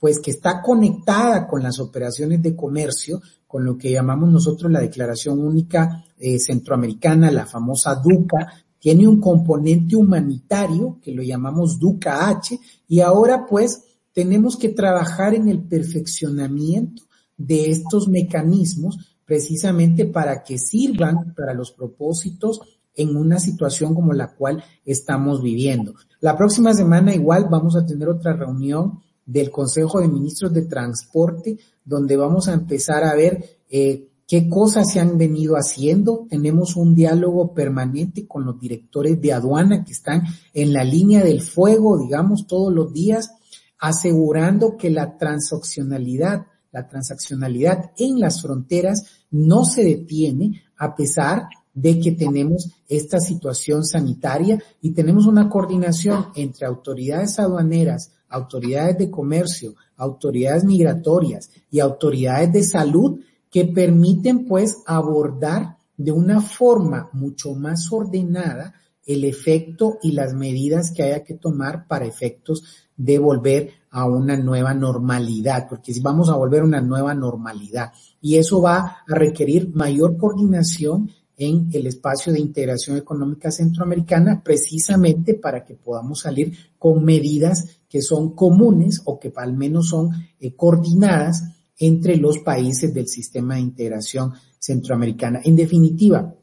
pues 0.02 0.18
que 0.18 0.32
está 0.32 0.60
conectada 0.60 1.46
con 1.46 1.62
las 1.62 1.78
operaciones 1.78 2.42
de 2.42 2.56
comercio, 2.56 3.22
con 3.46 3.64
lo 3.64 3.78
que 3.78 3.92
llamamos 3.92 4.32
nosotros 4.32 4.72
la 4.72 4.80
Declaración 4.80 5.38
Única 5.38 6.04
eh, 6.18 6.40
Centroamericana, 6.40 7.30
la 7.30 7.46
famosa 7.46 7.94
DUCA, 7.94 8.52
tiene 8.80 9.06
un 9.06 9.20
componente 9.20 9.94
humanitario 9.94 10.98
que 11.00 11.12
lo 11.12 11.22
llamamos 11.22 11.78
DUCA-H 11.78 12.58
y 12.88 12.98
ahora 12.98 13.46
pues 13.46 13.84
tenemos 14.12 14.56
que 14.56 14.70
trabajar 14.70 15.34
en 15.34 15.46
el 15.46 15.62
perfeccionamiento 15.62 17.04
de 17.36 17.70
estos 17.70 18.08
mecanismos 18.08 19.20
precisamente 19.24 20.04
para 20.06 20.42
que 20.42 20.58
sirvan 20.58 21.32
para 21.36 21.54
los 21.54 21.70
propósitos 21.70 22.60
en 22.96 23.16
una 23.16 23.38
situación 23.38 23.94
como 23.94 24.12
la 24.14 24.34
cual 24.34 24.64
estamos 24.84 25.40
viviendo. 25.40 25.94
La 26.18 26.36
próxima 26.36 26.74
semana 26.74 27.14
igual 27.14 27.46
vamos 27.48 27.76
a 27.76 27.86
tener 27.86 28.08
otra 28.08 28.32
reunión 28.32 28.98
del 29.32 29.50
Consejo 29.50 30.00
de 30.00 30.08
Ministros 30.08 30.52
de 30.52 30.62
Transporte, 30.62 31.58
donde 31.84 32.16
vamos 32.16 32.48
a 32.48 32.52
empezar 32.52 33.02
a 33.02 33.14
ver 33.14 33.42
eh, 33.70 34.08
qué 34.28 34.48
cosas 34.48 34.92
se 34.92 35.00
han 35.00 35.16
venido 35.16 35.54
haciendo. 35.56 36.26
Tenemos 36.28 36.76
un 36.76 36.94
diálogo 36.94 37.54
permanente 37.54 38.26
con 38.26 38.44
los 38.44 38.60
directores 38.60 39.20
de 39.20 39.32
aduana 39.32 39.84
que 39.84 39.92
están 39.92 40.24
en 40.52 40.72
la 40.72 40.84
línea 40.84 41.24
del 41.24 41.40
fuego, 41.40 41.98
digamos, 41.98 42.46
todos 42.46 42.72
los 42.72 42.92
días, 42.92 43.30
asegurando 43.78 44.76
que 44.76 44.90
la 44.90 45.16
transaccionalidad, 45.16 46.46
la 46.70 46.86
transaccionalidad 46.86 47.92
en 47.96 48.20
las 48.20 48.42
fronteras 48.42 49.04
no 49.30 49.64
se 49.64 49.82
detiene 49.82 50.62
a 50.76 50.94
pesar 50.94 51.48
de 51.74 51.98
que 52.00 52.12
tenemos 52.12 52.70
esta 52.86 53.18
situación 53.18 53.84
sanitaria 53.84 54.62
y 54.82 54.90
tenemos 54.90 55.26
una 55.26 55.48
coordinación 55.48 56.26
entre 56.34 56.66
autoridades 56.66 57.38
aduaneras, 57.38 58.12
autoridades 58.32 58.98
de 58.98 59.10
comercio, 59.10 59.74
autoridades 59.96 60.64
migratorias 60.64 61.50
y 61.70 61.80
autoridades 61.80 62.52
de 62.52 62.62
salud 62.64 63.20
que 63.50 63.66
permiten 63.66 64.46
pues 64.46 64.82
abordar 64.86 65.76
de 65.96 66.10
una 66.10 66.40
forma 66.40 67.10
mucho 67.12 67.54
más 67.54 67.92
ordenada 67.92 68.74
el 69.04 69.24
efecto 69.24 69.98
y 70.02 70.12
las 70.12 70.32
medidas 70.34 70.92
que 70.92 71.02
haya 71.02 71.24
que 71.24 71.34
tomar 71.34 71.86
para 71.86 72.06
efectos 72.06 72.64
de 72.96 73.18
volver 73.18 73.70
a 73.90 74.06
una 74.06 74.36
nueva 74.36 74.74
normalidad, 74.74 75.66
porque 75.68 75.92
si 75.92 76.00
vamos 76.00 76.30
a 76.30 76.36
volver 76.36 76.62
a 76.62 76.64
una 76.64 76.80
nueva 76.80 77.14
normalidad 77.14 77.92
y 78.20 78.36
eso 78.36 78.62
va 78.62 78.78
a 78.78 79.04
requerir 79.06 79.74
mayor 79.74 80.16
coordinación 80.16 81.10
en 81.36 81.68
el 81.72 81.86
espacio 81.86 82.32
de 82.32 82.40
integración 82.40 82.96
económica 82.96 83.50
centroamericana 83.50 84.42
precisamente 84.44 85.34
para 85.34 85.64
que 85.64 85.74
podamos 85.74 86.20
salir 86.20 86.52
con 86.78 87.04
medidas 87.04 87.78
que 87.88 88.02
son 88.02 88.34
comunes 88.34 89.00
o 89.04 89.18
que 89.18 89.32
al 89.36 89.54
menos 89.54 89.88
son 89.88 90.10
eh, 90.40 90.54
coordinadas 90.54 91.44
entre 91.78 92.16
los 92.16 92.38
países 92.38 92.92
del 92.94 93.08
sistema 93.08 93.54
de 93.54 93.62
integración 93.62 94.32
centroamericana. 94.58 95.40
En 95.44 95.56
definitiva, 95.56 96.34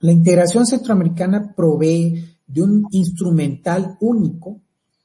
la 0.00 0.12
integración 0.12 0.64
centroamericana 0.64 1.52
provee 1.54 2.24
de 2.46 2.62
un 2.62 2.86
instrumental 2.92 3.96
único 4.00 4.60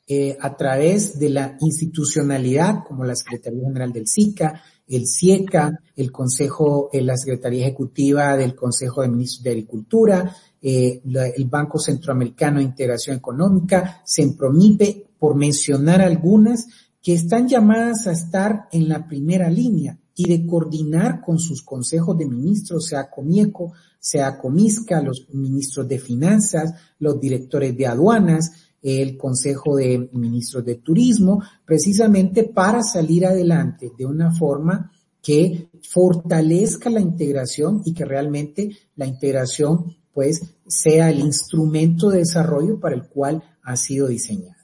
eh, 0.08 0.38
a 0.40 0.56
través 0.56 1.18
de 1.18 1.30
la 1.30 1.58
institucionalidad, 1.60 2.84
como 2.88 3.04
la 3.04 3.16
Secretaría 3.16 3.64
General 3.64 3.92
del 3.92 4.08
SICA, 4.08 4.62
el 4.96 5.08
CIECA, 5.08 5.80
el 5.96 6.12
Consejo, 6.12 6.90
eh, 6.92 7.02
la 7.02 7.18
Secretaría 7.18 7.66
Ejecutiva 7.66 8.36
del 8.38 8.56
Consejo 8.56 9.02
de 9.02 9.10
Ministros 9.10 9.44
de 9.44 9.50
Agricultura, 9.52 10.36
eh, 10.62 11.02
el 11.04 11.46
Banco 11.46 11.80
Centroamericano 11.80 12.60
de 12.60 12.66
Integración 12.66 13.18
Económica, 13.18 14.02
SEMPROMIPE, 14.06 15.08
por 15.20 15.36
mencionar 15.36 16.02
algunas, 16.02 16.68
que 17.02 17.14
están 17.14 17.48
llamadas 17.48 18.08
a 18.08 18.14
estar 18.14 18.68
en 18.72 18.88
la 18.88 19.06
primera 19.08 19.50
línea 19.50 19.98
y 20.16 20.28
de 20.28 20.46
coordinar 20.46 21.22
con 21.22 21.40
sus 21.40 21.62
consejos 21.64 22.18
de 22.18 22.26
ministros, 22.26 22.88
sea 22.88 23.10
Comieco, 23.10 23.74
sea 24.00 24.38
Comisca, 24.38 25.02
los 25.02 25.28
ministros 25.34 25.88
de 25.88 26.00
finanzas, 26.00 26.74
los 27.00 27.20
directores 27.20 27.76
de 27.76 27.88
aduanas, 27.88 28.52
el 28.84 29.18
Consejo 29.18 29.78
de 29.78 30.10
Ministros 30.12 30.66
de 30.66 30.76
Turismo, 30.76 31.42
precisamente 31.66 32.44
para 32.44 32.84
salir 32.84 33.26
adelante 33.26 33.92
de 33.98 34.06
una 34.06 34.32
forma 34.32 34.92
que 35.22 35.70
fortalezca 35.90 36.90
la 36.90 37.00
integración 37.00 37.82
y 37.86 37.94
que 37.94 38.04
realmente 38.04 38.70
la 38.96 39.08
integración 39.08 39.96
pues 40.14 40.42
sea 40.68 41.10
el 41.10 41.20
instrumento 41.20 42.10
de 42.10 42.20
desarrollo 42.20 42.80
para 42.80 42.96
el 42.96 43.08
cual 43.08 43.42
ha 43.64 43.76
sido 43.78 44.08
diseñada. 44.08 44.63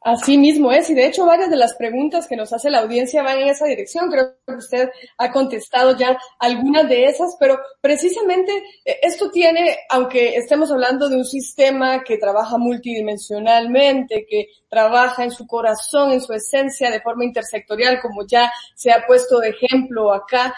Así 0.00 0.38
mismo 0.38 0.70
es, 0.70 0.88
y 0.90 0.94
de 0.94 1.06
hecho 1.06 1.26
varias 1.26 1.50
de 1.50 1.56
las 1.56 1.74
preguntas 1.74 2.28
que 2.28 2.36
nos 2.36 2.52
hace 2.52 2.70
la 2.70 2.78
audiencia 2.78 3.22
van 3.24 3.40
en 3.40 3.48
esa 3.48 3.66
dirección. 3.66 4.08
Creo 4.08 4.36
que 4.46 4.54
usted 4.54 4.90
ha 5.16 5.32
contestado 5.32 5.96
ya 5.96 6.16
algunas 6.38 6.88
de 6.88 7.06
esas, 7.06 7.36
pero 7.40 7.58
precisamente 7.80 8.52
eh, 8.84 8.98
esto 9.02 9.28
tiene, 9.30 9.76
aunque 9.90 10.36
estemos 10.36 10.70
hablando 10.70 11.08
de 11.08 11.16
un 11.16 11.24
sistema 11.24 12.04
que 12.04 12.16
trabaja 12.16 12.58
multidimensionalmente, 12.58 14.24
que 14.28 14.46
trabaja 14.68 15.24
en 15.24 15.32
su 15.32 15.48
corazón, 15.48 16.12
en 16.12 16.20
su 16.20 16.32
esencia, 16.32 16.90
de 16.92 17.00
forma 17.00 17.24
intersectorial, 17.24 18.00
como 18.00 18.24
ya 18.24 18.52
se 18.76 18.92
ha 18.92 19.04
puesto 19.04 19.40
de 19.40 19.48
ejemplo 19.48 20.12
acá, 20.12 20.54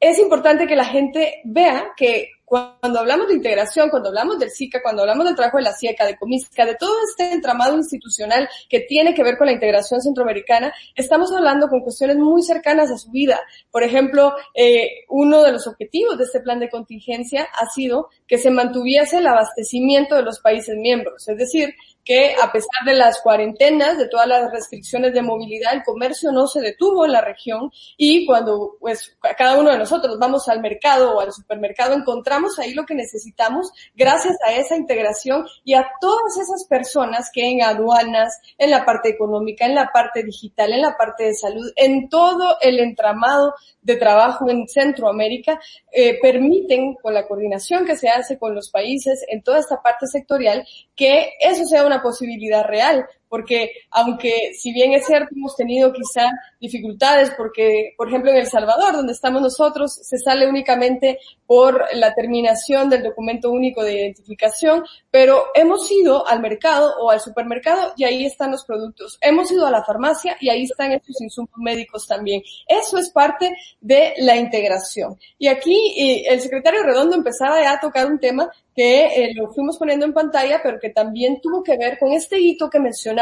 es 0.00 0.18
importante 0.18 0.66
que 0.66 0.76
la 0.76 0.86
gente 0.86 1.42
vea 1.44 1.92
que 1.96 2.30
cuando 2.50 2.98
hablamos 2.98 3.28
de 3.28 3.34
integración, 3.34 3.90
cuando 3.90 4.08
hablamos 4.08 4.36
del 4.40 4.50
SICA, 4.50 4.82
cuando 4.82 5.02
hablamos 5.02 5.24
del 5.24 5.36
trabajo 5.36 5.58
de 5.58 5.62
la 5.62 5.72
CIECA, 5.72 6.04
de 6.04 6.16
Comisca, 6.16 6.66
de 6.66 6.74
todo 6.74 6.96
este 7.08 7.32
entramado 7.32 7.76
institucional 7.76 8.48
que 8.68 8.80
tiene 8.80 9.14
que 9.14 9.22
ver 9.22 9.38
con 9.38 9.46
la 9.46 9.52
integración 9.52 10.00
centroamericana, 10.00 10.74
estamos 10.96 11.30
hablando 11.32 11.68
con 11.68 11.82
cuestiones 11.82 12.16
muy 12.16 12.42
cercanas 12.42 12.90
a 12.90 12.98
su 12.98 13.12
vida. 13.12 13.38
Por 13.70 13.84
ejemplo, 13.84 14.34
eh, 14.52 15.04
uno 15.08 15.44
de 15.44 15.52
los 15.52 15.68
objetivos 15.68 16.18
de 16.18 16.24
este 16.24 16.40
plan 16.40 16.58
de 16.58 16.68
contingencia 16.68 17.46
ha 17.56 17.66
sido 17.66 18.08
que 18.26 18.36
se 18.36 18.50
mantuviese 18.50 19.18
el 19.18 19.28
abastecimiento 19.28 20.16
de 20.16 20.22
los 20.22 20.40
países 20.40 20.74
miembros, 20.76 21.28
es 21.28 21.38
decir, 21.38 21.76
que 22.04 22.34
a 22.40 22.50
pesar 22.50 22.84
de 22.84 22.94
las 22.94 23.20
cuarentenas, 23.20 23.98
de 23.98 24.08
todas 24.08 24.26
las 24.26 24.50
restricciones 24.50 25.12
de 25.12 25.22
movilidad, 25.22 25.74
el 25.74 25.82
comercio 25.82 26.32
no 26.32 26.46
se 26.46 26.60
detuvo 26.60 27.04
en 27.04 27.12
la 27.12 27.20
región 27.20 27.70
y 27.96 28.26
cuando 28.26 28.76
pues 28.80 29.16
cada 29.36 29.58
uno 29.58 29.70
de 29.70 29.78
nosotros 29.78 30.18
vamos 30.18 30.48
al 30.48 30.60
mercado 30.60 31.16
o 31.16 31.20
al 31.20 31.32
supermercado 31.32 31.94
encontramos 31.94 32.58
ahí 32.58 32.74
lo 32.74 32.86
que 32.86 32.94
necesitamos 32.94 33.70
gracias 33.94 34.36
a 34.46 34.52
esa 34.52 34.76
integración 34.76 35.44
y 35.64 35.74
a 35.74 35.88
todas 36.00 36.36
esas 36.40 36.66
personas 36.68 37.30
que 37.32 37.48
en 37.48 37.62
aduanas, 37.62 38.40
en 38.58 38.70
la 38.70 38.84
parte 38.84 39.10
económica, 39.10 39.66
en 39.66 39.74
la 39.74 39.90
parte 39.92 40.22
digital, 40.22 40.72
en 40.72 40.82
la 40.82 40.96
parte 40.96 41.24
de 41.24 41.34
salud, 41.34 41.70
en 41.76 42.08
todo 42.08 42.56
el 42.60 42.78
entramado 42.80 43.54
de 43.82 43.96
trabajo 43.96 44.48
en 44.48 44.68
Centroamérica 44.68 45.60
eh, 45.92 46.18
permiten, 46.20 46.94
con 46.94 47.14
la 47.14 47.26
coordinación 47.26 47.84
que 47.84 47.96
se 47.96 48.08
hace 48.08 48.38
con 48.38 48.54
los 48.54 48.70
países 48.70 49.24
en 49.28 49.42
toda 49.42 49.58
esta 49.58 49.82
parte 49.82 50.06
sectorial, 50.06 50.66
que 50.94 51.30
eso 51.40 51.64
sea 51.64 51.84
una 51.84 51.89
posibilidad 51.98 52.64
real 52.68 53.04
porque 53.30 53.70
aunque 53.90 54.52
si 54.58 54.72
bien 54.72 54.92
es 54.92 55.06
cierto 55.06 55.34
hemos 55.34 55.56
tenido 55.56 55.92
quizá 55.92 56.28
dificultades 56.60 57.30
porque, 57.36 57.94
por 57.96 58.08
ejemplo, 58.08 58.30
en 58.30 58.38
El 58.38 58.46
Salvador, 58.48 58.92
donde 58.92 59.12
estamos 59.12 59.40
nosotros, 59.40 59.94
se 59.94 60.18
sale 60.18 60.46
únicamente 60.46 61.18
por 61.46 61.86
la 61.94 62.12
terminación 62.12 62.90
del 62.90 63.04
documento 63.04 63.50
único 63.50 63.82
de 63.82 63.94
identificación, 63.94 64.84
pero 65.10 65.46
hemos 65.54 65.90
ido 65.90 66.26
al 66.26 66.40
mercado 66.40 66.94
o 67.00 67.10
al 67.10 67.20
supermercado 67.20 67.92
y 67.96 68.04
ahí 68.04 68.26
están 68.26 68.50
los 68.50 68.64
productos. 68.64 69.16
Hemos 69.20 69.50
ido 69.50 69.66
a 69.66 69.70
la 69.70 69.84
farmacia 69.84 70.36
y 70.40 70.50
ahí 70.50 70.64
están 70.64 70.92
estos 70.92 71.20
insumos 71.20 71.50
médicos 71.56 72.06
también. 72.06 72.42
Eso 72.66 72.98
es 72.98 73.10
parte 73.10 73.56
de 73.80 74.14
la 74.18 74.36
integración. 74.36 75.18
Y 75.38 75.46
aquí 75.46 76.24
el 76.28 76.40
secretario 76.40 76.82
Redondo 76.82 77.14
empezaba 77.14 77.60
ya 77.60 77.72
a 77.72 77.80
tocar 77.80 78.06
un 78.06 78.18
tema 78.18 78.50
que 78.74 79.06
eh, 79.06 79.34
lo 79.34 79.52
fuimos 79.52 79.76
poniendo 79.76 80.06
en 80.06 80.12
pantalla, 80.12 80.60
pero 80.62 80.78
que 80.78 80.90
también 80.90 81.40
tuvo 81.40 81.62
que 81.62 81.76
ver 81.76 81.98
con 81.98 82.12
este 82.12 82.40
hito 82.40 82.70
que 82.70 82.78
mencionaba 82.78 83.19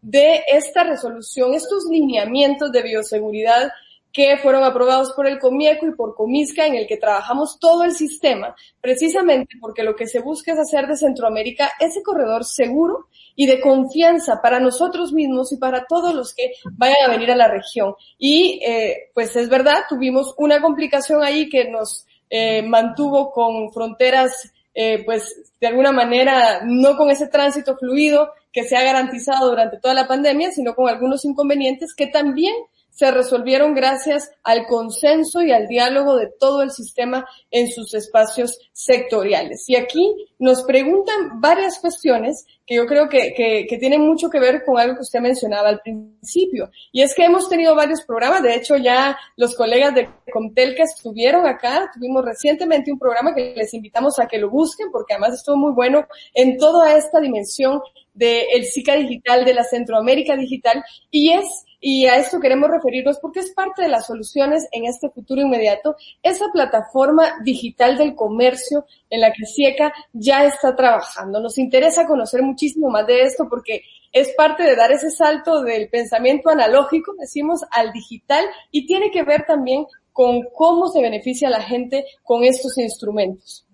de 0.00 0.42
esta 0.48 0.84
resolución, 0.84 1.54
estos 1.54 1.84
lineamientos 1.90 2.72
de 2.72 2.82
bioseguridad 2.82 3.72
que 4.12 4.38
fueron 4.38 4.64
aprobados 4.64 5.12
por 5.12 5.26
el 5.26 5.38
Comieco 5.38 5.86
y 5.86 5.94
por 5.94 6.14
Comisca, 6.14 6.66
en 6.66 6.74
el 6.74 6.86
que 6.86 6.96
trabajamos 6.96 7.58
todo 7.60 7.84
el 7.84 7.92
sistema, 7.92 8.54
precisamente 8.80 9.56
porque 9.60 9.82
lo 9.82 9.94
que 9.94 10.06
se 10.06 10.20
busca 10.20 10.52
es 10.52 10.58
hacer 10.58 10.86
de 10.86 10.96
Centroamérica 10.96 11.70
ese 11.78 12.02
corredor 12.02 12.44
seguro 12.44 13.06
y 13.36 13.46
de 13.46 13.60
confianza 13.60 14.40
para 14.42 14.60
nosotros 14.60 15.12
mismos 15.12 15.52
y 15.52 15.58
para 15.58 15.84
todos 15.84 16.14
los 16.14 16.34
que 16.34 16.52
vayan 16.72 17.04
a 17.04 17.10
venir 17.10 17.30
a 17.30 17.36
la 17.36 17.48
región. 17.48 17.94
Y 18.18 18.60
eh, 18.64 19.10
pues 19.14 19.36
es 19.36 19.48
verdad, 19.48 19.84
tuvimos 19.88 20.34
una 20.38 20.60
complicación 20.60 21.22
ahí 21.22 21.48
que 21.48 21.68
nos 21.70 22.06
eh, 22.30 22.62
mantuvo 22.62 23.30
con 23.30 23.72
fronteras 23.72 24.52
eh, 24.80 25.02
pues 25.04 25.52
de 25.60 25.66
alguna 25.66 25.90
manera 25.90 26.60
no 26.64 26.96
con 26.96 27.10
ese 27.10 27.26
tránsito 27.26 27.76
fluido 27.76 28.32
que 28.52 28.64
se 28.64 28.76
ha 28.76 28.82
garantizado 28.82 29.48
durante 29.48 29.78
toda 29.78 29.94
la 29.94 30.08
pandemia, 30.08 30.50
sino 30.50 30.74
con 30.74 30.88
algunos 30.88 31.24
inconvenientes 31.24 31.94
que 31.94 32.06
también 32.06 32.54
se 32.98 33.12
resolvieron 33.12 33.74
gracias 33.74 34.28
al 34.42 34.66
consenso 34.66 35.40
y 35.40 35.52
al 35.52 35.68
diálogo 35.68 36.16
de 36.16 36.30
todo 36.40 36.62
el 36.62 36.72
sistema 36.72 37.24
en 37.48 37.70
sus 37.70 37.94
espacios 37.94 38.58
sectoriales. 38.72 39.68
Y 39.68 39.76
aquí 39.76 40.16
nos 40.40 40.64
preguntan 40.64 41.40
varias 41.40 41.78
cuestiones 41.78 42.44
que 42.66 42.74
yo 42.74 42.86
creo 42.86 43.08
que, 43.08 43.34
que, 43.36 43.78
tienen 43.78 44.00
mucho 44.00 44.28
que 44.28 44.40
ver 44.40 44.64
con 44.64 44.80
algo 44.80 44.96
que 44.96 45.02
usted 45.02 45.20
mencionaba 45.20 45.68
al 45.68 45.80
principio. 45.80 46.70
Y 46.90 47.02
es 47.02 47.14
que 47.14 47.24
hemos 47.24 47.48
tenido 47.48 47.76
varios 47.76 48.02
programas, 48.02 48.42
de 48.42 48.56
hecho 48.56 48.76
ya 48.76 49.16
los 49.36 49.54
colegas 49.54 49.94
de 49.94 50.08
Comtel 50.32 50.74
que 50.74 50.82
estuvieron 50.82 51.46
acá, 51.46 51.92
tuvimos 51.94 52.24
recientemente 52.24 52.90
un 52.90 52.98
programa 52.98 53.32
que 53.32 53.54
les 53.56 53.72
invitamos 53.74 54.18
a 54.18 54.26
que 54.26 54.38
lo 54.38 54.50
busquen 54.50 54.90
porque 54.90 55.14
además 55.14 55.34
estuvo 55.34 55.56
muy 55.56 55.72
bueno 55.72 56.04
en 56.34 56.58
toda 56.58 56.96
esta 56.96 57.20
dimensión 57.20 57.80
del 58.18 58.64
SICA 58.64 58.96
Digital, 58.96 59.44
de 59.44 59.54
la 59.54 59.64
Centroamérica 59.64 60.36
Digital, 60.36 60.84
y 61.10 61.32
es 61.32 61.64
y 61.80 62.06
a 62.06 62.16
esto 62.16 62.40
queremos 62.40 62.70
referirnos 62.70 63.18
porque 63.20 63.38
es 63.38 63.52
parte 63.52 63.82
de 63.82 63.88
las 63.88 64.06
soluciones 64.06 64.66
en 64.72 64.86
este 64.86 65.10
futuro 65.10 65.40
inmediato, 65.40 65.94
esa 66.22 66.46
plataforma 66.52 67.34
digital 67.44 67.96
del 67.96 68.16
comercio 68.16 68.84
en 69.10 69.20
la 69.20 69.32
que 69.32 69.46
SIECA 69.46 69.92
ya 70.12 70.44
está 70.44 70.74
trabajando. 70.74 71.40
Nos 71.40 71.56
interesa 71.56 72.06
conocer 72.06 72.42
muchísimo 72.42 72.90
más 72.90 73.06
de 73.06 73.22
esto 73.22 73.46
porque 73.48 73.82
es 74.12 74.34
parte 74.36 74.64
de 74.64 74.74
dar 74.74 74.90
ese 74.90 75.10
salto 75.10 75.62
del 75.62 75.88
pensamiento 75.88 76.50
analógico, 76.50 77.14
decimos, 77.18 77.60
al 77.70 77.92
digital 77.92 78.44
y 78.72 78.86
tiene 78.86 79.12
que 79.12 79.22
ver 79.22 79.44
también 79.46 79.86
con 80.12 80.42
cómo 80.52 80.88
se 80.88 81.00
beneficia 81.00 81.48
la 81.48 81.62
gente 81.62 82.04
con 82.24 82.42
estos 82.42 82.76
instrumentos. 82.78 83.67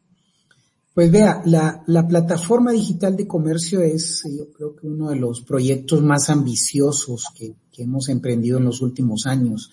Pues 0.94 1.10
vea, 1.10 1.42
la, 1.44 1.82
la, 1.88 2.06
plataforma 2.06 2.70
digital 2.70 3.16
de 3.16 3.26
comercio 3.26 3.80
es, 3.80 4.22
yo 4.38 4.52
creo 4.52 4.76
que 4.76 4.86
uno 4.86 5.10
de 5.10 5.16
los 5.16 5.40
proyectos 5.40 6.02
más 6.02 6.30
ambiciosos 6.30 7.26
que, 7.36 7.56
que 7.72 7.82
hemos 7.82 8.08
emprendido 8.08 8.58
en 8.58 8.64
los 8.64 8.80
últimos 8.80 9.26
años. 9.26 9.72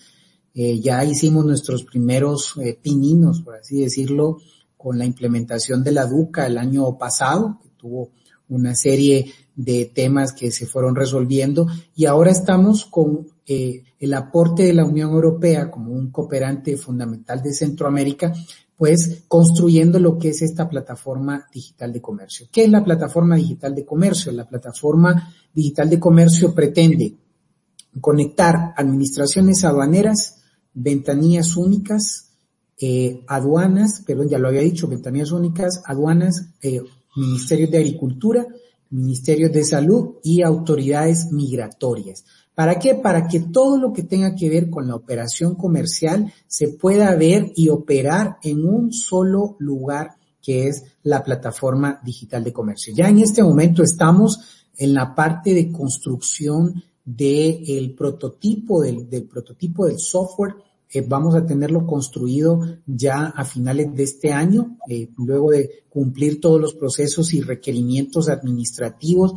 Eh, 0.52 0.80
ya 0.80 1.04
hicimos 1.04 1.46
nuestros 1.46 1.84
primeros 1.84 2.54
eh, 2.60 2.76
pininos, 2.80 3.40
por 3.42 3.54
así 3.54 3.80
decirlo, 3.80 4.38
con 4.76 4.98
la 4.98 5.04
implementación 5.04 5.84
de 5.84 5.92
la 5.92 6.06
DUCA 6.06 6.48
el 6.48 6.58
año 6.58 6.98
pasado, 6.98 7.60
que 7.62 7.68
tuvo 7.76 8.10
una 8.48 8.74
serie 8.74 9.32
de 9.54 9.86
temas 9.94 10.32
que 10.32 10.50
se 10.50 10.66
fueron 10.66 10.96
resolviendo 10.96 11.68
y 11.94 12.06
ahora 12.06 12.32
estamos 12.32 12.84
con 12.84 13.28
eh, 13.46 13.84
el 13.98 14.14
aporte 14.14 14.64
de 14.64 14.74
la 14.74 14.84
Unión 14.84 15.10
Europea 15.10 15.70
como 15.70 15.92
un 15.92 16.10
cooperante 16.10 16.76
fundamental 16.76 17.42
de 17.42 17.54
Centroamérica 17.54 18.32
pues 18.82 19.22
construyendo 19.28 20.00
lo 20.00 20.18
que 20.18 20.30
es 20.30 20.42
esta 20.42 20.68
plataforma 20.68 21.46
digital 21.54 21.92
de 21.92 22.02
comercio. 22.02 22.48
¿Qué 22.50 22.64
es 22.64 22.68
la 22.68 22.82
plataforma 22.82 23.36
digital 23.36 23.76
de 23.76 23.84
comercio? 23.84 24.32
La 24.32 24.48
plataforma 24.48 25.32
digital 25.54 25.88
de 25.88 26.00
comercio 26.00 26.52
pretende 26.52 27.14
conectar 28.00 28.74
administraciones 28.76 29.62
aduaneras, 29.62 30.42
ventanillas 30.74 31.56
únicas, 31.56 32.32
eh, 32.76 33.22
aduanas, 33.28 34.02
perdón, 34.04 34.28
ya 34.28 34.40
lo 34.40 34.48
había 34.48 34.62
dicho, 34.62 34.88
ventanillas 34.88 35.30
únicas, 35.30 35.84
aduanas, 35.86 36.48
eh, 36.60 36.80
ministerios 37.14 37.70
de 37.70 37.78
agricultura, 37.78 38.48
ministerios 38.90 39.52
de 39.52 39.62
salud 39.62 40.16
y 40.24 40.42
autoridades 40.42 41.30
migratorias. 41.30 42.24
¿Para 42.54 42.78
qué? 42.78 42.94
Para 42.94 43.26
que 43.28 43.40
todo 43.40 43.78
lo 43.78 43.92
que 43.92 44.02
tenga 44.02 44.34
que 44.34 44.50
ver 44.50 44.68
con 44.68 44.86
la 44.86 44.94
operación 44.94 45.54
comercial 45.54 46.32
se 46.46 46.68
pueda 46.68 47.14
ver 47.16 47.52
y 47.56 47.70
operar 47.70 48.36
en 48.42 48.66
un 48.66 48.92
solo 48.92 49.56
lugar 49.58 50.16
que 50.42 50.66
es 50.66 50.84
la 51.02 51.22
plataforma 51.22 52.00
digital 52.04 52.44
de 52.44 52.52
comercio. 52.52 52.92
Ya 52.94 53.08
en 53.08 53.18
este 53.18 53.42
momento 53.42 53.82
estamos 53.82 54.40
en 54.76 54.92
la 54.92 55.14
parte 55.14 55.54
de 55.54 55.70
construcción 55.70 56.82
del 57.04 57.94
prototipo, 57.96 58.82
del, 58.82 59.06
prototipo 59.24 59.86
del 59.86 59.98
software 59.98 60.54
eh, 60.92 61.04
vamos 61.06 61.34
a 61.34 61.46
tenerlo 61.46 61.86
construido 61.86 62.60
ya 62.86 63.26
a 63.26 63.44
finales 63.44 63.94
de 63.94 64.02
este 64.02 64.32
año, 64.32 64.76
eh, 64.88 65.08
luego 65.16 65.50
de 65.50 65.84
cumplir 65.88 66.40
todos 66.40 66.60
los 66.60 66.74
procesos 66.74 67.32
y 67.32 67.40
requerimientos 67.40 68.28
administrativos 68.28 69.32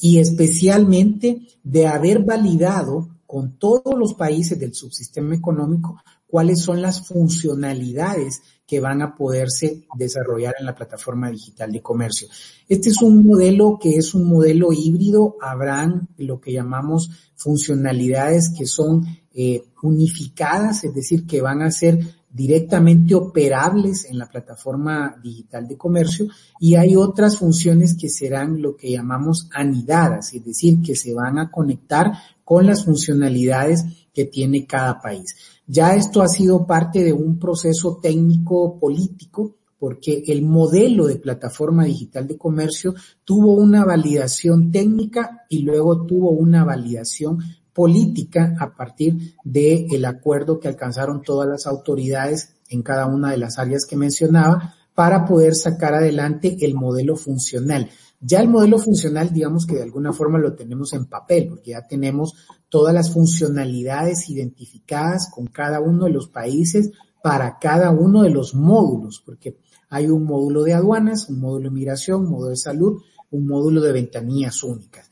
y 0.00 0.18
especialmente 0.18 1.40
de 1.64 1.86
haber 1.86 2.24
validado 2.24 3.08
con 3.26 3.58
todos 3.58 3.98
los 3.98 4.14
países 4.14 4.58
del 4.58 4.74
subsistema 4.74 5.34
económico 5.34 5.98
cuáles 6.26 6.62
son 6.62 6.82
las 6.82 7.06
funcionalidades 7.06 8.42
que 8.66 8.80
van 8.80 9.00
a 9.00 9.16
poderse 9.16 9.86
desarrollar 9.96 10.54
en 10.60 10.66
la 10.66 10.74
plataforma 10.74 11.30
digital 11.30 11.72
de 11.72 11.80
comercio. 11.80 12.28
Este 12.68 12.90
es 12.90 13.00
un 13.00 13.26
modelo 13.26 13.78
que 13.80 13.96
es 13.96 14.12
un 14.12 14.28
modelo 14.28 14.74
híbrido. 14.74 15.36
Habrán 15.40 16.08
lo 16.18 16.38
que 16.38 16.52
llamamos 16.52 17.10
funcionalidades 17.34 18.52
que 18.56 18.66
son 18.66 19.06
eh, 19.40 19.62
unificadas, 19.84 20.82
es 20.82 20.92
decir, 20.92 21.24
que 21.24 21.40
van 21.40 21.62
a 21.62 21.70
ser 21.70 21.96
directamente 22.28 23.14
operables 23.14 24.04
en 24.06 24.18
la 24.18 24.28
plataforma 24.28 25.16
digital 25.22 25.68
de 25.68 25.76
comercio 25.76 26.26
y 26.58 26.74
hay 26.74 26.96
otras 26.96 27.38
funciones 27.38 27.96
que 27.96 28.08
serán 28.08 28.60
lo 28.60 28.74
que 28.74 28.90
llamamos 28.90 29.48
anidadas, 29.54 30.34
es 30.34 30.44
decir, 30.44 30.82
que 30.82 30.96
se 30.96 31.14
van 31.14 31.38
a 31.38 31.52
conectar 31.52 32.10
con 32.42 32.66
las 32.66 32.84
funcionalidades 32.84 33.84
que 34.12 34.24
tiene 34.24 34.66
cada 34.66 35.00
país. 35.00 35.36
Ya 35.68 35.94
esto 35.94 36.20
ha 36.20 36.26
sido 36.26 36.66
parte 36.66 37.04
de 37.04 37.12
un 37.12 37.38
proceso 37.38 38.00
técnico 38.02 38.76
político 38.80 39.54
porque 39.78 40.24
el 40.26 40.42
modelo 40.42 41.06
de 41.06 41.16
plataforma 41.16 41.84
digital 41.84 42.26
de 42.26 42.36
comercio 42.36 42.94
tuvo 43.24 43.54
una 43.54 43.84
validación 43.84 44.72
técnica 44.72 45.44
y 45.48 45.60
luego 45.60 46.04
tuvo 46.04 46.30
una 46.30 46.64
validación 46.64 47.38
política 47.78 48.56
a 48.58 48.74
partir 48.74 49.36
del 49.44 50.04
acuerdo 50.04 50.58
que 50.58 50.66
alcanzaron 50.66 51.22
todas 51.22 51.48
las 51.48 51.64
autoridades 51.68 52.56
en 52.70 52.82
cada 52.82 53.06
una 53.06 53.30
de 53.30 53.36
las 53.36 53.56
áreas 53.60 53.86
que 53.88 53.96
mencionaba 53.96 54.74
para 54.96 55.24
poder 55.24 55.54
sacar 55.54 55.94
adelante 55.94 56.56
el 56.62 56.74
modelo 56.74 57.14
funcional. 57.14 57.88
Ya 58.20 58.40
el 58.40 58.48
modelo 58.48 58.80
funcional, 58.80 59.32
digamos 59.32 59.64
que 59.64 59.76
de 59.76 59.84
alguna 59.84 60.12
forma 60.12 60.40
lo 60.40 60.54
tenemos 60.54 60.92
en 60.92 61.06
papel, 61.06 61.46
porque 61.50 61.70
ya 61.70 61.86
tenemos 61.86 62.34
todas 62.68 62.92
las 62.92 63.12
funcionalidades 63.12 64.28
identificadas 64.28 65.30
con 65.32 65.46
cada 65.46 65.78
uno 65.78 66.06
de 66.06 66.10
los 66.10 66.28
países 66.28 66.90
para 67.22 67.60
cada 67.60 67.92
uno 67.92 68.24
de 68.24 68.30
los 68.30 68.56
módulos, 68.56 69.22
porque 69.24 69.60
hay 69.88 70.08
un 70.08 70.24
módulo 70.24 70.64
de 70.64 70.74
aduanas, 70.74 71.28
un 71.28 71.38
módulo 71.38 71.68
de 71.68 71.76
migración, 71.76 72.22
un 72.22 72.30
módulo 72.32 72.50
de 72.50 72.56
salud, 72.56 73.02
un 73.30 73.46
módulo 73.46 73.80
de 73.82 73.92
ventanillas 73.92 74.64
únicas. 74.64 75.08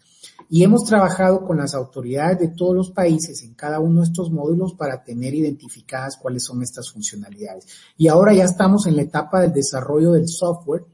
Y 0.48 0.62
hemos 0.62 0.84
trabajado 0.84 1.44
con 1.44 1.56
las 1.56 1.74
autoridades 1.74 2.38
de 2.38 2.48
todos 2.48 2.74
los 2.74 2.90
países 2.90 3.42
en 3.42 3.54
cada 3.54 3.80
uno 3.80 4.00
de 4.00 4.06
estos 4.06 4.30
módulos 4.30 4.74
para 4.74 5.02
tener 5.02 5.34
identificadas 5.34 6.16
cuáles 6.16 6.44
son 6.44 6.62
estas 6.62 6.90
funcionalidades. 6.90 7.66
Y 7.96 8.08
ahora 8.08 8.32
ya 8.32 8.44
estamos 8.44 8.86
en 8.86 8.96
la 8.96 9.02
etapa 9.02 9.40
del 9.40 9.52
desarrollo 9.52 10.12
del 10.12 10.28
software 10.28 10.84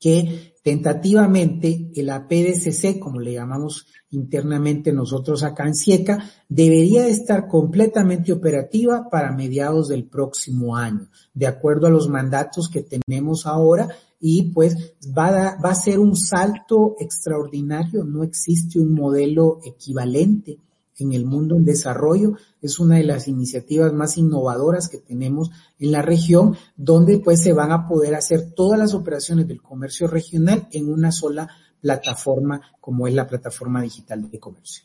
que 0.00 0.54
tentativamente 0.64 1.90
el 1.94 2.10
APDCC, 2.10 2.98
como 2.98 3.20
le 3.20 3.34
llamamos 3.34 3.86
internamente 4.10 4.92
nosotros 4.92 5.42
acá 5.42 5.66
en 5.66 5.74
SIECA, 5.74 6.24
debería 6.48 7.06
estar 7.06 7.46
completamente 7.46 8.32
operativa 8.32 9.08
para 9.10 9.32
mediados 9.32 9.88
del 9.88 10.04
próximo 10.08 10.76
año, 10.76 11.08
de 11.34 11.46
acuerdo 11.46 11.86
a 11.86 11.90
los 11.90 12.08
mandatos 12.08 12.68
que 12.68 12.82
tenemos 12.82 13.46
ahora 13.46 13.88
y 14.18 14.52
pues 14.52 14.94
va 15.16 15.28
a, 15.28 15.60
va 15.60 15.70
a 15.70 15.74
ser 15.74 15.98
un 15.98 16.16
salto 16.16 16.96
extraordinario, 16.98 18.04
no 18.04 18.22
existe 18.22 18.78
un 18.78 18.94
modelo 18.94 19.60
equivalente 19.64 20.58
en 21.00 21.12
el 21.12 21.24
mundo 21.24 21.56
en 21.56 21.64
desarrollo. 21.64 22.36
Es 22.62 22.78
una 22.78 22.96
de 22.96 23.04
las 23.04 23.28
iniciativas 23.28 23.92
más 23.92 24.16
innovadoras 24.16 24.88
que 24.88 24.98
tenemos 24.98 25.50
en 25.78 25.92
la 25.92 26.02
región, 26.02 26.56
donde 26.76 27.18
pues 27.18 27.42
se 27.42 27.52
van 27.52 27.72
a 27.72 27.88
poder 27.88 28.14
hacer 28.14 28.52
todas 28.54 28.78
las 28.78 28.94
operaciones 28.94 29.48
del 29.48 29.62
comercio 29.62 30.06
regional 30.06 30.68
en 30.72 30.92
una 30.92 31.12
sola 31.12 31.48
plataforma 31.80 32.60
como 32.80 33.06
es 33.06 33.14
la 33.14 33.26
plataforma 33.26 33.82
digital 33.82 34.30
de 34.30 34.38
comercio. 34.38 34.84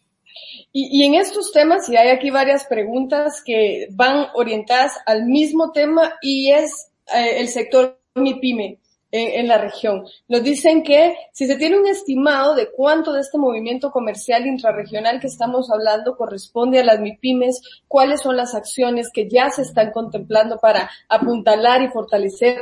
Y, 0.71 0.99
y, 0.99 1.05
en 1.05 1.15
estos 1.15 1.51
temas, 1.51 1.87
y 1.89 1.95
hay 1.95 2.09
aquí 2.09 2.29
varias 2.29 2.65
preguntas 2.65 3.41
que 3.45 3.87
van 3.91 4.27
orientadas 4.33 4.93
al 5.05 5.25
mismo 5.25 5.71
tema 5.71 6.13
y 6.21 6.51
es 6.51 6.89
eh, 7.15 7.39
el 7.39 7.47
sector 7.47 7.99
MIPYME 8.15 8.79
en, 9.11 9.47
la 9.47 9.57
región. 9.57 10.05
Nos 10.27 10.43
dicen 10.43 10.83
que 10.83 11.15
si 11.31 11.47
se 11.47 11.55
tiene 11.55 11.79
un 11.79 11.87
estimado 11.87 12.53
de 12.53 12.69
cuánto 12.71 13.13
de 13.13 13.21
este 13.21 13.37
movimiento 13.37 13.91
comercial 13.91 14.45
intrarregional 14.45 15.19
que 15.19 15.27
estamos 15.27 15.71
hablando 15.71 16.17
corresponde 16.17 16.79
a 16.79 16.83
las 16.83 16.99
MIPIMES, 16.99 17.61
cuáles 17.87 18.21
son 18.21 18.35
las 18.35 18.55
acciones 18.55 19.09
que 19.13 19.29
ya 19.29 19.49
se 19.49 19.61
están 19.61 19.91
contemplando 19.91 20.57
para 20.57 20.89
apuntalar 21.07 21.81
y 21.81 21.87
fortalecer 21.89 22.61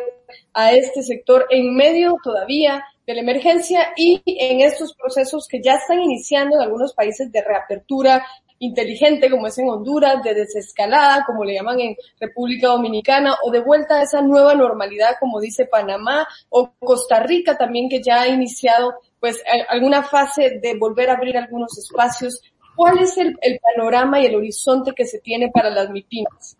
a 0.53 0.73
este 0.73 1.01
sector 1.01 1.45
en 1.49 1.75
medio 1.75 2.15
todavía 2.23 2.83
de 3.05 3.15
la 3.15 3.21
emergencia 3.21 3.89
y 3.97 4.21
en 4.25 4.61
estos 4.61 4.93
procesos 4.95 5.47
que 5.49 5.61
ya 5.61 5.73
están 5.73 6.01
iniciando 6.01 6.55
en 6.55 6.61
algunos 6.61 6.93
países 6.93 7.31
de 7.31 7.41
reapertura 7.41 8.25
inteligente 8.63 9.29
como 9.29 9.47
es 9.47 9.57
en 9.57 9.69
Honduras, 9.69 10.23
de 10.23 10.33
desescalada 10.33 11.23
como 11.25 11.43
le 11.43 11.55
llaman 11.55 11.79
en 11.79 11.95
República 12.19 12.67
Dominicana 12.67 13.35
o 13.43 13.51
de 13.51 13.61
vuelta 13.61 13.95
a 13.95 14.03
esa 14.03 14.21
nueva 14.21 14.55
normalidad 14.55 15.15
como 15.19 15.39
dice 15.39 15.65
Panamá 15.65 16.25
o 16.49 16.73
Costa 16.79 17.21
Rica 17.21 17.57
también 17.57 17.89
que 17.89 18.01
ya 18.01 18.21
ha 18.21 18.27
iniciado 18.27 18.93
pues 19.19 19.41
alguna 19.69 20.03
fase 20.03 20.59
de 20.61 20.77
volver 20.77 21.09
a 21.09 21.13
abrir 21.13 21.37
algunos 21.37 21.77
espacios. 21.77 22.41
¿Cuál 22.75 22.97
es 22.97 23.17
el, 23.17 23.37
panorama 23.61 24.19
y 24.19 24.25
el 24.25 24.35
horizonte 24.35 24.93
que 24.95 25.05
se 25.05 25.19
tiene 25.19 25.49
para 25.53 25.69
las 25.69 25.89
MIPIMES? 25.89 26.57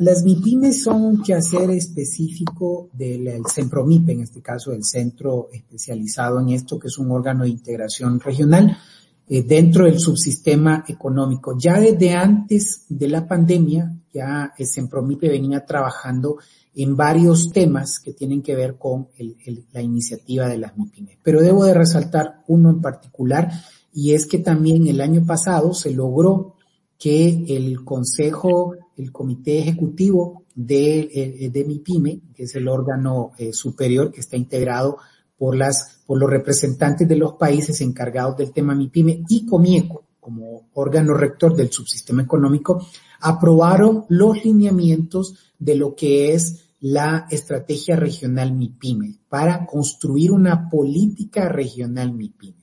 las 0.00 0.22
MIPIMES 0.24 0.82
son 0.82 1.04
un 1.04 1.22
quehacer 1.22 1.68
específico 1.70 2.88
del 2.92 3.42
CENPROMIP, 3.52 4.08
en 4.10 4.20
este 4.22 4.40
caso 4.40 4.72
el 4.72 4.84
Centro 4.84 5.48
Especializado 5.52 6.40
en 6.40 6.50
esto, 6.50 6.78
que 6.78 6.86
es 6.86 6.96
un 6.96 7.10
órgano 7.10 7.44
de 7.44 7.50
integración 7.50 8.20
regional 8.20 8.78
eh, 9.28 9.42
dentro 9.42 9.84
del 9.84 9.98
subsistema 9.98 10.84
económico. 10.88 11.56
Ya 11.58 11.78
desde 11.80 12.14
antes 12.14 12.86
de 12.88 13.08
la 13.08 13.26
pandemia, 13.26 13.94
ya 14.12 14.52
Sempromipe 14.58 15.28
venía 15.28 15.64
trabajando 15.64 16.38
en 16.74 16.96
varios 16.96 17.50
temas 17.52 17.98
que 17.98 18.12
tienen 18.12 18.40
que 18.40 18.54
ver 18.54 18.76
con 18.76 19.08
la 19.72 19.82
iniciativa 19.82 20.48
de 20.48 20.58
las 20.58 20.76
MIPIME. 20.76 21.18
Pero 21.22 21.42
debo 21.42 21.64
de 21.64 21.74
resaltar 21.74 22.42
uno 22.46 22.70
en 22.70 22.80
particular 22.80 23.50
y 23.92 24.12
es 24.12 24.26
que 24.26 24.38
también 24.38 24.86
el 24.86 25.00
año 25.00 25.26
pasado 25.26 25.74
se 25.74 25.90
logró 25.90 26.54
que 26.98 27.44
el 27.48 27.84
Consejo, 27.84 28.74
el 28.96 29.12
Comité 29.12 29.58
Ejecutivo 29.58 30.44
de, 30.54 31.00
eh, 31.12 31.50
de 31.50 31.64
MIPIME, 31.64 32.20
que 32.34 32.44
es 32.44 32.54
el 32.54 32.68
órgano 32.68 33.32
eh, 33.38 33.52
superior 33.52 34.10
que 34.10 34.20
está 34.20 34.36
integrado 34.36 34.98
por 35.36 35.56
las, 35.56 35.97
por 36.08 36.18
los 36.18 36.30
representantes 36.30 37.06
de 37.06 37.16
los 37.16 37.34
países 37.34 37.82
encargados 37.82 38.38
del 38.38 38.50
tema 38.50 38.74
MIPIME 38.74 39.24
y 39.28 39.44
COMIECO, 39.44 40.04
como 40.18 40.70
órgano 40.72 41.12
rector 41.12 41.54
del 41.54 41.70
subsistema 41.70 42.22
económico, 42.22 42.82
aprobaron 43.20 44.06
los 44.08 44.42
lineamientos 44.42 45.34
de 45.58 45.74
lo 45.74 45.94
que 45.94 46.32
es 46.32 46.70
la 46.80 47.26
estrategia 47.30 47.96
regional 47.96 48.54
MIPIME 48.54 49.18
para 49.28 49.66
construir 49.66 50.32
una 50.32 50.70
política 50.70 51.46
regional 51.50 52.14
MIPIME. 52.14 52.56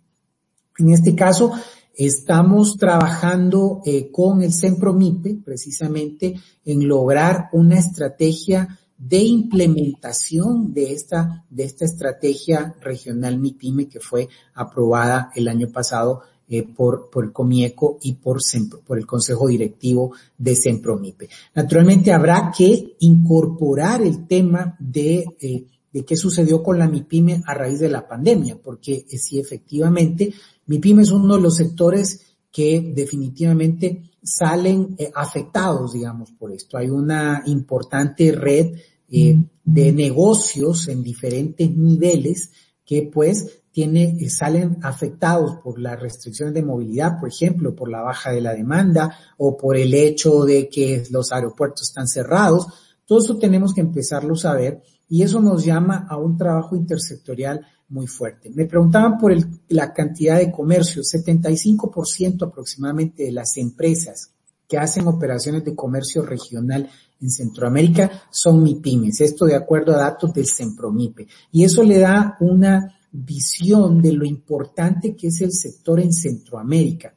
En 0.80 0.90
este 0.90 1.14
caso, 1.14 1.52
estamos 1.94 2.78
trabajando 2.78 3.82
eh, 3.86 4.10
con 4.12 4.42
el 4.42 4.54
CEMPROMIPE 4.54 5.42
precisamente 5.46 6.34
en 6.66 6.88
lograr 6.88 7.50
una 7.54 7.78
estrategia 7.78 8.80
de 8.98 9.18
implementación 9.18 10.74
de 10.74 10.94
esta, 10.94 11.46
de 11.50 11.64
esta 11.64 11.86
estrategia 11.86 12.76
regional 12.82 13.38
MIPIME 13.38 13.88
que 13.88 14.00
fue 14.00 14.30
aprobada 14.54 15.32
el 15.36 15.48
año 15.48 15.70
pasado 15.70 16.22
eh, 16.48 16.64
por, 16.64 17.10
por 17.10 17.26
el 17.26 17.34
COMIECO 17.34 17.98
y 18.04 18.14
por, 18.14 18.38
por 18.86 18.98
el 19.00 19.06
Consejo 19.08 19.48
Directivo 19.48 20.14
de 20.38 20.56
CEMPROMIPE. 20.56 21.28
Naturalmente 21.56 22.14
habrá 22.14 22.54
que 22.56 22.96
incorporar 23.00 24.04
el 24.04 24.28
tema 24.28 24.76
de, 24.80 25.26
eh, 25.42 25.66
de 25.92 26.06
qué 26.06 26.16
sucedió 26.16 26.62
con 26.62 26.78
la 26.78 26.88
MIPIME 26.88 27.42
a 27.46 27.54
raíz 27.56 27.80
de 27.80 27.90
la 27.90 28.08
pandemia, 28.08 28.60
porque 28.64 29.06
eh, 29.10 29.18
si 29.18 29.40
efectivamente 29.40 30.34
MIPIME 30.68 31.02
es 31.02 31.12
uno 31.12 31.36
de 31.36 31.42
los 31.42 31.56
sectores 31.56 32.22
que 32.52 32.94
definitivamente 32.96 34.04
salen 34.26 34.98
afectados, 35.14 35.94
digamos, 35.94 36.32
por 36.32 36.52
esto. 36.52 36.78
Hay 36.78 36.90
una 36.90 37.44
importante 37.46 38.32
red 38.34 38.74
de 39.08 39.94
negocios 39.94 40.88
en 40.88 41.04
diferentes 41.04 41.70
niveles 41.70 42.52
que 42.84 43.10
pues 43.12 43.62
tiene, 43.72 44.16
eh, 44.20 44.30
salen 44.30 44.78
afectados 44.84 45.58
por 45.62 45.80
las 45.80 46.00
restricciones 46.00 46.54
de 46.54 46.64
movilidad, 46.64 47.20
por 47.20 47.28
ejemplo, 47.28 47.76
por 47.76 47.90
la 47.90 48.02
baja 48.02 48.32
de 48.32 48.40
la 48.40 48.54
demanda 48.54 49.18
o 49.38 49.58
por 49.58 49.76
el 49.76 49.94
hecho 49.94 50.46
de 50.46 50.70
que 50.70 51.04
los 51.10 51.32
aeropuertos 51.32 51.90
están 51.90 52.08
cerrados. 52.08 52.68
Todo 53.06 53.20
eso 53.20 53.38
tenemos 53.38 53.74
que 53.74 53.82
empezarlo 53.82 54.36
a 54.44 54.54
ver 54.54 54.82
y 55.10 55.24
eso 55.24 55.42
nos 55.42 55.66
llama 55.66 56.08
a 56.10 56.18
un 56.18 56.38
trabajo 56.38 56.76
intersectorial 56.76 57.66
muy 57.90 58.08
fuerte. 58.08 58.50
Me 58.50 58.66
preguntaban 58.66 59.18
por 59.18 59.32
el, 59.32 59.46
la 59.70 59.94
cantidad 59.94 60.38
de 60.38 60.52
comercio. 60.52 61.02
75% 61.02 62.48
aproximadamente 62.48 63.24
de 63.24 63.32
las 63.32 63.58
empresas 63.58 64.32
que 64.68 64.78
hacen 64.78 65.08
operaciones 65.08 65.64
de 65.64 65.76
comercio 65.76 66.24
regional 66.24 66.90
en 67.22 67.30
Centroamérica 67.30 68.24
son 68.32 68.64
MIPIMES. 68.64 69.22
Esto 69.22 69.46
de 69.46 69.56
acuerdo 69.56 69.94
a 69.94 70.00
datos 70.00 70.34
del 70.34 70.48
CEMPROMIPE. 70.48 71.28
Y 71.52 71.64
eso 71.64 71.84
le 71.84 72.00
da 72.00 72.38
una 72.40 72.98
visión 73.12 74.02
de 74.02 74.12
lo 74.12 74.26
importante 74.26 75.16
que 75.16 75.28
es 75.28 75.42
el 75.42 75.52
sector 75.54 76.00
en 76.00 76.12
Centroamérica. 76.12 77.16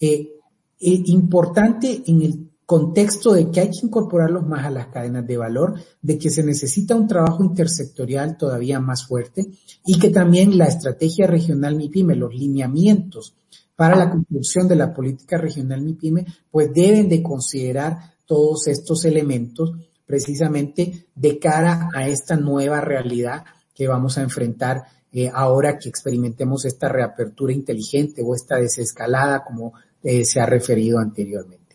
Eh, 0.00 0.32
importante 0.78 2.02
en 2.06 2.22
el 2.22 2.50
contexto 2.66 3.32
de 3.32 3.48
que 3.50 3.60
hay 3.60 3.70
que 3.70 3.86
incorporarlos 3.86 4.44
más 4.44 4.66
a 4.66 4.70
las 4.70 4.88
cadenas 4.88 5.24
de 5.24 5.36
valor, 5.36 5.74
de 6.02 6.18
que 6.18 6.30
se 6.30 6.42
necesita 6.42 6.96
un 6.96 7.06
trabajo 7.06 7.44
intersectorial 7.44 8.36
todavía 8.36 8.80
más 8.80 9.06
fuerte 9.06 9.46
y 9.86 9.98
que 10.00 10.10
también 10.10 10.58
la 10.58 10.66
estrategia 10.66 11.28
regional 11.28 11.76
MIPIME, 11.76 12.16
los 12.16 12.34
lineamientos 12.34 13.36
para 13.76 13.96
la 13.96 14.10
construcción 14.10 14.66
de 14.66 14.74
la 14.74 14.92
política 14.92 15.38
regional 15.38 15.82
MIPIME, 15.82 16.26
pues 16.50 16.72
deben 16.74 17.08
de 17.08 17.22
considerar 17.22 18.16
todos 18.26 18.66
estos 18.66 19.04
elementos 19.04 19.72
precisamente 20.04 21.06
de 21.14 21.38
cara 21.38 21.88
a 21.94 22.08
esta 22.08 22.36
nueva 22.36 22.80
realidad 22.80 23.44
que 23.74 23.86
vamos 23.86 24.18
a 24.18 24.22
enfrentar 24.22 24.82
eh, 25.12 25.30
ahora 25.32 25.78
que 25.78 25.88
experimentemos 25.88 26.64
esta 26.64 26.88
reapertura 26.88 27.52
inteligente 27.52 28.22
o 28.24 28.34
esta 28.34 28.56
desescalada 28.56 29.44
como 29.44 29.74
eh, 30.02 30.24
se 30.24 30.40
ha 30.40 30.46
referido 30.46 30.98
anteriormente. 30.98 31.65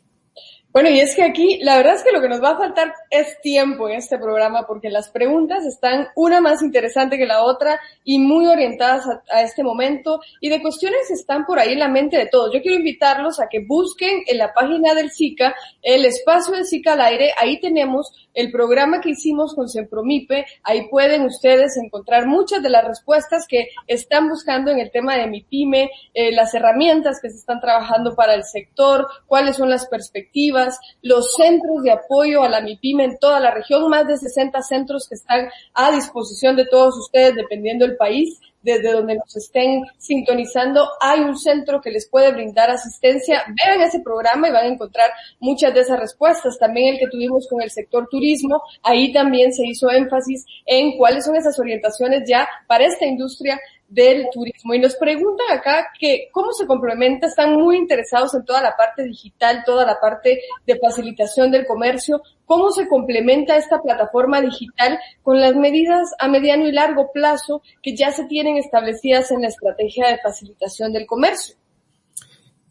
Bueno, 0.74 0.89
y 0.89 1.01
es 1.01 1.15
que 1.15 1.24
aquí 1.24 1.59
la 1.61 1.76
verdad 1.76 1.95
es 1.95 2.03
que 2.03 2.13
lo 2.13 2.22
que 2.22 2.30
nos 2.30 2.41
va 2.41 2.51
a 2.51 2.57
faltar 2.57 2.93
es 3.09 3.41
tiempo 3.41 3.89
en 3.89 3.95
este 3.95 4.17
programa 4.17 4.65
porque 4.65 4.89
las 4.89 5.09
preguntas 5.09 5.65
están 5.65 6.07
una 6.15 6.39
más 6.39 6.61
interesante 6.61 7.17
que 7.17 7.26
la 7.26 7.43
otra 7.43 7.78
y 8.05 8.19
muy 8.19 8.47
orientadas 8.47 9.05
a, 9.30 9.41
este 9.41 9.63
momento 9.63 10.22
y 10.39 10.47
de 10.47 10.61
cuestiones 10.61 11.11
están 11.11 11.45
por 11.45 11.59
ahí 11.59 11.74
en 11.74 11.80
la 11.80 11.89
mente 11.89 12.17
de 12.17 12.28
todos. 12.28 12.53
Yo 12.53 12.61
quiero 12.61 12.78
invitarlos 12.78 13.41
a 13.41 13.49
que 13.49 13.65
busquen 13.67 14.22
en 14.26 14.38
la 14.38 14.53
página 14.53 14.93
del 14.93 15.11
SICA 15.11 15.53
el 15.82 16.05
espacio 16.05 16.53
del 16.53 16.65
SICA 16.65 16.93
al 16.93 17.01
aire. 17.01 17.32
Ahí 17.38 17.59
tenemos 17.59 18.30
el 18.34 18.49
programa 18.49 19.01
que 19.01 19.09
hicimos 19.09 19.53
con 19.53 19.67
Sempromipe. 19.67 20.45
Ahí 20.63 20.88
pueden 20.89 21.24
ustedes 21.24 21.76
encontrar 21.76 22.28
muchas 22.28 22.63
de 22.63 22.69
las 22.69 22.88
respuestas 22.88 23.45
que 23.45 23.67
están 23.88 24.30
buscando 24.30 24.72
en 24.72 24.80
el 24.80 24.89
tema 24.89 25.17
de 25.17 25.28
mi 25.28 25.41
pyme, 25.41 25.91
eh, 26.13 26.32
las 26.32 26.53
herramientas 26.53 27.19
que 27.22 27.30
se 27.30 27.36
están 27.36 27.59
trabajando 27.59 28.15
para 28.15 28.36
el 28.36 28.45
sector, 28.45 29.05
cuáles 29.28 29.57
son 29.57 29.69
las 29.69 29.88
perspectivas 29.88 30.61
los 31.01 31.34
centros 31.36 31.84
de 31.84 31.91
apoyo 31.91 32.43
a 32.43 32.49
la 32.49 32.62
MIPIME 32.62 33.05
en 33.05 33.18
toda 33.20 33.39
la 33.39 33.51
región, 33.51 33.89
más 33.89 34.07
de 34.07 34.18
60 34.18 34.62
centros 34.62 35.07
que 35.07 35.16
están 35.16 35.49
a 35.74 35.91
disposición 35.91 36.55
de 36.55 36.66
todos 36.66 36.97
ustedes 36.97 37.36
dependiendo 37.36 37.86
del 37.86 37.97
país 37.97 38.39
desde 38.62 38.91
donde 38.91 39.16
nos 39.16 39.36
estén 39.36 39.84
sintonizando, 39.97 40.88
hay 40.99 41.22
un 41.22 41.38
centro 41.38 41.82
que 41.82 41.91
les 41.91 42.07
puede 42.07 42.32
brindar 42.32 42.70
asistencia. 42.70 43.43
Vean 43.47 43.82
ese 43.82 44.01
programa 44.01 44.47
y 44.47 44.51
van 44.51 44.66
a 44.66 44.74
encontrar 44.74 45.09
muchas 45.39 45.74
de 45.74 45.82
esas 45.82 45.99
respuestas. 45.99 46.59
También 46.59 46.93
el 46.93 46.99
que 46.99 47.07
tuvimos 47.07 47.47
con 47.49 47.62
el 47.62 47.72
sector 47.72 48.07
turismo, 48.09 48.62
ahí 48.84 49.12
también 49.12 49.51
se 49.53 49.66
hizo 49.66 49.89
énfasis 49.89 50.45
en 50.66 50.97
cuáles 50.97 51.26
son 51.26 51.36
esas 51.36 51.57
orientaciones 51.59 52.24
ya 52.28 52.47
para 52.68 52.86
esta 52.86 53.05
industria 53.05 53.59
del 53.91 54.27
turismo. 54.33 54.73
Y 54.73 54.79
nos 54.79 54.95
preguntan 54.95 55.45
acá 55.51 55.89
que 55.99 56.29
cómo 56.31 56.53
se 56.53 56.65
complementa, 56.65 57.27
están 57.27 57.55
muy 57.55 57.77
interesados 57.77 58.33
en 58.33 58.45
toda 58.45 58.61
la 58.61 58.75
parte 58.75 59.03
digital, 59.03 59.63
toda 59.65 59.85
la 59.85 59.99
parte 59.99 60.39
de 60.65 60.79
facilitación 60.79 61.51
del 61.51 61.65
comercio, 61.65 62.21
cómo 62.45 62.71
se 62.71 62.87
complementa 62.87 63.57
esta 63.57 63.81
plataforma 63.81 64.41
digital 64.41 64.97
con 65.21 65.39
las 65.39 65.55
medidas 65.55 66.09
a 66.19 66.27
mediano 66.29 66.67
y 66.67 66.71
largo 66.71 67.11
plazo 67.11 67.61
que 67.83 67.95
ya 67.95 68.11
se 68.11 68.25
tienen 68.25 68.57
establecidas 68.57 69.29
en 69.31 69.41
la 69.41 69.49
estrategia 69.49 70.07
de 70.07 70.19
facilitación 70.19 70.93
del 70.93 71.05
comercio. 71.05 71.55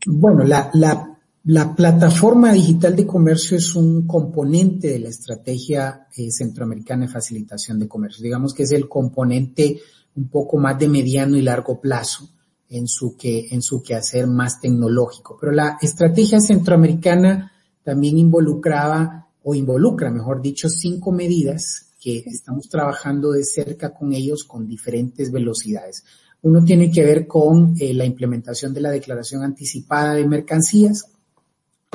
Bueno, 0.07 0.45
la, 0.45 0.71
la, 0.73 1.19
la 1.45 1.75
plataforma 1.75 2.53
digital 2.53 2.97
de 2.97 3.07
comercio 3.07 3.59
es 3.59 3.75
un 3.75 4.07
componente 4.07 4.89
de 4.89 5.01
la 5.01 5.11
estrategia 5.11 6.07
eh, 6.17 6.31
centroamericana 6.31 7.07
de 7.07 7.13
facilitación 7.13 7.79
de 7.79 7.89
comercio. 7.89 8.23
Digamos 8.23 8.55
que 8.55 8.63
es 8.63 8.73
el 8.73 8.89
componente 8.89 9.81
un 10.21 10.29
poco 10.29 10.59
más 10.59 10.79
de 10.79 10.87
mediano 10.87 11.37
y 11.39 11.43
largo 11.43 11.81
plazo 11.81 12.29
en 12.69 12.87
su 12.87 13.17
que, 13.17 13.49
en 13.51 13.63
su 13.63 13.83
quehacer 13.83 14.27
más 14.27 14.61
tecnológico. 14.61 15.39
Pero 15.41 15.53
la 15.53 15.79
estrategia 15.81 16.41
centroamericana 16.41 17.53
también 17.83 18.19
involucraba 18.19 19.29
o 19.43 19.55
involucra, 19.55 20.11
mejor 20.11 20.43
dicho, 20.43 20.69
cinco 20.69 21.11
medidas 21.11 21.87
que 21.99 22.19
estamos 22.27 22.69
trabajando 22.69 23.33
de 23.33 23.45
cerca 23.45 23.95
con 23.95 24.13
ellos 24.13 24.45
con 24.45 24.69
diferentes 24.69 25.33
velocidades. 25.33 26.05
Uno 26.43 26.63
tiene 26.63 26.91
que 26.91 27.03
ver 27.03 27.27
con 27.27 27.75
eh, 27.81 27.95
la 27.95 28.05
implementación 28.05 28.75
de 28.75 28.81
la 28.81 28.91
declaración 28.91 29.43
anticipada 29.43 30.15
de 30.15 30.27
mercancías. 30.27 31.07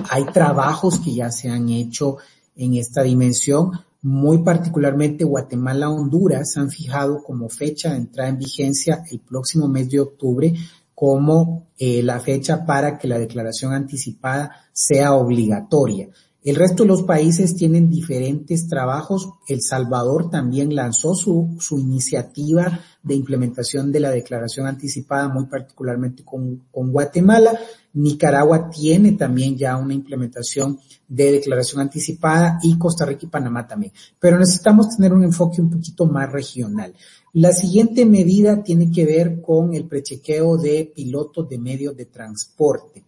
Hay 0.09 0.25
trabajos 0.25 0.99
que 0.99 1.13
ya 1.13 1.31
se 1.31 1.49
han 1.49 1.69
hecho 1.69 2.17
en 2.55 2.73
esta 2.73 3.03
dimensión. 3.03 3.71
Muy 4.07 4.43
particularmente 4.43 5.23
Guatemala, 5.23 5.89
Honduras 5.89 6.57
han 6.57 6.69
fijado 6.69 7.23
como 7.23 7.49
fecha 7.49 7.89
de 7.89 7.97
entrada 7.97 8.29
en 8.29 8.37
vigencia 8.37 9.03
el 9.09 9.19
próximo 9.19 9.67
mes 9.67 9.89
de 9.89 9.99
octubre 9.99 10.53
como 10.93 11.69
eh, 11.79 12.03
la 12.03 12.19
fecha 12.19 12.67
para 12.67 12.99
que 12.99 13.07
la 13.07 13.17
declaración 13.17 13.73
anticipada 13.73 14.51
sea 14.71 15.15
obligatoria. 15.15 16.07
El 16.43 16.55
resto 16.55 16.83
de 16.83 16.89
los 16.89 17.01
países 17.01 17.55
tienen 17.55 17.89
diferentes 17.89 18.67
trabajos. 18.67 19.27
El 19.47 19.63
Salvador 19.63 20.29
también 20.29 20.75
lanzó 20.75 21.15
su, 21.15 21.57
su 21.59 21.79
iniciativa 21.79 22.81
de 23.01 23.15
implementación 23.15 23.91
de 23.91 24.01
la 24.01 24.11
declaración 24.11 24.67
anticipada, 24.67 25.29
muy 25.29 25.47
particularmente 25.47 26.23
con, 26.23 26.61
con 26.71 26.91
Guatemala. 26.91 27.59
Nicaragua 27.95 28.69
tiene 28.69 29.13
también 29.13 29.57
ya 29.57 29.77
una 29.77 29.93
implementación 29.93 30.79
de 31.07 31.31
declaración 31.31 31.81
anticipada 31.81 32.59
y 32.61 32.77
Costa 32.77 33.05
Rica 33.05 33.25
y 33.25 33.29
Panamá 33.29 33.67
también. 33.67 33.93
Pero 34.19 34.37
necesitamos 34.37 34.95
tener 34.95 35.13
un 35.13 35.23
enfoque 35.23 35.61
un 35.61 35.69
poquito 35.69 36.05
más 36.05 36.31
regional. 36.31 36.93
La 37.33 37.51
siguiente 37.51 38.05
medida 38.05 38.63
tiene 38.63 38.91
que 38.91 39.05
ver 39.05 39.41
con 39.41 39.73
el 39.73 39.85
prechequeo 39.85 40.57
de 40.57 40.91
pilotos 40.95 41.49
de 41.49 41.57
medios 41.57 41.95
de 41.95 42.05
transporte. 42.05 43.03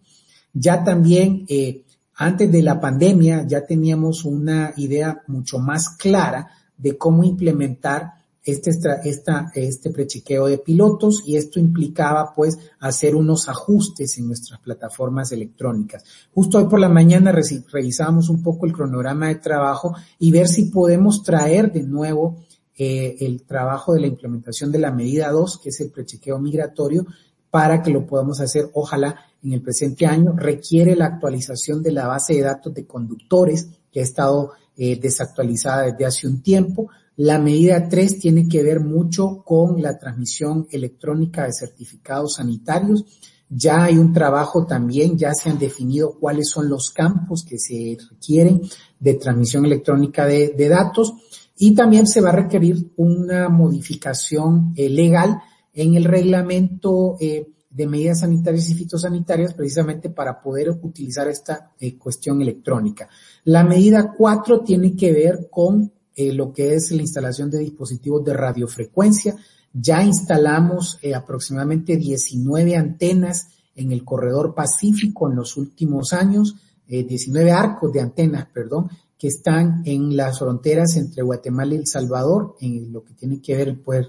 Ya 0.52 0.82
también, 0.82 1.44
eh, 1.48 1.84
antes 2.14 2.50
de 2.50 2.62
la 2.62 2.80
pandemia, 2.80 3.46
ya 3.46 3.64
teníamos 3.64 4.24
una 4.24 4.72
idea 4.76 5.22
mucho 5.26 5.58
más 5.58 5.90
clara 5.90 6.48
de 6.76 6.96
cómo 6.96 7.24
implementar 7.24 8.17
este, 8.50 8.70
esta, 9.04 9.52
este 9.54 9.90
prechequeo 9.90 10.46
de 10.46 10.58
pilotos 10.58 11.22
y 11.26 11.36
esto 11.36 11.60
implicaba 11.60 12.32
pues 12.34 12.58
hacer 12.80 13.14
unos 13.14 13.48
ajustes 13.48 14.16
en 14.18 14.26
nuestras 14.26 14.60
plataformas 14.60 15.32
electrónicas. 15.32 16.04
Justo 16.34 16.58
hoy 16.58 16.64
por 16.64 16.80
la 16.80 16.88
mañana 16.88 17.32
revisamos 17.32 18.28
un 18.28 18.42
poco 18.42 18.66
el 18.66 18.72
cronograma 18.72 19.28
de 19.28 19.36
trabajo 19.36 19.94
y 20.18 20.30
ver 20.30 20.48
si 20.48 20.66
podemos 20.66 21.22
traer 21.22 21.70
de 21.72 21.82
nuevo 21.82 22.38
eh, 22.80 23.16
el 23.26 23.42
trabajo 23.42 23.92
de 23.92 24.00
la 24.00 24.06
implementación 24.06 24.70
de 24.70 24.78
la 24.78 24.92
medida 24.92 25.30
2, 25.32 25.58
que 25.58 25.70
es 25.70 25.80
el 25.80 25.90
prechequeo 25.90 26.38
migratorio, 26.38 27.06
para 27.50 27.82
que 27.82 27.90
lo 27.90 28.06
podamos 28.06 28.40
hacer, 28.40 28.70
ojalá, 28.72 29.16
en 29.42 29.52
el 29.52 29.62
presente 29.62 30.06
año. 30.06 30.34
Requiere 30.36 30.94
la 30.94 31.06
actualización 31.06 31.82
de 31.82 31.92
la 31.92 32.06
base 32.06 32.34
de 32.34 32.42
datos 32.42 32.72
de 32.72 32.86
conductores, 32.86 33.68
que 33.90 34.00
ha 34.00 34.04
estado 34.04 34.52
eh, 34.76 34.98
desactualizada 35.00 35.86
desde 35.86 36.06
hace 36.06 36.28
un 36.28 36.40
tiempo. 36.40 36.88
La 37.18 37.40
medida 37.40 37.88
3 37.88 38.20
tiene 38.20 38.46
que 38.46 38.62
ver 38.62 38.78
mucho 38.78 39.42
con 39.44 39.82
la 39.82 39.98
transmisión 39.98 40.68
electrónica 40.70 41.46
de 41.46 41.52
certificados 41.52 42.34
sanitarios. 42.34 43.04
Ya 43.48 43.82
hay 43.82 43.98
un 43.98 44.12
trabajo 44.12 44.66
también, 44.66 45.18
ya 45.18 45.32
se 45.34 45.50
han 45.50 45.58
definido 45.58 46.16
cuáles 46.20 46.48
son 46.48 46.68
los 46.68 46.92
campos 46.92 47.44
que 47.44 47.58
se 47.58 47.98
requieren 48.08 48.62
de 49.00 49.14
transmisión 49.14 49.64
electrónica 49.64 50.26
de, 50.26 50.68
datos 50.68 51.12
y 51.56 51.74
también 51.74 52.06
se 52.06 52.20
va 52.20 52.28
a 52.28 52.36
requerir 52.36 52.92
una 52.96 53.48
modificación 53.48 54.72
eh, 54.76 54.88
legal 54.88 55.42
en 55.74 55.94
el 55.94 56.04
reglamento 56.04 57.16
eh, 57.18 57.48
de 57.68 57.86
medidas 57.88 58.20
sanitarias 58.20 58.70
y 58.70 58.74
fitosanitarias 58.74 59.54
precisamente 59.54 60.08
para 60.08 60.40
poder 60.40 60.70
utilizar 60.70 61.26
esta 61.26 61.72
eh, 61.80 61.98
cuestión 61.98 62.40
electrónica. 62.42 63.08
La 63.42 63.64
medida 63.64 64.14
4 64.16 64.60
tiene 64.60 64.94
que 64.94 65.12
ver 65.12 65.48
con 65.50 65.97
eh, 66.20 66.32
lo 66.32 66.52
que 66.52 66.74
es 66.74 66.90
la 66.90 67.02
instalación 67.02 67.48
de 67.48 67.60
dispositivos 67.60 68.24
de 68.24 68.34
radiofrecuencia. 68.34 69.36
Ya 69.72 70.02
instalamos 70.02 70.98
eh, 71.00 71.14
aproximadamente 71.14 71.96
19 71.96 72.74
antenas 72.74 73.46
en 73.76 73.92
el 73.92 74.04
corredor 74.04 74.52
pacífico 74.52 75.30
en 75.30 75.36
los 75.36 75.56
últimos 75.56 76.12
años, 76.12 76.56
19 76.88 77.48
eh, 77.48 77.52
arcos 77.52 77.92
de 77.92 78.00
antenas, 78.00 78.48
perdón, 78.52 78.90
que 79.16 79.28
están 79.28 79.82
en 79.84 80.16
las 80.16 80.40
fronteras 80.40 80.96
entre 80.96 81.22
Guatemala 81.22 81.74
y 81.74 81.78
El 81.78 81.86
Salvador, 81.86 82.56
en 82.60 82.92
lo 82.92 83.04
que 83.04 83.14
tiene 83.14 83.40
que 83.40 83.54
ver 83.54 83.80
pues, 83.80 84.08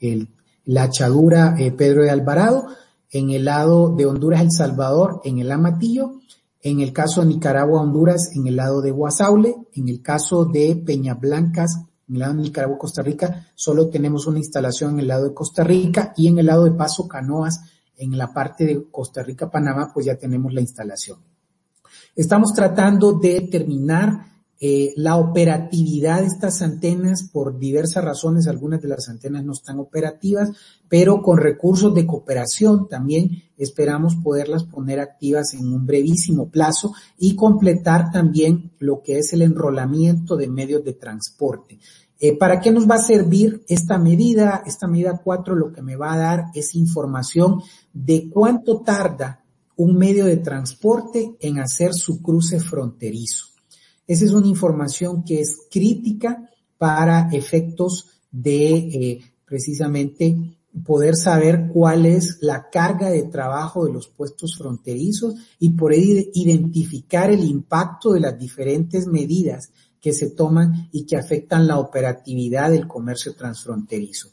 el, 0.00 0.28
la 0.64 0.82
achadura 0.82 1.54
Pedro 1.76 2.02
de 2.02 2.10
Alvarado, 2.10 2.66
en 3.12 3.30
el 3.30 3.44
lado 3.44 3.94
de 3.94 4.06
Honduras, 4.06 4.40
El 4.40 4.50
Salvador, 4.50 5.20
en 5.22 5.38
el 5.38 5.52
Amatillo, 5.52 6.20
en 6.64 6.80
el 6.80 6.94
caso 6.94 7.20
de 7.20 7.26
Nicaragua, 7.26 7.82
Honduras, 7.82 8.30
en 8.34 8.46
el 8.46 8.56
lado 8.56 8.80
de 8.80 8.90
Guasaule, 8.90 9.54
en 9.74 9.88
el 9.90 10.00
caso 10.00 10.46
de 10.46 10.74
Peñablancas, 10.74 11.76
en 12.08 12.14
el 12.14 12.20
lado 12.20 12.34
de 12.34 12.42
Nicaragua, 12.42 12.78
Costa 12.78 13.02
Rica, 13.02 13.48
solo 13.54 13.90
tenemos 13.90 14.26
una 14.26 14.38
instalación 14.38 14.94
en 14.94 15.00
el 15.00 15.08
lado 15.08 15.28
de 15.28 15.34
Costa 15.34 15.62
Rica 15.62 16.14
y 16.16 16.26
en 16.26 16.38
el 16.38 16.46
lado 16.46 16.64
de 16.64 16.70
Paso 16.70 17.06
Canoas, 17.06 17.60
en 17.98 18.16
la 18.16 18.32
parte 18.32 18.64
de 18.64 18.90
Costa 18.90 19.22
Rica, 19.22 19.50
Panamá, 19.50 19.90
pues 19.92 20.06
ya 20.06 20.16
tenemos 20.16 20.54
la 20.54 20.62
instalación. 20.62 21.18
Estamos 22.16 22.54
tratando 22.54 23.12
de 23.12 23.42
terminar 23.42 24.33
eh, 24.60 24.94
la 24.96 25.16
operatividad 25.16 26.20
de 26.20 26.28
estas 26.28 26.62
antenas 26.62 27.24
por 27.24 27.58
diversas 27.58 28.04
razones, 28.04 28.46
algunas 28.46 28.80
de 28.80 28.88
las 28.88 29.08
antenas 29.08 29.44
no 29.44 29.52
están 29.52 29.78
operativas, 29.78 30.50
pero 30.88 31.22
con 31.22 31.38
recursos 31.38 31.94
de 31.94 32.06
cooperación 32.06 32.88
también 32.88 33.42
esperamos 33.58 34.16
poderlas 34.16 34.64
poner 34.64 35.00
activas 35.00 35.54
en 35.54 35.72
un 35.72 35.84
brevísimo 35.86 36.48
plazo 36.48 36.92
y 37.18 37.34
completar 37.34 38.10
también 38.10 38.72
lo 38.78 39.02
que 39.02 39.18
es 39.18 39.32
el 39.32 39.42
enrolamiento 39.42 40.36
de 40.36 40.48
medios 40.48 40.84
de 40.84 40.94
transporte. 40.94 41.78
Eh, 42.20 42.38
¿Para 42.38 42.60
qué 42.60 42.70
nos 42.70 42.88
va 42.88 42.94
a 42.94 43.06
servir 43.06 43.64
esta 43.68 43.98
medida? 43.98 44.62
Esta 44.64 44.86
medida 44.86 45.20
4 45.22 45.56
lo 45.56 45.72
que 45.72 45.82
me 45.82 45.96
va 45.96 46.14
a 46.14 46.18
dar 46.18 46.44
es 46.54 46.74
información 46.74 47.60
de 47.92 48.30
cuánto 48.30 48.80
tarda 48.80 49.44
un 49.76 49.96
medio 49.96 50.24
de 50.24 50.36
transporte 50.36 51.34
en 51.40 51.58
hacer 51.58 51.92
su 51.92 52.22
cruce 52.22 52.60
fronterizo. 52.60 53.53
Esa 54.06 54.24
es 54.24 54.32
una 54.32 54.46
información 54.46 55.24
que 55.24 55.40
es 55.40 55.58
crítica 55.70 56.50
para 56.78 57.28
efectos 57.32 58.08
de 58.30 58.74
eh, 58.74 59.20
precisamente 59.44 60.58
poder 60.84 61.14
saber 61.14 61.68
cuál 61.72 62.04
es 62.04 62.38
la 62.40 62.68
carga 62.68 63.08
de 63.10 63.22
trabajo 63.24 63.86
de 63.86 63.92
los 63.92 64.08
puestos 64.08 64.56
fronterizos 64.58 65.34
y 65.60 65.70
por 65.70 65.94
identificar 65.94 67.30
el 67.30 67.44
impacto 67.44 68.12
de 68.12 68.20
las 68.20 68.38
diferentes 68.38 69.06
medidas 69.06 69.70
que 70.00 70.12
se 70.12 70.30
toman 70.30 70.88
y 70.92 71.04
que 71.06 71.16
afectan 71.16 71.66
la 71.66 71.78
operatividad 71.78 72.70
del 72.70 72.88
comercio 72.88 73.34
transfronterizo. 73.34 74.30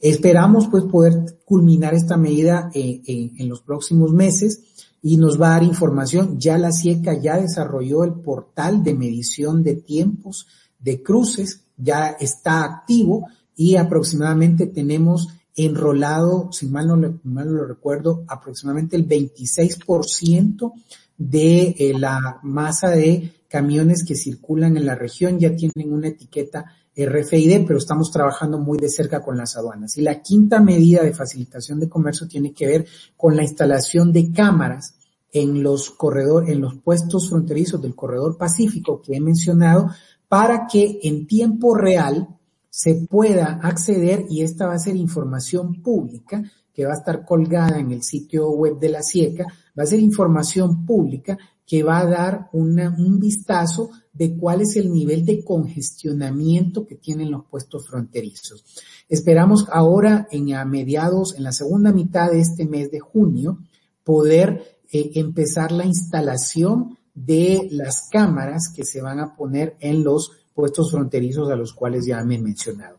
Esperamos 0.00 0.66
pues 0.68 0.84
poder 0.84 1.38
culminar 1.46 1.94
esta 1.94 2.16
medida 2.16 2.70
eh, 2.74 3.00
en 3.06 3.48
los 3.48 3.62
próximos 3.62 4.12
meses 4.12 4.60
y 5.06 5.18
nos 5.18 5.38
va 5.38 5.48
a 5.48 5.50
dar 5.50 5.64
información. 5.64 6.40
Ya 6.40 6.56
la 6.56 6.72
SIECA 6.72 7.20
ya 7.20 7.38
desarrolló 7.38 8.04
el 8.04 8.14
portal 8.14 8.82
de 8.82 8.94
medición 8.94 9.62
de 9.62 9.74
tiempos 9.74 10.46
de 10.78 11.02
cruces, 11.02 11.60
ya 11.76 12.16
está 12.18 12.64
activo 12.64 13.28
y 13.54 13.76
aproximadamente 13.76 14.66
tenemos 14.66 15.28
enrolado, 15.54 16.50
si 16.52 16.66
mal 16.68 16.88
no, 16.88 17.20
mal 17.22 17.48
lo 17.48 17.66
recuerdo, 17.66 18.24
aproximadamente 18.26 18.96
el 18.96 19.06
26% 19.06 20.72
de 21.18 21.76
eh, 21.78 21.92
la 21.98 22.40
masa 22.42 22.88
de 22.88 23.30
camiones 23.46 24.04
que 24.04 24.16
circulan 24.16 24.78
en 24.78 24.86
la 24.86 24.94
región 24.94 25.38
ya 25.38 25.54
tienen 25.54 25.92
una 25.92 26.08
etiqueta 26.08 26.64
RFID, 26.96 27.66
pero 27.66 27.78
estamos 27.78 28.10
trabajando 28.10 28.58
muy 28.58 28.78
de 28.78 28.88
cerca 28.88 29.20
con 29.20 29.36
las 29.36 29.56
aduanas. 29.56 29.96
Y 29.98 30.02
la 30.02 30.22
quinta 30.22 30.60
medida 30.60 31.02
de 31.02 31.12
facilitación 31.12 31.80
de 31.80 31.88
comercio 31.88 32.28
tiene 32.28 32.52
que 32.52 32.66
ver 32.66 32.86
con 33.16 33.36
la 33.36 33.42
instalación 33.42 34.12
de 34.12 34.30
cámaras 34.32 34.93
en 35.34 35.62
los 35.62 35.90
corredores, 35.90 36.48
en 36.48 36.62
los 36.62 36.76
puestos 36.76 37.28
fronterizos 37.28 37.82
del 37.82 37.94
corredor 37.94 38.38
pacífico 38.38 39.02
que 39.02 39.16
he 39.16 39.20
mencionado, 39.20 39.90
para 40.28 40.66
que 40.66 41.00
en 41.02 41.26
tiempo 41.26 41.74
real 41.74 42.28
se 42.70 42.94
pueda 42.94 43.60
acceder 43.62 44.24
y 44.30 44.42
esta 44.42 44.66
va 44.66 44.74
a 44.74 44.78
ser 44.78 44.96
información 44.96 45.82
pública 45.82 46.42
que 46.72 46.86
va 46.86 46.92
a 46.92 46.98
estar 46.98 47.24
colgada 47.24 47.78
en 47.78 47.92
el 47.92 48.02
sitio 48.02 48.50
web 48.50 48.78
de 48.78 48.88
la 48.88 49.02
SIECA, 49.02 49.44
va 49.78 49.82
a 49.82 49.86
ser 49.86 50.00
información 50.00 50.86
pública 50.86 51.36
que 51.66 51.82
va 51.82 51.98
a 51.98 52.06
dar 52.06 52.48
un 52.52 53.18
vistazo 53.18 53.90
de 54.12 54.36
cuál 54.36 54.60
es 54.60 54.76
el 54.76 54.92
nivel 54.92 55.24
de 55.24 55.42
congestionamiento 55.42 56.86
que 56.86 56.96
tienen 56.96 57.30
los 57.30 57.46
puestos 57.46 57.88
fronterizos. 57.88 58.64
Esperamos 59.08 59.66
ahora 59.72 60.28
en 60.30 60.54
a 60.54 60.64
mediados, 60.64 61.34
en 61.36 61.42
la 61.42 61.52
segunda 61.52 61.92
mitad 61.92 62.30
de 62.30 62.40
este 62.40 62.66
mes 62.66 62.90
de 62.90 63.00
junio, 63.00 63.58
poder 64.04 64.73
eh, 64.94 65.10
empezar 65.14 65.72
la 65.72 65.84
instalación 65.84 66.96
de 67.14 67.68
las 67.72 68.08
cámaras 68.10 68.72
que 68.74 68.84
se 68.84 69.02
van 69.02 69.18
a 69.18 69.34
poner 69.34 69.76
en 69.80 70.04
los 70.04 70.30
puestos 70.54 70.92
fronterizos 70.92 71.50
a 71.50 71.56
los 71.56 71.72
cuales 71.72 72.06
ya 72.06 72.22
me 72.22 72.36
he 72.36 72.40
mencionado. 72.40 72.98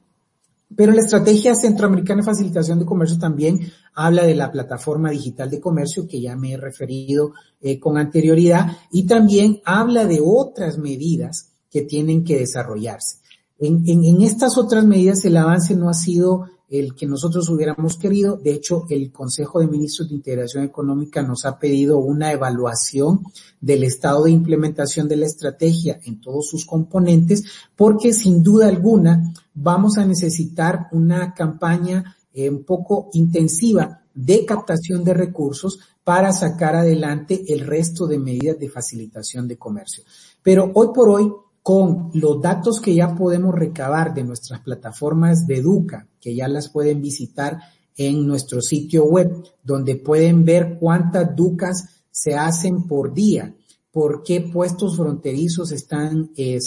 Pero 0.75 0.91
la 0.91 1.01
estrategia 1.01 1.55
centroamericana 1.55 2.21
de 2.21 2.25
facilitación 2.25 2.79
de 2.79 2.85
comercio 2.85 3.17
también 3.17 3.61
habla 3.93 4.25
de 4.25 4.35
la 4.35 4.51
plataforma 4.51 5.09
digital 5.09 5.49
de 5.49 5.61
comercio 5.61 6.05
que 6.05 6.19
ya 6.19 6.35
me 6.35 6.51
he 6.51 6.57
referido 6.57 7.31
eh, 7.61 7.79
con 7.79 7.97
anterioridad 7.97 8.77
y 8.91 9.05
también 9.05 9.61
habla 9.63 10.05
de 10.05 10.19
otras 10.21 10.77
medidas 10.77 11.51
que 11.71 11.83
tienen 11.83 12.25
que 12.25 12.37
desarrollarse. 12.37 13.19
En, 13.57 13.83
en, 13.87 14.21
estas 14.21 14.57
otras 14.57 14.85
medidas 14.85 15.23
el 15.23 15.37
avance 15.37 15.77
no 15.77 15.87
ha 15.87 15.93
sido 15.93 16.49
el 16.69 16.95
que 16.95 17.05
nosotros 17.05 17.49
hubiéramos 17.49 17.97
querido. 17.97 18.37
De 18.37 18.51
hecho, 18.51 18.85
el 18.89 19.11
Consejo 19.11 19.59
de 19.59 19.67
Ministros 19.67 20.09
de 20.09 20.15
Integración 20.15 20.63
Económica 20.63 21.21
nos 21.21 21.45
ha 21.45 21.59
pedido 21.59 21.99
una 21.99 22.31
evaluación 22.31 23.21
del 23.61 23.83
estado 23.83 24.25
de 24.25 24.31
implementación 24.31 25.07
de 25.07 25.17
la 25.17 25.25
estrategia 25.25 25.99
en 26.05 26.19
todos 26.21 26.47
sus 26.49 26.65
componentes, 26.65 27.43
porque 27.75 28.13
sin 28.13 28.43
duda 28.43 28.67
alguna 28.67 29.33
vamos 29.53 29.97
a 29.97 30.05
necesitar 30.05 30.87
una 30.91 31.33
campaña 31.33 32.15
eh, 32.33 32.49
un 32.49 32.63
poco 32.63 33.09
intensiva 33.13 34.01
de 34.13 34.45
captación 34.45 35.03
de 35.03 35.13
recursos 35.13 35.79
para 36.03 36.31
sacar 36.31 36.75
adelante 36.75 37.43
el 37.47 37.61
resto 37.61 38.07
de 38.07 38.19
medidas 38.19 38.59
de 38.59 38.69
facilitación 38.69 39.47
de 39.47 39.57
comercio. 39.57 40.03
Pero 40.41 40.71
hoy 40.73 40.89
por 40.93 41.09
hoy, 41.09 41.31
con 41.65 42.11
los 42.13 42.39
datos 42.43 42.79
que 42.79 42.93
ya 42.93 43.15
podemos 43.15 43.55
recabar 43.55 44.13
de 44.13 44.23
nuestras 44.23 44.61
plataformas 44.61 45.47
de 45.47 45.57
Educa, 45.57 46.07
que 46.21 46.35
ya 46.35 46.47
las 46.47 46.69
pueden 46.69 47.01
visitar 47.01 47.57
en 47.97 48.27
nuestro 48.27 48.61
sitio 48.61 49.05
web, 49.05 49.43
donde 49.63 49.95
pueden 49.95 50.45
ver 50.45 50.77
cuántas 50.79 51.35
ducas 51.35 52.03
se 52.11 52.35
hacen 52.35 52.83
por 52.83 53.15
día, 53.15 53.55
por 53.91 54.21
qué 54.21 54.41
puestos 54.41 54.95
fronterizos 54.95 55.71
están, 55.71 56.29
eh, 56.37 56.59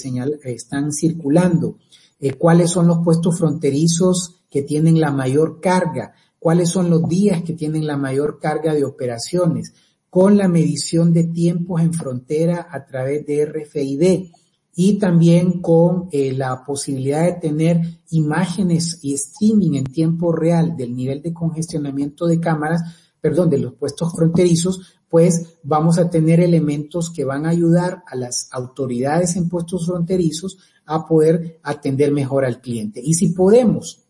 circulando, 0.90 1.78
eh, 2.18 2.32
cuáles 2.32 2.72
son 2.72 2.88
los 2.88 2.98
puestos 3.04 3.38
fronterizos 3.38 4.40
que 4.50 4.62
tienen 4.62 4.98
la 4.98 5.12
mayor 5.12 5.60
carga, 5.60 6.12
cuáles 6.40 6.70
son 6.70 6.90
los 6.90 7.08
días 7.08 7.44
que 7.44 7.52
tienen 7.52 7.86
la 7.86 7.96
mayor 7.96 8.40
carga 8.40 8.74
de 8.74 8.84
operaciones, 8.84 9.74
con 10.10 10.36
la 10.36 10.48
medición 10.48 11.12
de 11.12 11.22
tiempos 11.22 11.82
en 11.82 11.92
frontera 11.92 12.66
a 12.68 12.84
través 12.84 13.24
de 13.26 13.46
RFID 13.46 14.32
y 14.80 14.96
también 15.00 15.60
con 15.60 16.08
eh, 16.12 16.32
la 16.32 16.62
posibilidad 16.64 17.24
de 17.24 17.32
tener 17.32 17.98
imágenes 18.10 19.00
y 19.02 19.12
streaming 19.12 19.74
en 19.74 19.84
tiempo 19.86 20.30
real 20.30 20.76
del 20.76 20.94
nivel 20.94 21.20
de 21.20 21.34
congestionamiento 21.34 22.28
de 22.28 22.38
cámaras, 22.38 22.82
perdón, 23.20 23.50
de 23.50 23.58
los 23.58 23.74
puestos 23.74 24.12
fronterizos, 24.12 25.00
pues 25.08 25.58
vamos 25.64 25.98
a 25.98 26.08
tener 26.08 26.38
elementos 26.38 27.10
que 27.10 27.24
van 27.24 27.44
a 27.44 27.48
ayudar 27.48 28.04
a 28.06 28.14
las 28.14 28.48
autoridades 28.52 29.34
en 29.34 29.48
puestos 29.48 29.84
fronterizos 29.84 30.58
a 30.86 31.08
poder 31.08 31.58
atender 31.64 32.12
mejor 32.12 32.44
al 32.44 32.60
cliente. 32.60 33.00
Y 33.02 33.14
si 33.14 33.30
podemos 33.30 34.04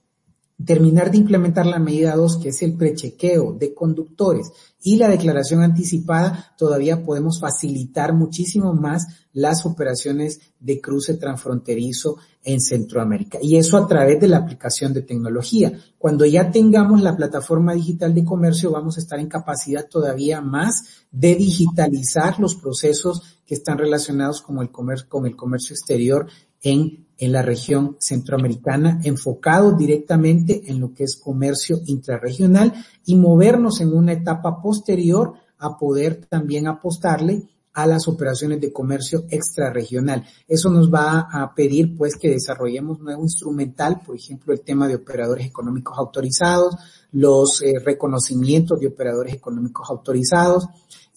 terminar 0.65 1.11
de 1.11 1.19
implementar 1.19 1.67
la 1.67 1.79
medida 1.79 2.17
2, 2.17 2.39
que 2.39 2.49
es 2.49 2.63
el 2.63 2.75
prechequeo 2.75 3.53
de 3.53 3.75
conductores 3.75 4.51
y 4.83 4.97
la 4.97 5.09
declaración 5.09 5.63
anticipada, 5.63 6.55
todavía 6.57 7.05
podemos 7.05 7.41
facilitar 7.41 8.13
muchísimo 8.13 8.75
más 8.75 9.07
las 9.33 9.65
operaciones 9.67 10.41
de 10.59 10.81
cruce 10.81 11.15
transfronterizo 11.15 12.17
en 12.43 12.61
Centroamérica. 12.61 13.39
Y 13.41 13.57
eso 13.57 13.77
a 13.77 13.87
través 13.87 14.21
de 14.21 14.29
la 14.29 14.39
aplicación 14.39 14.93
de 14.93 15.03
tecnología. 15.03 15.73
Cuando 15.97 16.25
ya 16.27 16.51
tengamos 16.51 17.03
la 17.03 17.17
plataforma 17.17 17.75
digital 17.75 18.15
de 18.15 18.25
comercio, 18.25 18.73
vamos 18.73 18.97
a 18.97 19.01
estar 19.01 19.21
en 19.21 19.29
capacidad 19.29 19.87
todavía 19.89 20.41
más 20.41 21.05
de 21.11 21.37
digitalizar 21.37 22.41
los 22.41 22.57
procesos 22.57 23.39
que 23.47 23.55
están 23.55 23.79
relacionados 23.79 24.43
con 24.43 24.59
el 24.59 24.71
comercio, 24.71 25.09
con 25.09 25.27
el 25.27 25.37
comercio 25.37 25.75
exterior 25.75 26.27
en 26.63 27.08
en 27.19 27.33
la 27.33 27.43
región 27.43 27.97
centroamericana, 27.99 29.01
enfocado 29.03 29.73
directamente 29.73 30.63
en 30.67 30.81
lo 30.81 30.95
que 30.95 31.05
es 31.05 31.17
comercio 31.17 31.81
intrarregional 31.87 32.73
y 33.05 33.17
movernos 33.17 33.81
en 33.81 33.93
una 33.93 34.13
etapa 34.13 34.63
posterior 34.63 35.35
a 35.59 35.77
poder 35.77 36.27
también 36.27 36.69
apostarle 36.69 37.43
a 37.75 37.87
las 37.87 38.09
operaciones 38.09 38.61
de 38.61 38.73
comercio 38.73 39.25
extrarregional. 39.31 40.25
Eso 40.47 40.71
nos 40.71 40.93
va 40.93 41.29
a 41.31 41.55
pedir 41.55 41.97
pues 41.97 42.17
que 42.17 42.31
desarrollemos 42.31 43.01
nuevo 43.01 43.23
instrumental, 43.23 44.01
por 44.05 44.17
ejemplo, 44.17 44.53
el 44.53 44.61
tema 44.61 44.89
de 44.89 44.97
operadores 44.97 45.47
económicos 45.47 45.97
autorizados, 45.99 46.75
los 47.13 47.63
eh, 47.63 47.79
reconocimientos 47.85 48.81
de 48.81 48.89
operadores 48.89 49.35
económicos 49.35 49.89
autorizados, 49.89 50.69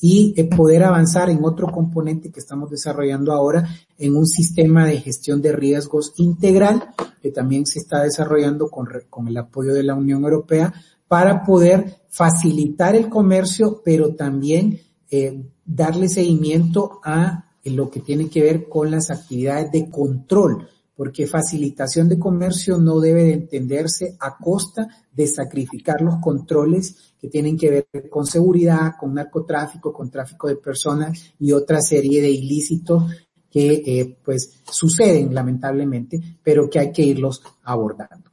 y 0.02 0.34
eh, 0.36 0.46
poder 0.46 0.84
avanzar 0.84 1.30
en 1.30 1.44
otro 1.44 1.68
componente 1.68 2.32
que 2.32 2.40
estamos 2.40 2.72
desarrollando 2.72 3.32
ahora 3.32 3.70
en 4.00 4.16
un 4.16 4.26
sistema 4.26 4.86
de 4.86 5.00
gestión 5.00 5.42
de 5.42 5.52
riesgos 5.52 6.14
integral 6.18 6.90
que 7.22 7.32
también 7.32 7.68
se 7.68 7.80
está 7.80 8.02
desarrollando 8.02 8.68
con, 8.70 8.90
con 9.10 9.28
el 9.28 9.38
apoyo 9.38 9.74
de 9.74 9.84
la 9.84 9.94
Unión 9.94 10.24
Europea 10.24 10.74
para 11.08 11.44
poder 11.44 12.02
facilitar 12.10 12.96
el 12.96 13.10
comercio, 13.10 13.82
pero 13.86 14.16
también 14.16 14.80
eh, 15.12 15.44
darle 15.64 16.10
seguimiento 16.10 17.00
a 17.04 17.52
lo 17.66 17.92
que 17.92 18.00
tiene 18.00 18.30
que 18.30 18.42
ver 18.42 18.68
con 18.68 18.90
las 18.90 19.12
actividades 19.12 19.72
de 19.72 19.90
control 19.90 20.68
porque 21.02 21.26
facilitación 21.26 22.10
de 22.10 22.20
comercio 22.20 22.78
no 22.78 23.00
debe 23.00 23.24
de 23.24 23.34
entenderse 23.34 24.16
a 24.20 24.38
costa 24.38 24.88
de 25.12 25.26
sacrificar 25.26 26.00
los 26.00 26.20
controles 26.22 27.16
que 27.20 27.28
tienen 27.28 27.58
que 27.58 27.72
ver 27.92 28.10
con 28.10 28.28
seguridad, 28.28 28.92
con 29.00 29.16
narcotráfico, 29.16 29.92
con 29.92 30.12
tráfico 30.12 30.48
de 30.48 30.58
personas 30.58 31.34
y 31.40 31.54
otra 31.54 31.82
serie 31.82 32.22
de 32.22 32.30
ilícitos 32.30 33.04
que 33.50 33.82
eh, 33.84 34.18
pues 34.24 34.62
suceden 34.72 35.34
lamentablemente, 35.34 36.22
pero 36.44 36.70
que 36.70 36.78
hay 36.78 36.92
que 36.92 37.02
irlos 37.02 37.42
abordando. 37.64 38.31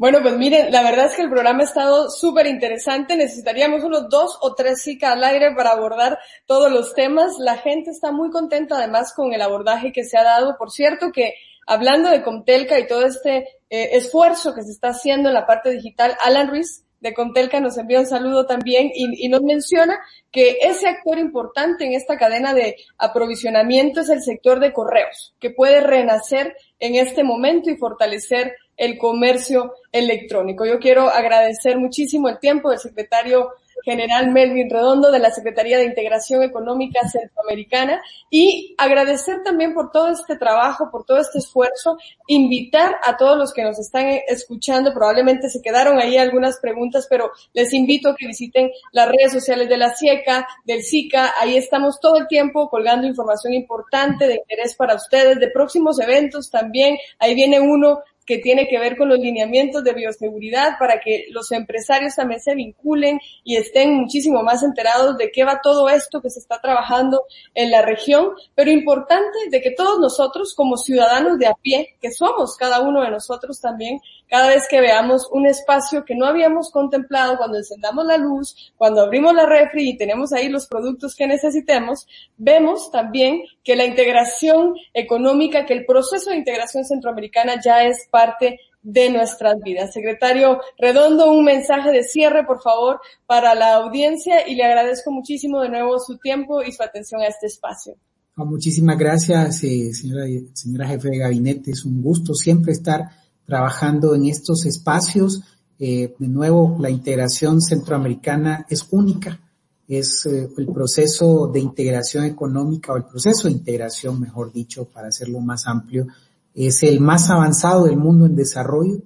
Bueno, 0.00 0.20
pues 0.22 0.34
miren, 0.38 0.72
la 0.72 0.82
verdad 0.82 1.08
es 1.08 1.14
que 1.14 1.20
el 1.20 1.28
programa 1.28 1.60
ha 1.60 1.66
estado 1.66 2.08
súper 2.08 2.46
interesante. 2.46 3.18
Necesitaríamos 3.18 3.84
unos 3.84 4.08
dos 4.08 4.38
o 4.40 4.54
tres 4.54 4.80
SICA 4.80 5.12
al 5.12 5.22
aire 5.22 5.54
para 5.54 5.72
abordar 5.72 6.18
todos 6.46 6.72
los 6.72 6.94
temas. 6.94 7.34
La 7.38 7.58
gente 7.58 7.90
está 7.90 8.10
muy 8.10 8.30
contenta 8.30 8.78
además 8.78 9.12
con 9.14 9.34
el 9.34 9.42
abordaje 9.42 9.92
que 9.92 10.04
se 10.04 10.16
ha 10.16 10.24
dado. 10.24 10.56
Por 10.56 10.70
cierto 10.70 11.12
que 11.12 11.34
hablando 11.66 12.08
de 12.08 12.22
Comtelca 12.22 12.78
y 12.78 12.86
todo 12.86 13.04
este 13.04 13.46
eh, 13.68 13.90
esfuerzo 13.92 14.54
que 14.54 14.62
se 14.62 14.70
está 14.70 14.88
haciendo 14.88 15.28
en 15.28 15.34
la 15.34 15.46
parte 15.46 15.68
digital, 15.68 16.16
Alan 16.24 16.48
Ruiz 16.48 16.86
de 17.00 17.12
Comtelca 17.12 17.60
nos 17.60 17.76
envía 17.76 18.00
un 18.00 18.06
saludo 18.06 18.46
también 18.46 18.90
y, 18.94 19.26
y, 19.26 19.28
nos 19.28 19.42
menciona 19.42 19.98
que 20.30 20.58
ese 20.62 20.86
actor 20.86 21.18
importante 21.18 21.84
en 21.84 21.92
esta 21.92 22.16
cadena 22.16 22.54
de 22.54 22.76
aprovisionamiento 22.98 24.00
es 24.00 24.10
el 24.10 24.22
sector 24.22 24.60
de 24.60 24.72
correos, 24.72 25.34
que 25.40 25.50
puede 25.50 25.80
renacer 25.80 26.54
en 26.78 26.96
este 26.96 27.24
momento 27.24 27.70
y 27.70 27.78
fortalecer 27.78 28.54
el 28.80 28.96
comercio 28.96 29.74
electrónico. 29.92 30.64
Yo 30.64 30.78
quiero 30.78 31.10
agradecer 31.10 31.76
muchísimo 31.76 32.30
el 32.30 32.38
tiempo 32.38 32.70
del 32.70 32.78
secretario 32.78 33.50
general 33.84 34.30
Melvin 34.30 34.70
Redondo 34.70 35.10
de 35.10 35.18
la 35.18 35.30
Secretaría 35.30 35.78
de 35.78 35.84
Integración 35.84 36.42
Económica 36.42 37.00
Centroamericana 37.08 38.02
y 38.30 38.74
agradecer 38.78 39.42
también 39.42 39.74
por 39.74 39.90
todo 39.90 40.08
este 40.08 40.36
trabajo, 40.36 40.90
por 40.90 41.04
todo 41.04 41.18
este 41.18 41.38
esfuerzo, 41.38 41.98
invitar 42.26 42.96
a 43.04 43.16
todos 43.16 43.36
los 43.36 43.52
que 43.52 43.62
nos 43.62 43.78
están 43.78 44.06
escuchando, 44.28 44.92
probablemente 44.92 45.48
se 45.48 45.62
quedaron 45.62 45.98
ahí 45.98 46.16
algunas 46.16 46.58
preguntas, 46.58 47.06
pero 47.08 47.30
les 47.52 47.72
invito 47.72 48.10
a 48.10 48.16
que 48.16 48.26
visiten 48.26 48.70
las 48.92 49.08
redes 49.08 49.32
sociales 49.32 49.68
de 49.68 49.76
la 49.76 49.94
CIECA, 49.94 50.46
del 50.64 50.82
SICA, 50.82 51.34
ahí 51.38 51.56
estamos 51.56 52.00
todo 52.00 52.16
el 52.16 52.28
tiempo 52.28 52.68
colgando 52.68 53.06
información 53.06 53.52
importante 53.54 54.26
de 54.26 54.36
interés 54.36 54.74
para 54.74 54.94
ustedes, 54.94 55.38
de 55.38 55.50
próximos 55.50 56.00
eventos 56.00 56.50
también, 56.50 56.96
ahí 57.18 57.34
viene 57.34 57.60
uno 57.60 58.00
que 58.30 58.38
tiene 58.38 58.68
que 58.68 58.78
ver 58.78 58.96
con 58.96 59.08
los 59.08 59.18
lineamientos 59.18 59.82
de 59.82 59.92
bioseguridad 59.92 60.78
para 60.78 61.00
que 61.00 61.26
los 61.30 61.50
empresarios 61.50 62.14
también 62.14 62.40
se 62.40 62.54
vinculen 62.54 63.18
y 63.42 63.56
estén 63.56 63.92
muchísimo 63.92 64.44
más 64.44 64.62
enterados 64.62 65.16
de 65.16 65.32
qué 65.32 65.42
va 65.42 65.60
todo 65.60 65.88
esto 65.88 66.22
que 66.22 66.30
se 66.30 66.38
está 66.38 66.60
trabajando 66.60 67.24
en 67.54 67.72
la 67.72 67.82
región, 67.82 68.28
pero 68.54 68.70
importante 68.70 69.36
de 69.50 69.60
que 69.60 69.72
todos 69.72 69.98
nosotros 69.98 70.54
como 70.54 70.76
ciudadanos 70.76 71.38
de 71.38 71.48
a 71.48 71.54
pie, 71.54 71.96
que 72.00 72.12
somos 72.12 72.56
cada 72.56 72.80
uno 72.82 73.02
de 73.02 73.10
nosotros 73.10 73.60
también, 73.60 73.98
cada 74.30 74.48
vez 74.48 74.62
que 74.70 74.80
veamos 74.80 75.28
un 75.32 75.46
espacio 75.46 76.04
que 76.04 76.14
no 76.14 76.24
habíamos 76.24 76.70
contemplado 76.70 77.36
cuando 77.36 77.58
encendamos 77.58 78.06
la 78.06 78.16
luz, 78.16 78.72
cuando 78.76 79.02
abrimos 79.02 79.34
la 79.34 79.44
refri 79.44 79.90
y 79.90 79.96
tenemos 79.96 80.32
ahí 80.32 80.48
los 80.48 80.68
productos 80.68 81.16
que 81.16 81.26
necesitemos, 81.26 82.06
vemos 82.36 82.92
también 82.92 83.42
que 83.64 83.74
la 83.74 83.84
integración 83.84 84.74
económica, 84.94 85.66
que 85.66 85.74
el 85.74 85.84
proceso 85.84 86.30
de 86.30 86.36
integración 86.36 86.84
centroamericana 86.84 87.60
ya 87.60 87.82
es 87.84 88.06
parte 88.08 88.60
de 88.82 89.10
nuestras 89.10 89.60
vidas. 89.60 89.92
Secretario 89.92 90.60
Redondo, 90.78 91.32
un 91.32 91.44
mensaje 91.44 91.90
de 91.90 92.04
cierre, 92.04 92.44
por 92.44 92.62
favor, 92.62 93.00
para 93.26 93.56
la 93.56 93.74
audiencia 93.74 94.46
y 94.46 94.54
le 94.54 94.62
agradezco 94.62 95.10
muchísimo 95.10 95.60
de 95.60 95.70
nuevo 95.70 95.98
su 95.98 96.18
tiempo 96.18 96.62
y 96.62 96.70
su 96.70 96.84
atención 96.84 97.20
a 97.20 97.26
este 97.26 97.48
espacio. 97.48 97.96
Muchísimas 98.36 98.96
gracias, 98.96 99.64
eh, 99.64 99.92
señora, 99.92 100.24
señora 100.54 100.86
jefe 100.86 101.10
de 101.10 101.18
gabinete. 101.18 101.72
Es 101.72 101.84
un 101.84 102.00
gusto 102.00 102.32
siempre 102.32 102.72
estar 102.72 103.02
trabajando 103.50 104.14
en 104.14 104.26
estos 104.26 104.64
espacios. 104.64 105.42
Eh, 105.78 106.14
de 106.18 106.28
nuevo, 106.28 106.76
la 106.78 106.88
integración 106.88 107.60
centroamericana 107.60 108.64
es 108.70 108.86
única, 108.92 109.40
es 109.88 110.24
eh, 110.26 110.48
el 110.56 110.66
proceso 110.68 111.48
de 111.52 111.58
integración 111.58 112.24
económica 112.24 112.92
o 112.92 112.96
el 112.96 113.04
proceso 113.04 113.48
de 113.48 113.54
integración, 113.54 114.20
mejor 114.20 114.52
dicho, 114.52 114.84
para 114.84 115.08
hacerlo 115.08 115.40
más 115.40 115.66
amplio, 115.66 116.06
es 116.54 116.82
el 116.84 117.00
más 117.00 117.28
avanzado 117.28 117.86
del 117.86 117.96
mundo 117.96 118.26
en 118.26 118.36
desarrollo, 118.36 119.02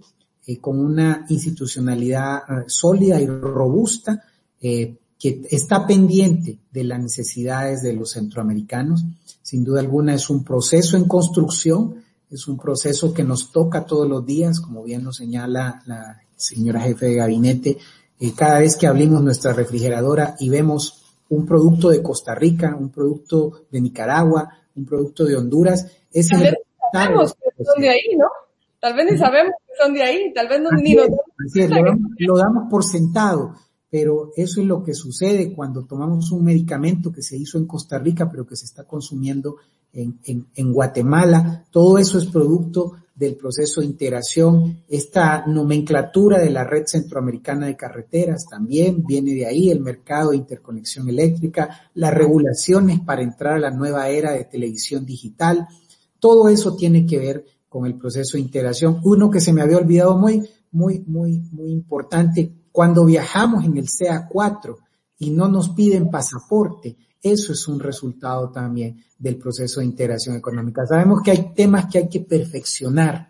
eh, 0.47 0.59
con 0.59 0.79
una 0.79 1.25
institucionalidad 1.31 2.43
sólida 2.67 3.21
y 3.21 3.27
robusta 3.27 4.23
que 4.61 4.99
está 5.51 5.87
pendiente 5.87 6.59
de 6.71 6.85
las 6.85 6.99
necesidades 7.01 7.83
de 7.83 7.93
los 7.93 8.13
centroamericanos. 8.13 9.05
Sin 9.43 9.63
duda 9.63 9.81
alguna 9.81 10.15
es 10.15 10.29
un 10.31 10.43
proceso 10.43 10.97
en 10.97 11.05
construcción, 11.05 12.04
es 12.31 12.49
un 12.49 12.59
proceso 12.59 13.13
que 13.13 13.25
nos 13.25 13.53
toca 13.53 13.85
todos 13.85 14.09
los 14.09 14.25
días, 14.25 14.61
como 14.61 14.83
bien 14.83 15.05
lo 15.05 15.13
señala 15.13 15.83
la 15.87 16.21
señora 16.37 16.81
jefe 16.81 17.07
de 17.07 17.15
gabinete. 17.15 17.79
Eh, 18.19 18.33
cada 18.37 18.61
vez 18.61 18.77
que 18.77 18.87
abrimos 18.87 19.23
nuestra 19.23 19.53
refrigeradora 19.53 20.37
y 20.39 20.49
vemos 20.49 21.05
un 21.29 21.47
producto 21.47 21.91
de 21.91 22.03
Costa 22.03 22.35
Rica, 22.35 22.77
un 22.79 22.91
producto 22.91 23.67
de 23.71 23.81
Nicaragua, 23.81 24.49
un 24.77 24.85
producto 24.85 25.25
de 25.25 25.37
Honduras, 25.37 25.87
es 26.13 26.29
tal 26.29 26.43
vez 26.43 26.55
sabemos 26.93 27.35
que 27.35 27.65
son 27.65 27.83
de 27.83 27.89
ahí, 27.89 28.17
¿no? 28.17 28.27
Tal 28.81 28.95
vez 28.95 29.13
ni 29.13 29.19
sabemos 29.19 29.55
que 29.67 29.73
son 29.83 29.95
de 29.95 30.03
ahí, 30.03 30.33
tal 30.35 30.49
vez 30.49 30.61
no, 30.61 30.71
ni 30.71 30.95
lo, 30.95 31.07
lo 32.19 32.37
damos 32.37 32.71
por 32.71 32.85
sentado, 32.85 33.55
pero 33.91 34.33
eso 34.37 34.61
es 34.61 34.67
lo 34.67 34.83
que 34.83 34.95
sucede 34.95 35.53
cuando 35.55 35.87
tomamos 35.87 36.31
un 36.33 36.45
medicamento 36.45 37.13
que 37.13 37.23
se 37.23 37.37
hizo 37.37 37.59
en 37.59 37.67
Costa 37.67 37.99
Rica, 37.99 38.31
pero 38.31 38.47
que 38.47 38.57
se 38.57 38.67
está 38.67 38.85
consumiendo 38.85 39.57
en, 39.95 40.19
en, 40.25 40.47
en, 40.55 40.73
Guatemala. 40.73 41.65
Todo 41.71 41.99
eso 41.99 42.19
es 42.19 42.27
producto 42.27 42.93
del 43.15 43.37
proceso 43.37 43.81
de 43.81 43.87
integración, 43.87 44.83
esta 44.89 45.47
nomenclatura 45.47 46.41
de 46.41 46.51
la 46.51 46.65
red 46.65 46.85
centroamericana 46.87 47.67
de 47.67 47.77
carreteras 47.77 48.45
también 48.51 49.05
viene 49.07 49.35
de 49.35 49.47
ahí, 49.47 49.71
el 49.71 49.81
mercado 49.81 50.31
de 50.31 50.39
interconexión 50.39 51.09
eléctrica, 51.09 51.91
las 51.95 52.13
regulaciones 52.13 53.01
para 53.01 53.23
entrar 53.23 53.55
a 53.55 53.61
la 53.61 53.71
nueva 53.71 54.09
era 54.09 54.33
de 54.33 54.45
televisión 54.45 55.07
digital, 55.07 55.69
todo 56.19 56.49
eso 56.49 56.75
tiene 56.75 57.07
que 57.07 57.19
ver 57.19 57.45
con 57.69 57.87
el 57.87 57.95
proceso 57.95 58.37
de 58.37 58.43
integración. 58.43 59.01
Uno 59.05 59.31
que 59.31 59.41
se 59.41 59.53
me 59.53 59.63
había 59.63 59.77
olvidado 59.77 60.19
muy, 60.19 60.49
muy, 60.73 61.05
muy, 61.07 61.41
muy 61.53 61.71
importante, 61.71 62.51
cuando 62.73 63.05
viajamos 63.05 63.65
en 63.65 63.77
el 63.77 63.87
CA4 63.87 64.77
y 65.19 65.31
no 65.31 65.49
nos 65.49 65.71
piden 65.71 66.11
pasaporte, 66.11 66.97
eso 67.23 67.53
es 67.53 67.67
un 67.69 67.81
resultado 67.81 68.51
también 68.51 69.03
del 69.19 69.37
proceso 69.37 69.81
de 69.81 69.87
integración 69.87 70.37
económica. 70.37 70.87
Sabemos 70.87 71.23
que 71.23 71.31
hay 71.31 71.53
temas 71.55 71.87
que 71.87 71.99
hay 71.99 72.09
que 72.09 72.21
perfeccionar 72.21 73.29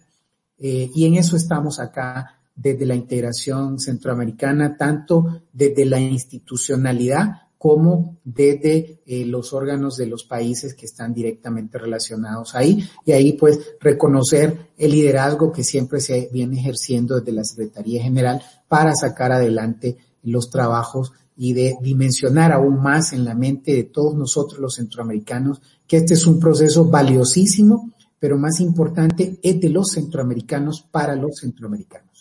eh, 0.58 0.90
y 0.92 1.06
en 1.06 1.14
eso 1.14 1.36
estamos 1.36 1.78
acá 1.78 2.40
desde 2.54 2.86
la 2.86 2.94
integración 2.94 3.78
centroamericana, 3.78 4.76
tanto 4.76 5.42
desde 5.52 5.84
la 5.84 6.00
institucionalidad 6.00 7.42
como 7.64 8.18
desde 8.24 9.00
eh, 9.06 9.24
los 9.24 9.52
órganos 9.52 9.96
de 9.96 10.06
los 10.06 10.24
países 10.24 10.74
que 10.74 10.84
están 10.84 11.14
directamente 11.14 11.78
relacionados 11.78 12.54
ahí 12.54 12.86
y 13.06 13.12
ahí 13.12 13.32
pues 13.32 13.58
reconocer 13.80 14.70
el 14.76 14.90
liderazgo 14.90 15.50
que 15.50 15.64
siempre 15.64 16.00
se 16.00 16.28
viene 16.30 16.60
ejerciendo 16.60 17.18
desde 17.18 17.32
la 17.32 17.42
Secretaría 17.42 18.02
General 18.02 18.42
para 18.68 18.92
sacar 18.94 19.32
adelante 19.32 19.96
los 20.24 20.50
trabajos 20.50 21.12
y 21.36 21.52
de 21.52 21.76
dimensionar 21.80 22.52
aún 22.52 22.82
más 22.82 23.12
en 23.12 23.24
la 23.24 23.34
mente 23.34 23.72
de 23.72 23.84
todos 23.84 24.14
nosotros 24.14 24.60
los 24.60 24.76
centroamericanos 24.76 25.60
que 25.86 25.98
este 25.98 26.14
es 26.14 26.26
un 26.26 26.38
proceso 26.38 26.86
valiosísimo, 26.86 27.92
pero 28.18 28.38
más 28.38 28.60
importante 28.60 29.38
es 29.42 29.60
de 29.60 29.68
los 29.68 29.90
centroamericanos 29.92 30.82
para 30.90 31.14
los 31.14 31.38
centroamericanos. 31.40 32.13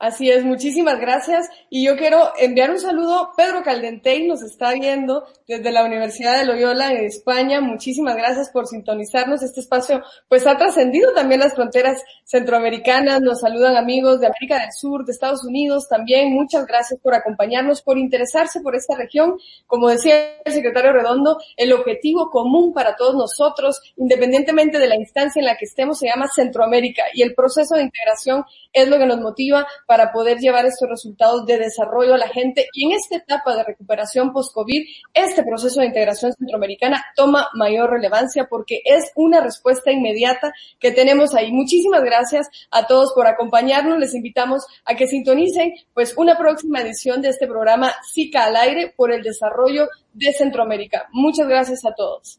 Así 0.00 0.30
es, 0.30 0.44
muchísimas 0.44 0.98
gracias. 0.98 1.50
Y 1.68 1.84
yo 1.84 1.94
quiero 1.94 2.32
enviar 2.38 2.70
un 2.70 2.80
saludo. 2.80 3.32
Pedro 3.36 3.62
Caldentey 3.62 4.26
nos 4.26 4.40
está 4.40 4.72
viendo 4.72 5.26
desde 5.46 5.70
la 5.70 5.84
Universidad 5.84 6.38
de 6.38 6.46
Loyola 6.46 6.90
en 6.90 7.04
España. 7.04 7.60
Muchísimas 7.60 8.16
gracias 8.16 8.48
por 8.48 8.66
sintonizarnos. 8.66 9.42
Este 9.42 9.60
espacio 9.60 10.02
pues 10.26 10.46
ha 10.46 10.56
trascendido 10.56 11.12
también 11.12 11.40
las 11.40 11.54
fronteras 11.54 12.02
centroamericanas. 12.24 13.20
Nos 13.20 13.40
saludan 13.40 13.76
amigos 13.76 14.20
de 14.20 14.28
América 14.28 14.58
del 14.58 14.72
Sur, 14.72 15.04
de 15.04 15.12
Estados 15.12 15.44
Unidos 15.44 15.86
también. 15.86 16.32
Muchas 16.32 16.64
gracias 16.64 16.98
por 16.98 17.12
acompañarnos, 17.14 17.82
por 17.82 17.98
interesarse 17.98 18.62
por 18.62 18.74
esta 18.74 18.96
región. 18.96 19.36
Como 19.66 19.90
decía 19.90 20.14
el 20.46 20.52
secretario 20.54 20.94
Redondo, 20.94 21.36
el 21.58 21.74
objetivo 21.74 22.30
común 22.30 22.72
para 22.72 22.96
todos 22.96 23.16
nosotros, 23.16 23.78
independientemente 23.98 24.78
de 24.78 24.88
la 24.88 24.96
instancia 24.96 25.40
en 25.40 25.46
la 25.46 25.58
que 25.58 25.66
estemos, 25.66 25.98
se 25.98 26.06
llama 26.06 26.26
Centroamérica 26.34 27.02
y 27.12 27.20
el 27.20 27.34
proceso 27.34 27.74
de 27.74 27.82
integración 27.82 28.46
es 28.72 28.88
lo 28.88 28.96
que 28.96 29.04
nos 29.04 29.20
motiva 29.20 29.66
para 29.90 30.12
poder 30.12 30.38
llevar 30.38 30.66
estos 30.66 30.88
resultados 30.88 31.44
de 31.46 31.58
desarrollo 31.58 32.14
a 32.14 32.16
la 32.16 32.28
gente. 32.28 32.68
Y 32.74 32.84
en 32.84 32.92
esta 32.92 33.16
etapa 33.16 33.56
de 33.56 33.64
recuperación 33.64 34.32
post-COVID, 34.32 34.86
este 35.12 35.42
proceso 35.42 35.80
de 35.80 35.86
integración 35.86 36.32
centroamericana 36.32 37.04
toma 37.16 37.48
mayor 37.54 37.90
relevancia 37.90 38.46
porque 38.48 38.82
es 38.84 39.10
una 39.16 39.40
respuesta 39.40 39.90
inmediata 39.90 40.52
que 40.78 40.92
tenemos 40.92 41.34
ahí. 41.34 41.50
Muchísimas 41.50 42.04
gracias 42.04 42.48
a 42.70 42.86
todos 42.86 43.12
por 43.16 43.26
acompañarnos. 43.26 43.98
Les 43.98 44.14
invitamos 44.14 44.64
a 44.84 44.94
que 44.94 45.08
sintonicen 45.08 45.74
pues 45.92 46.16
una 46.16 46.38
próxima 46.38 46.82
edición 46.82 47.20
de 47.20 47.30
este 47.30 47.48
programa 47.48 47.92
SICA 48.12 48.44
al 48.44 48.54
aire 48.54 48.94
por 48.96 49.10
el 49.10 49.24
desarrollo 49.24 49.88
de 50.12 50.32
Centroamérica. 50.32 51.08
Muchas 51.10 51.48
gracias 51.48 51.84
a 51.84 51.92
todos. 51.96 52.38